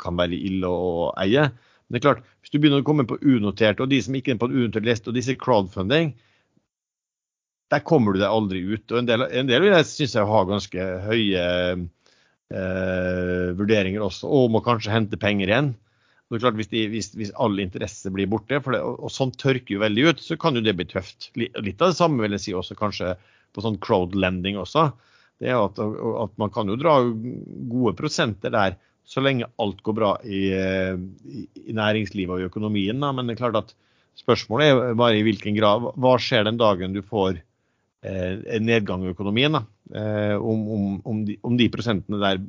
[0.00, 1.50] kan være ille å eie.
[1.86, 4.34] Men det er klart, hvis du begynner å komme på unotert, og de som ikke
[4.34, 6.14] er på en unotert liste, og disse crowdfunding,
[7.70, 8.86] der kommer du deg aldri ut.
[8.90, 11.44] Og en del, en del synes jeg har ganske høye
[12.54, 15.74] eh, vurderinger også, og må kanskje hente penger igjen.
[16.26, 19.34] Det er klart Hvis, de, hvis, hvis all interesse blir borte, det, og, og sånn
[19.38, 21.30] tørker jo veldig ut, så kan jo det bli tøft.
[21.38, 23.14] Litt av det samme vil jeg si også kanskje
[23.54, 24.88] på sånn crowdlending også.
[25.38, 29.94] Det er at, at Man kan jo dra gode prosenter der så lenge alt går
[29.94, 32.98] bra i, i, i næringslivet og i økonomien.
[32.98, 33.12] Da.
[33.14, 33.74] Men det er klart at
[34.18, 35.92] spørsmålet er bare i hvilken grad.
[35.94, 37.45] Hva skjer den dagen du får Eh,
[38.06, 39.58] en nedgang i økonomien.
[39.94, 42.42] Eh, om, om, om, de, om, de, prosentene der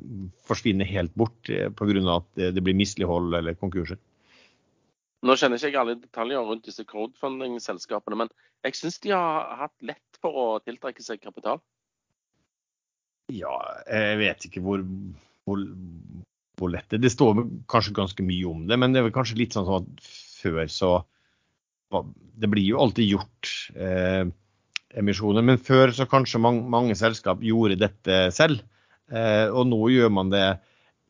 [0.48, 2.02] forsvinner helt bort eh, pga.
[2.16, 4.00] at det blir mislighold eller konkurser.
[5.26, 8.30] Nå kjenner ikke jeg alle detaljer rundt disse crowdfunding-selskapene, men
[8.66, 11.58] jeg syns de har hatt lett for å tiltrekke seg kapital.
[13.34, 13.54] Ja,
[13.90, 14.84] jeg vet ikke hvor,
[15.44, 15.64] hvor,
[16.58, 17.04] hvor lett det er.
[17.04, 20.10] Det står kanskje ganske mye om det, men det er vel kanskje litt sånn at
[20.38, 20.92] før så
[22.38, 23.50] Det blir jo alltid gjort.
[23.74, 24.28] Eh,
[24.96, 25.44] emisjoner.
[25.44, 28.62] Men før så kanskje mange, mange selskap gjorde dette selv.
[29.12, 30.46] Eh, og nå gjør man det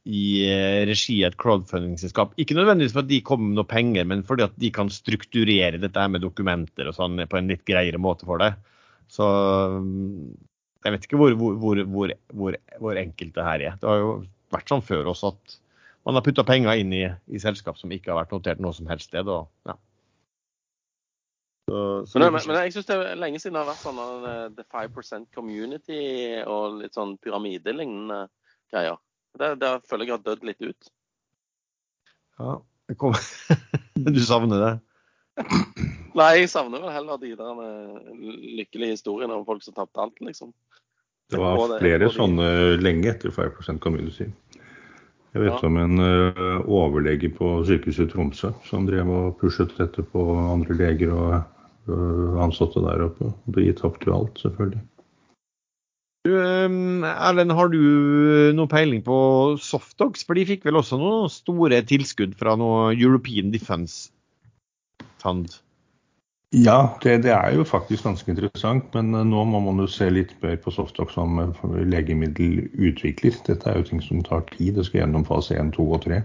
[0.09, 2.33] i eh, regi av et crowdfunding-selskap.
[2.41, 5.81] Ikke nødvendigvis for at de kommer med noe penger, men fordi at de kan strukturere
[5.83, 8.55] dette med dokumenter og sånn på en litt greiere måte for det.
[9.13, 9.27] Så
[9.83, 10.33] mm,
[10.85, 12.13] jeg vet ikke hvor, hvor, hvor,
[12.79, 13.81] hvor, enkelt det her er.
[13.81, 14.13] Det har jo
[14.55, 15.59] vært sånn før også at
[16.09, 18.89] man har putta penger inn i, i, selskap som ikke har vært notert noe som
[18.89, 19.29] helst sted.
[19.29, 19.77] Og, ja.
[21.69, 23.99] Så, så men, men, men, jeg syns det er lenge siden det har vært sånn
[24.01, 25.99] uh, The 5 Community
[26.49, 28.23] og litt sånn pyramidelignende
[28.73, 28.97] greier.
[29.37, 30.89] Det, det føler jeg har dødd litt ut.
[32.41, 32.55] Ja,
[32.97, 33.19] kom.
[34.17, 34.71] du savner det?
[36.17, 38.01] Nei, jeg savner vel heller de der uh,
[38.63, 40.55] lykkelige historiene om folk som tapte alt, liksom.
[41.29, 42.49] Det var flere det, sånne
[42.81, 44.31] lenge etter 5% Community.
[45.37, 45.61] Jeg vet ja.
[45.69, 50.81] om en uh, overlege på sykehuset i Tromsø som drev og pushet dette på andre
[50.81, 51.37] leger og
[52.43, 53.33] ansatte der oppe.
[53.57, 54.85] Gitt opp til alt, selvfølgelig.
[56.27, 57.81] Du, ehm, Erlend, har du
[58.57, 59.17] noe peiling på
[59.63, 60.27] Softox?
[60.27, 64.11] For de fikk vel også noen store tilskudd fra noe European Defence
[65.23, 65.61] Fund?
[66.57, 68.89] Ja, det, det, er jo faktisk ganske interessant.
[68.97, 73.37] Men eh, nå må man jo se litt mer på Softox som eh, legemiddelutvikler.
[73.49, 74.79] Dette er jo ting som tar tid.
[74.79, 76.23] Det skal gjennom fase 1, 2 og 3.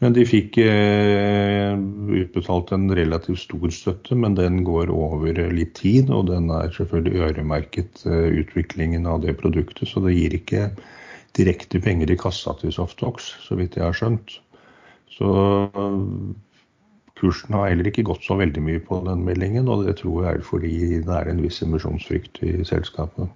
[0.00, 1.74] Men de fikk eh,
[2.22, 6.08] utbetalt en relativt stor støtte, men den går over litt tid.
[6.08, 10.70] Og den er selvfølgelig øremerket eh, utviklingen av det produktet, så det gir ikke
[11.36, 14.38] direkte penger i kassa til Softox, så vidt jeg har skjønt.
[15.12, 15.28] Så
[17.20, 20.40] kursen har heller ikke gått så veldig mye på den meldingen, og det tror jeg
[20.40, 20.74] er fordi
[21.04, 23.28] det er en viss emisjonsfrykt i selskapet.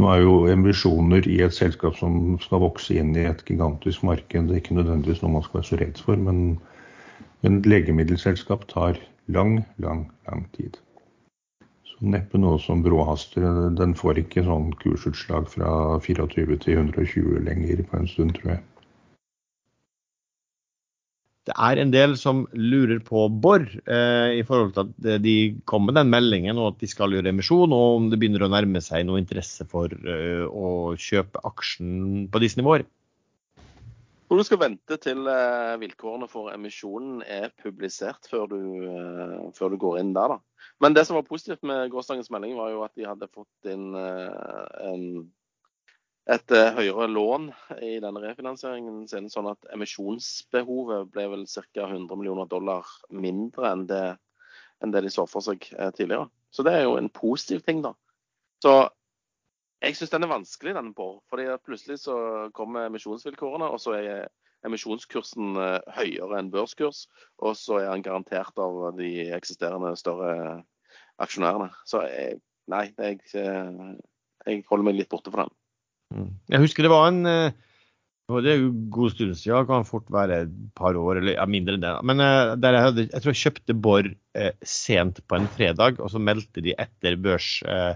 [0.00, 4.48] Nå er jo emisjoner i et selskap som skal vokse inn i et gigantisk marked,
[4.48, 6.40] det er ikke nødvendigvis noe man skal være så redd for, men,
[7.44, 10.80] men legemiddelselskap tar lang, lang, lang tid.
[11.84, 13.44] Så neppe noe som bråhaster.
[13.76, 18.64] Den får ikke sånn kursutslag fra 24 til 120 lenger på en stund, tror jeg
[21.48, 25.36] det er en del som lurer på Borr eh, i forhold til at de
[25.66, 28.50] kom med den meldingen og at de skal gjøre emisjon, og om det begynner å
[28.52, 32.86] nærme seg noe interesse for eh, å kjøpe aksjen på disse nivåer.
[34.32, 39.74] Hvor du skal vente til eh, vilkårene for emisjonen er publisert før du, eh, før
[39.74, 40.32] du, går inn der.
[40.32, 40.68] da.
[40.80, 43.90] Men det som var positivt med gårsdagens melding, var jo at de hadde fått inn
[43.98, 45.04] eh, en
[46.30, 47.48] et uh, høyere lån
[47.82, 51.86] i denne refinansieringen sin, sånn at emisjonsbehovet ble vel ca.
[51.88, 54.04] 100 millioner dollar mindre enn det,
[54.82, 56.28] enn det de så for seg uh, tidligere.
[56.54, 57.94] Så det er jo en positiv ting, da.
[58.62, 58.74] Så
[59.82, 61.08] jeg syns den er vanskelig, den på.
[61.30, 62.14] fordi plutselig så
[62.54, 64.28] kommer emisjonsvilkårene, og så er
[64.62, 67.08] emisjonskursen uh, høyere enn børskurs.
[67.42, 70.62] Og så er han garantert av de eksisterende større
[71.18, 71.72] aksjonærene.
[71.82, 72.38] Så jeg,
[72.70, 75.56] nei, jeg, jeg holder meg litt borte fra den.
[76.12, 76.32] Mm.
[76.52, 77.54] Jeg husker det var en eh,
[78.40, 81.76] det er jo god stund siden, kan fort være et par år eller ja, mindre
[81.76, 81.92] enn det.
[82.08, 86.12] Men uh, jeg, hadde, jeg tror jeg kjøpte Borr uh, sent på en fredag, og
[86.12, 87.92] så meldte de etter børs, uh,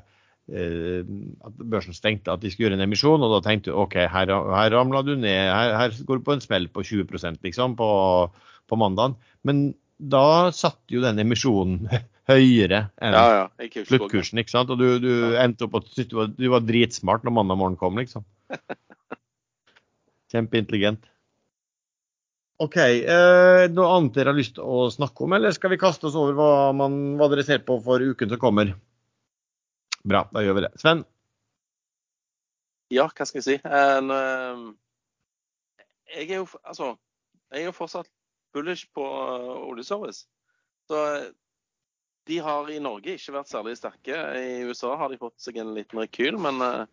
[0.47, 3.23] at børsen stengte at de skulle gjøre en emisjon.
[3.23, 6.37] Og da tenkte du OK, her, her ramla du ned, her, her, går du på
[6.37, 7.89] en smell på 20% liksom på,
[8.69, 9.17] på mandagen.
[9.47, 11.89] Men da satt jo den emisjonen
[12.27, 13.83] høyere enn ja, ja.
[13.87, 14.41] sluttkursen.
[14.43, 14.71] ikke sant?
[14.75, 17.99] Og du, du endte opp at du var, du var dritsmart når mandag morgen kom,
[18.01, 18.27] liksom.
[20.33, 21.07] Kjempeintelligent.
[22.63, 22.77] OK.
[22.81, 26.17] Eh, noe annet dere har lyst til å snakke om, eller skal vi kaste oss
[26.19, 28.73] over hva, man, hva dere ser på for uken som kommer?
[30.07, 30.73] Bra, da gjør vi det.
[30.81, 31.05] Sven?
[32.95, 33.57] Ja, hva skal jeg si.
[33.67, 35.83] En, uh,
[36.15, 36.95] jeg er jo altså,
[37.53, 38.09] jeg er fortsatt
[38.55, 40.25] bullish på uh, oljeservice.
[40.87, 41.03] Så
[42.27, 44.17] de har i Norge ikke vært særlig sterke.
[44.35, 46.87] I USA har de fått seg en liten rekyl, men uh,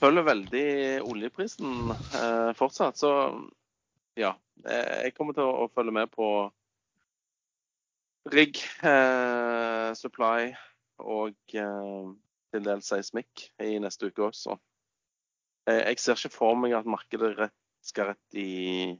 [0.00, 0.70] følger veldig
[1.06, 2.98] oljeprisen uh, fortsatt.
[2.98, 3.12] Så
[4.18, 4.34] ja,
[4.66, 6.26] jeg kommer til å, følge med på
[8.30, 8.58] rigg,
[9.96, 10.50] supply
[11.00, 14.58] og til dels seismikk i neste uke også.
[15.70, 17.56] Jeg ser ikke for meg at markedet rett,
[17.86, 18.90] skal rett i,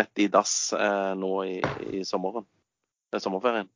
[0.00, 0.72] rett i dass
[1.20, 1.60] nå i,
[1.94, 2.48] i sommeren,
[3.14, 3.70] sommerferien.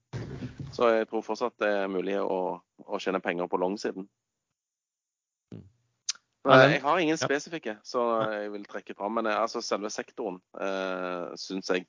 [0.74, 4.06] Så jeg tror fortsatt det er mulig å, å tjene penger på longsiden.
[5.54, 5.64] Mm.
[6.50, 9.14] Jeg har ingen spesifikke så jeg vil trekke fram.
[9.20, 11.86] Men eh, altså, selve sektoren eh, syns jeg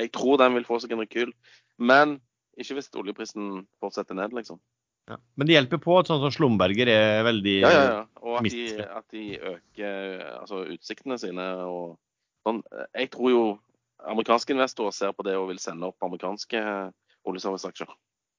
[0.00, 1.34] Jeg tror den vil få seg en rekyl.
[1.76, 2.16] Men
[2.56, 4.60] ikke hvis oljeprisen fortsetter ned, liksom.
[5.10, 5.18] Ja.
[5.36, 8.02] Men det hjelper på at sånn som Slumberger er veldig Ja, ja, ja.
[8.22, 11.98] Og at de, at de øker altså, utsiktene sine og
[12.46, 12.62] sånn.
[12.94, 13.44] Jeg tror jo
[14.12, 16.62] amerikanske investorer ser på det og vil sende opp amerikanske
[17.28, 17.90] oljeserviceaksjer.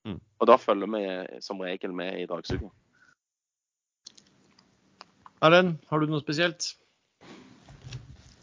[0.07, 0.19] Mm.
[0.19, 1.03] Og da følger vi
[1.43, 2.71] som regel med i dragsuget.
[5.43, 6.73] Erlend, har du noe spesielt?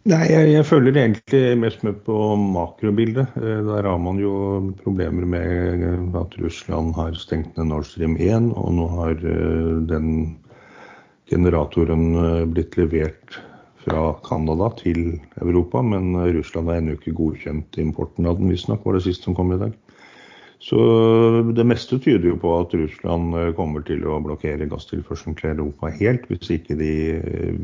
[0.09, 3.35] Nei, jeg, jeg, følger egentlig mest med på makrobildet.
[3.37, 4.33] Eh, der har man jo
[4.81, 10.09] problemer med at Russland har stengt ned Nord Stream 1, og nå har eh, den
[11.29, 13.37] generatoren eh, blitt levert
[13.85, 18.97] fra Canada til Europa, men Russland har ennå ikke godkjent importen av den, visstnok, var
[18.97, 19.77] det sist som kom i dag.
[20.61, 20.81] Så
[21.57, 25.89] det meste tyder jo på at Russland eh, kommer til å blokkere gasstilførselen til Europa
[25.97, 27.63] helt, hvis ikke de eh,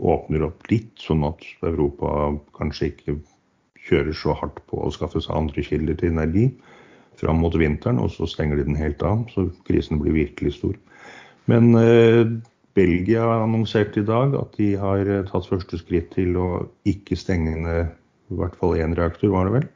[0.00, 3.18] åpner opp litt, sånn at Europa kanskje ikke
[3.84, 6.46] kjører så hardt på å skaffe seg andre kilder til energi
[7.20, 9.26] fram mot vinteren, og så stenger de den helt av.
[9.34, 10.78] Så krisen blir virkelig stor.
[11.50, 12.24] Men eh,
[12.72, 16.48] Belgia har annonsert i dag at de har eh, tatt første skritt til å
[16.88, 17.92] ikke stenge ned
[18.32, 19.70] i hvert fall én reaktor, var det vel.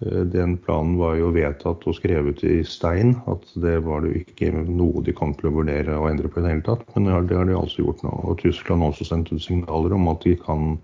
[0.00, 4.52] Eh, den planen var jo vedtatt og skrevet i stein, at det var det ikke
[4.54, 6.86] noe de kom til å vurdere å endre på i det hele tatt.
[6.94, 8.14] Men det har de altså gjort nå.
[8.30, 10.76] Og Tyskland også sendt ut signaler om at de kan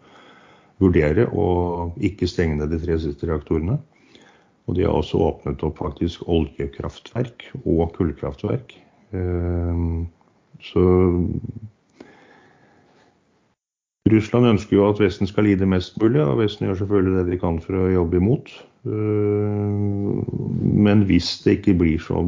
[0.82, 1.48] vurdere å
[2.02, 3.78] ikke stenge ned de tre siste reaktorene.
[4.64, 8.74] Og de har også åpnet opp faktisk oljekraftverk og kullkraftverk.
[9.14, 9.86] Eh,
[10.64, 10.84] så
[14.12, 17.38] Russland ønsker jo at Vesten skal lide mest mulig, og Vesten gjør selvfølgelig det de
[17.40, 18.50] kan for å jobbe imot.
[18.84, 20.20] Eh,
[20.84, 22.20] men hvis det ikke blir så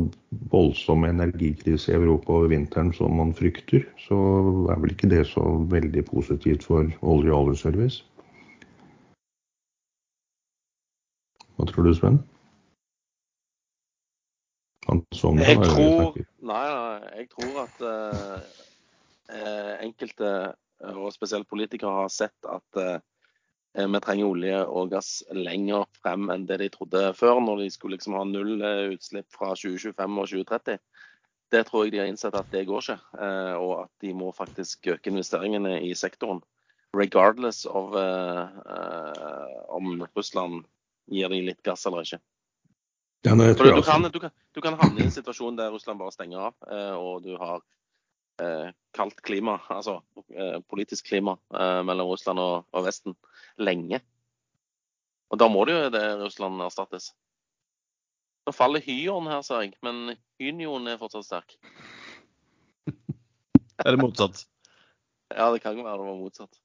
[0.53, 4.16] voldsom energikrise i Europa over vinteren som man frykter, så
[4.73, 8.05] er vel ikke det så veldig positivt for olje- og oljeservice.
[11.57, 12.19] Hva tror du, Sven?
[14.87, 15.03] Jeg
[15.61, 16.15] tror,
[16.47, 18.37] nei, nei, jeg tror at uh,
[19.83, 20.28] enkelte,
[20.93, 23.01] og spesielt politikere, har sett at Eh,
[23.77, 27.97] vi trenger olje og gass lenger frem enn det de trodde før, når de skulle
[27.97, 30.78] liksom ha null eh, utslipp fra 2025 og 2030.
[31.55, 34.32] Det tror jeg de har innsett at det går ikke, eh, og at de må
[34.35, 36.40] faktisk øke investeringene i sektoren.
[36.97, 37.93] Regardless of
[39.69, 40.62] om Russland
[41.12, 42.23] gir de litt gass eller ikke.
[43.27, 46.15] Ja, nei, du, kan, du, kan, du, kan, havne i en situasjon der Russland bare
[46.15, 46.55] stenger av,
[46.97, 47.65] og du har eh,
[48.96, 50.00] kaldt klima, altså
[50.32, 53.16] eh, politisk klima eh, mellom Russland og, og, Vesten
[53.60, 54.00] lenge.
[55.30, 57.10] Og da må det jo det Russland erstattes.
[58.46, 61.56] Nå faller Hyon her, ser jeg, men Hynjon er fortsatt sterk.
[63.84, 64.44] er det motsatt?
[65.34, 66.60] Ja, det kan jo være det var motsatt.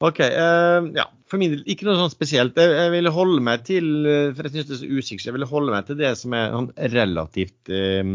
[0.00, 0.20] OK.
[0.24, 2.56] Uh, ja, for min del ikke noe sånn spesielt.
[2.56, 5.36] Jeg, jeg ville holde meg til eh, for jeg synes det er så usikkert, jeg
[5.36, 8.14] ville holde meg til det som er sånn relativt uh,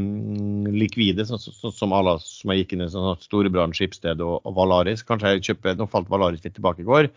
[0.73, 4.39] likvide, sånn, så, så, som alle som jeg gikk inn i, sånn Storebrand, Skipsted og,
[4.41, 5.05] og, Valaris.
[5.05, 7.11] Kanskje jeg kjøper, Nå falt Valaris litt tilbake i går.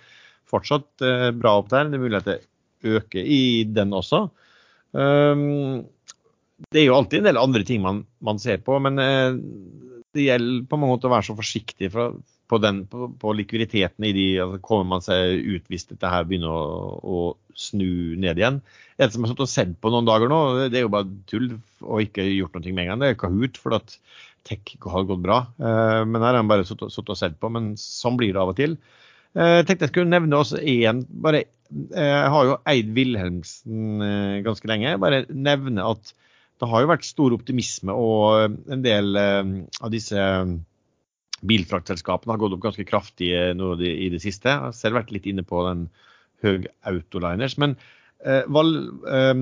[0.52, 1.88] Fortsatt uh, bra opp der.
[1.88, 2.38] Det er mulig at det
[2.98, 3.42] øker i
[3.72, 4.26] den også.
[4.92, 5.86] Um,
[6.68, 10.64] det er jo alltid en del andre ting man, man ser på, men det gjelder
[10.68, 12.08] på mange måter å være så forsiktig fra,
[12.48, 16.24] på, den, på, på, likviditeten i de altså Kommer man seg ut hvis dette her
[16.28, 17.18] begynner å, å
[17.58, 18.62] snu ned igjen?
[18.98, 20.40] En som har satt og sett på noen dager nå,
[20.72, 21.52] det er jo bare tull
[21.84, 23.02] og ikke gjort noe med en gang.
[23.02, 23.98] Det er Kahoot, for at
[24.48, 25.42] tech har gått bra.
[25.58, 27.50] Eh, men her har han bare satt og sett på.
[27.52, 28.78] Men sånn blir det av og til.
[29.36, 34.00] Eh, jeg tenkte jeg skulle nevne også én bare, eh, Jeg har jo eid Wilhelmsen
[34.46, 34.96] ganske lenge.
[34.98, 36.14] Bare nevne at
[36.58, 40.18] det har jo vært stor optimisme, og en del av disse
[41.46, 44.50] bilfraktselskapene har gått opp ganske kraftig nå i det siste.
[44.50, 45.86] Jeg har selv vært litt inne på den
[46.44, 47.56] Høg Autoliners.
[47.58, 47.74] Men
[48.24, 48.72] eh, Val,
[49.10, 49.34] eh,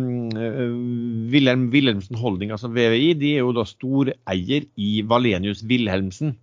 [1.32, 6.36] Wilhelm Wilhelmsen Holding, altså VVI, de er jo da storeier i Valenius Wilhelmsen.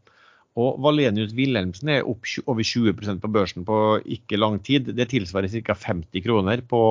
[0.59, 4.91] Og Valenius Wilhelmsen er opp over 20% på børsen på ikke lang tid.
[4.93, 5.73] Det tilsvarer ca.
[5.73, 6.81] 50 kroner på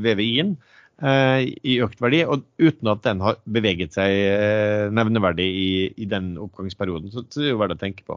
[0.00, 0.56] VVI-en.
[0.98, 6.08] Eh, i økt verdi, og uten at den har beveget seg eh, nevneverdig i, i
[6.10, 7.12] den oppgangsperioden.
[7.12, 8.16] Så, så, det er jo verdt å tenke på.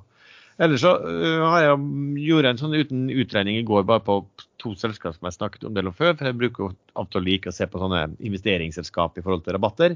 [0.62, 4.18] Ellers så uh, har jeg gjort en sånn uten utregning i går bare på
[4.62, 6.16] to selskap som jeg snakket om del om før.
[6.18, 9.46] For jeg bruker jo av og til like å se på sånne investeringsselskap i forhold
[9.46, 9.96] til rabatter.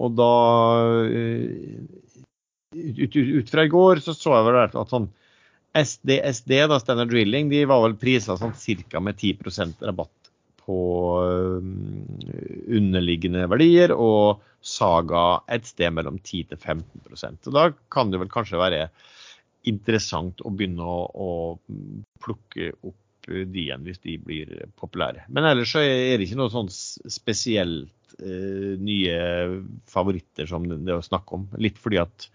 [0.00, 0.30] Og da
[2.72, 5.10] ut, ut, ut, fra i går så så jeg vel at sånn
[5.76, 9.00] SDSD, da Standard Drilling, de var vel prisa sånn ca.
[9.00, 10.21] med 10% rabatt
[10.66, 10.78] på
[11.26, 11.68] eh,
[12.78, 18.30] underliggende verdier, og Saga et sted mellom 10 til 15 Så Da kan det vel
[18.30, 18.84] kanskje være
[19.66, 21.30] interessant å begynne å, å
[22.22, 25.26] plukke opp de igjen hvis de blir populære.
[25.30, 29.18] Men ellers så er det ikke noe sånn spesielt eh, nye
[29.90, 31.46] favoritter som det er å snakke om.
[31.62, 32.28] Litt fordi at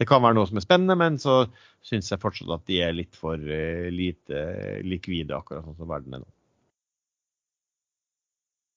[0.00, 1.44] det kan være noe som er spennende, men så
[1.86, 6.18] syns jeg fortsatt at de er litt for eh, lite likvide, akkurat sånn som verden
[6.18, 6.30] er nå.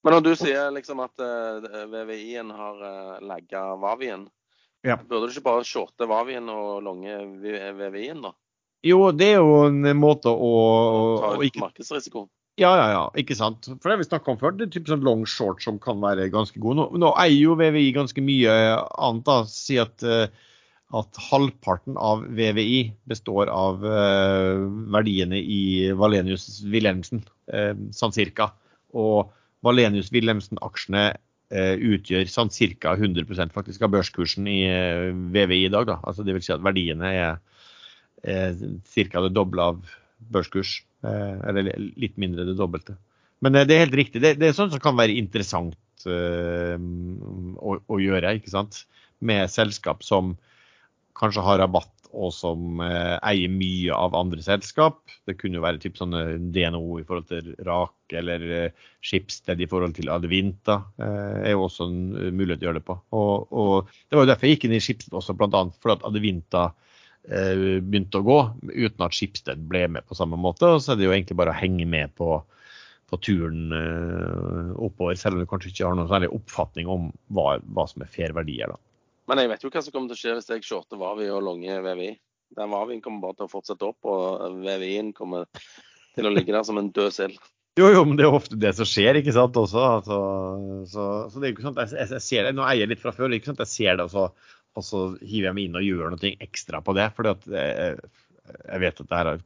[0.06, 4.28] Men når du sier liksom at uh, eh, VVI-en har uh, lagga Vavien,
[4.86, 5.00] ja.
[5.02, 8.36] burde du ikke bare shorte Vavien og longe VVI-en, da?
[8.86, 10.52] Jo, det er jo en måte å,
[11.24, 11.64] Ta ut ikke...
[11.64, 12.28] markedsrisiko.
[12.62, 13.68] Ja, ja, ja, ikke sant.
[13.82, 14.54] For det vi snakka om før.
[14.56, 16.78] Det er typ sånn long short som kan være ganske god.
[16.78, 19.26] Nå, nå eier jo VVI ganske mye annet.
[19.28, 20.30] da, Si at, uh,
[20.96, 28.54] at halvparten av VVI består av uh, verdiene i Valenius Wilhelmsen, uh, sånn cirka.
[28.96, 29.34] Og
[29.66, 32.52] Valenius Wilhelmsen-aksjene eh, utgjør sånn
[32.82, 32.96] ca.
[32.96, 35.88] 100% faktisk av børskursen i eh, VVI i dag.
[35.90, 36.00] Da.
[36.04, 37.40] Altså, det vil si at verdiene er,
[38.24, 39.26] er ca.
[39.26, 39.96] det doble av
[40.34, 40.78] børskurs.
[41.06, 42.98] Eh, eller litt mindre det dobbelte.
[43.44, 44.22] Men det er helt riktig.
[44.24, 48.36] Det, det er sånt som kan være interessant å, å, gjøre.
[48.38, 48.84] ikke sant?
[49.26, 50.36] Med selskap som
[51.18, 55.02] kanskje har rabatt og som eh, eier mye av andre selskap.
[55.28, 56.24] Det kunne jo være typ sånne
[56.56, 60.80] DNO i forhold til Rak eller eh, Skipsted i forhold til Advinta.
[61.02, 62.98] Eh, er jo også en uh, mulighet å gjøre det på.
[63.18, 65.64] Og, og, Det var jo derfor jeg gikk inn i Skipsted også, bl.a.
[65.84, 66.34] fordi
[67.30, 68.40] eh, begynte å gå
[68.72, 70.76] uten at Skipsted ble med på samme måte.
[70.76, 72.40] Og så er det jo egentlig bare å henge med på,
[73.12, 77.58] på turen eh, oppover, selv om du kanskje ikke har noen særlig oppfatning om hva,
[77.66, 78.74] hva som er fair verdier.
[78.74, 78.95] da.
[79.30, 81.44] Men jeg vet jo hva som kommer til å skje hvis jeg shorter Vavi og
[81.46, 82.14] longe VVI.
[82.56, 85.48] Den Vavien kommer bare til å fortsette opp, og VVI-en kommer
[86.16, 87.40] til å ligge der som en død sild.
[87.76, 89.82] Jo, jo, men det er jo ofte det som skjer, ikke sant, også.
[89.98, 90.20] Altså,
[90.88, 92.94] så, så, det er jo ikke sånn at jeg, jeg, ser det, Nå eier jeg
[92.94, 93.64] litt fra før, ikke sant?
[93.66, 96.80] jeg ser det, og så, og så hiver jeg meg inn og gjør noe ekstra
[96.86, 97.10] på det.
[97.18, 97.98] For jeg,
[98.46, 99.44] jeg vet at det her er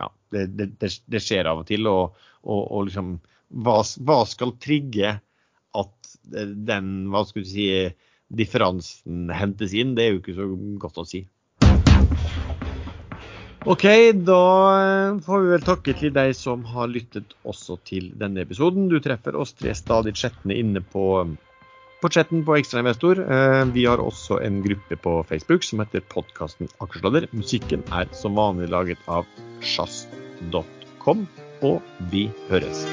[0.00, 1.90] ja, det, det, det, skjer av og til.
[1.90, 3.12] Og, og, og liksom
[3.66, 5.18] hva, hva, skal trigge
[5.76, 7.68] at den Hva skal du si
[8.28, 10.50] differansen hentes inn, det er jo ikke så
[10.82, 11.26] godt å si.
[13.66, 13.82] OK,
[14.22, 14.42] da
[15.26, 18.86] får vi vel takke til deg som har lyttet også til denne episoden.
[18.86, 21.06] Du treffer oss tre stadig chattene inne på,
[21.98, 23.24] på chatten på Ekstrainvestor.
[23.24, 27.26] Eh, vi har også en gruppe på Facebook som heter podkasten Akersladder.
[27.34, 29.26] Musikken er som vanlig laget av
[29.58, 31.26] sjazz.com,
[31.66, 31.82] og
[32.14, 32.86] vi høres.